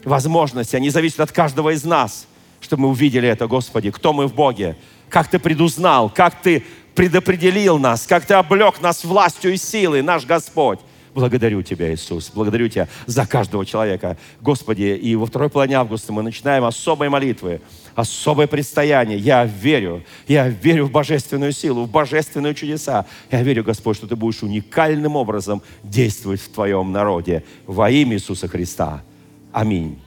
Возможности, 0.06 0.76
они 0.78 0.90
зависят 0.90 1.20
от 1.20 1.32
каждого 1.32 1.72
из 1.72 1.84
нас, 1.84 2.28
чтобы 2.62 2.84
мы 2.84 2.90
увидели 2.90 3.28
это, 3.28 3.48
Господи, 3.48 3.92
кто 3.92 4.14
мы 4.14 4.28
в 4.28 4.34
Боге, 4.34 4.78
как 5.10 5.28
Ты 5.28 5.40
предузнал, 5.40 6.10
как 6.10 6.42
Ты 6.42 6.64
предопределил 6.96 7.80
нас, 7.80 8.06
как 8.06 8.26
Ты 8.26 8.36
облег 8.36 8.80
нас 8.80 9.04
властью 9.04 9.54
и 9.54 9.58
силой, 9.58 10.02
наш 10.02 10.26
Господь. 10.26 10.80
Благодарю 11.14 11.62
Тебя, 11.62 11.94
Иисус. 11.94 12.32
Благодарю 12.34 12.68
Тебя 12.68 12.88
за 13.06 13.26
каждого 13.28 13.66
человека. 13.66 14.18
Господи, 14.42 14.98
и 15.00 15.16
во 15.16 15.26
второй 15.26 15.50
половине 15.50 15.78
августа 15.78 16.12
мы 16.12 16.24
начинаем 16.24 16.64
особые 16.64 17.10
молитвы, 17.10 17.62
особое 17.96 18.48
предстояние. 18.48 19.20
Я 19.20 19.46
верю, 19.46 20.04
я 20.28 20.48
верю 20.48 20.86
в 20.86 20.92
божественную 20.92 21.52
силу, 21.52 21.84
в 21.86 21.92
божественные 21.92 22.56
чудеса. 22.56 23.06
Я 23.32 23.44
верю, 23.44 23.64
Господь, 23.64 23.98
что 23.98 24.08
Ты 24.08 24.16
будешь 24.16 24.42
уникальным 24.42 25.16
образом 25.16 25.62
действовать 25.84 26.42
в 26.42 26.50
Твоем 26.50 26.92
народе. 26.92 27.44
Во 27.68 27.90
имя 27.92 28.16
Иисуса 28.16 28.48
Христа. 28.48 29.04
Аминь. 29.52 30.00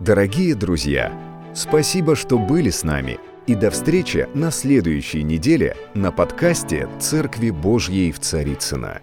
Дорогие 0.00 0.54
друзья, 0.54 1.12
спасибо, 1.54 2.16
что 2.16 2.38
были 2.38 2.70
с 2.70 2.82
нами. 2.82 3.18
И 3.46 3.54
до 3.54 3.70
встречи 3.70 4.28
на 4.34 4.50
следующей 4.50 5.22
неделе 5.22 5.76
на 5.94 6.10
подкасте 6.10 6.88
«Церкви 6.98 7.50
Божьей 7.50 8.12
в 8.12 8.18
Царицына. 8.18 9.00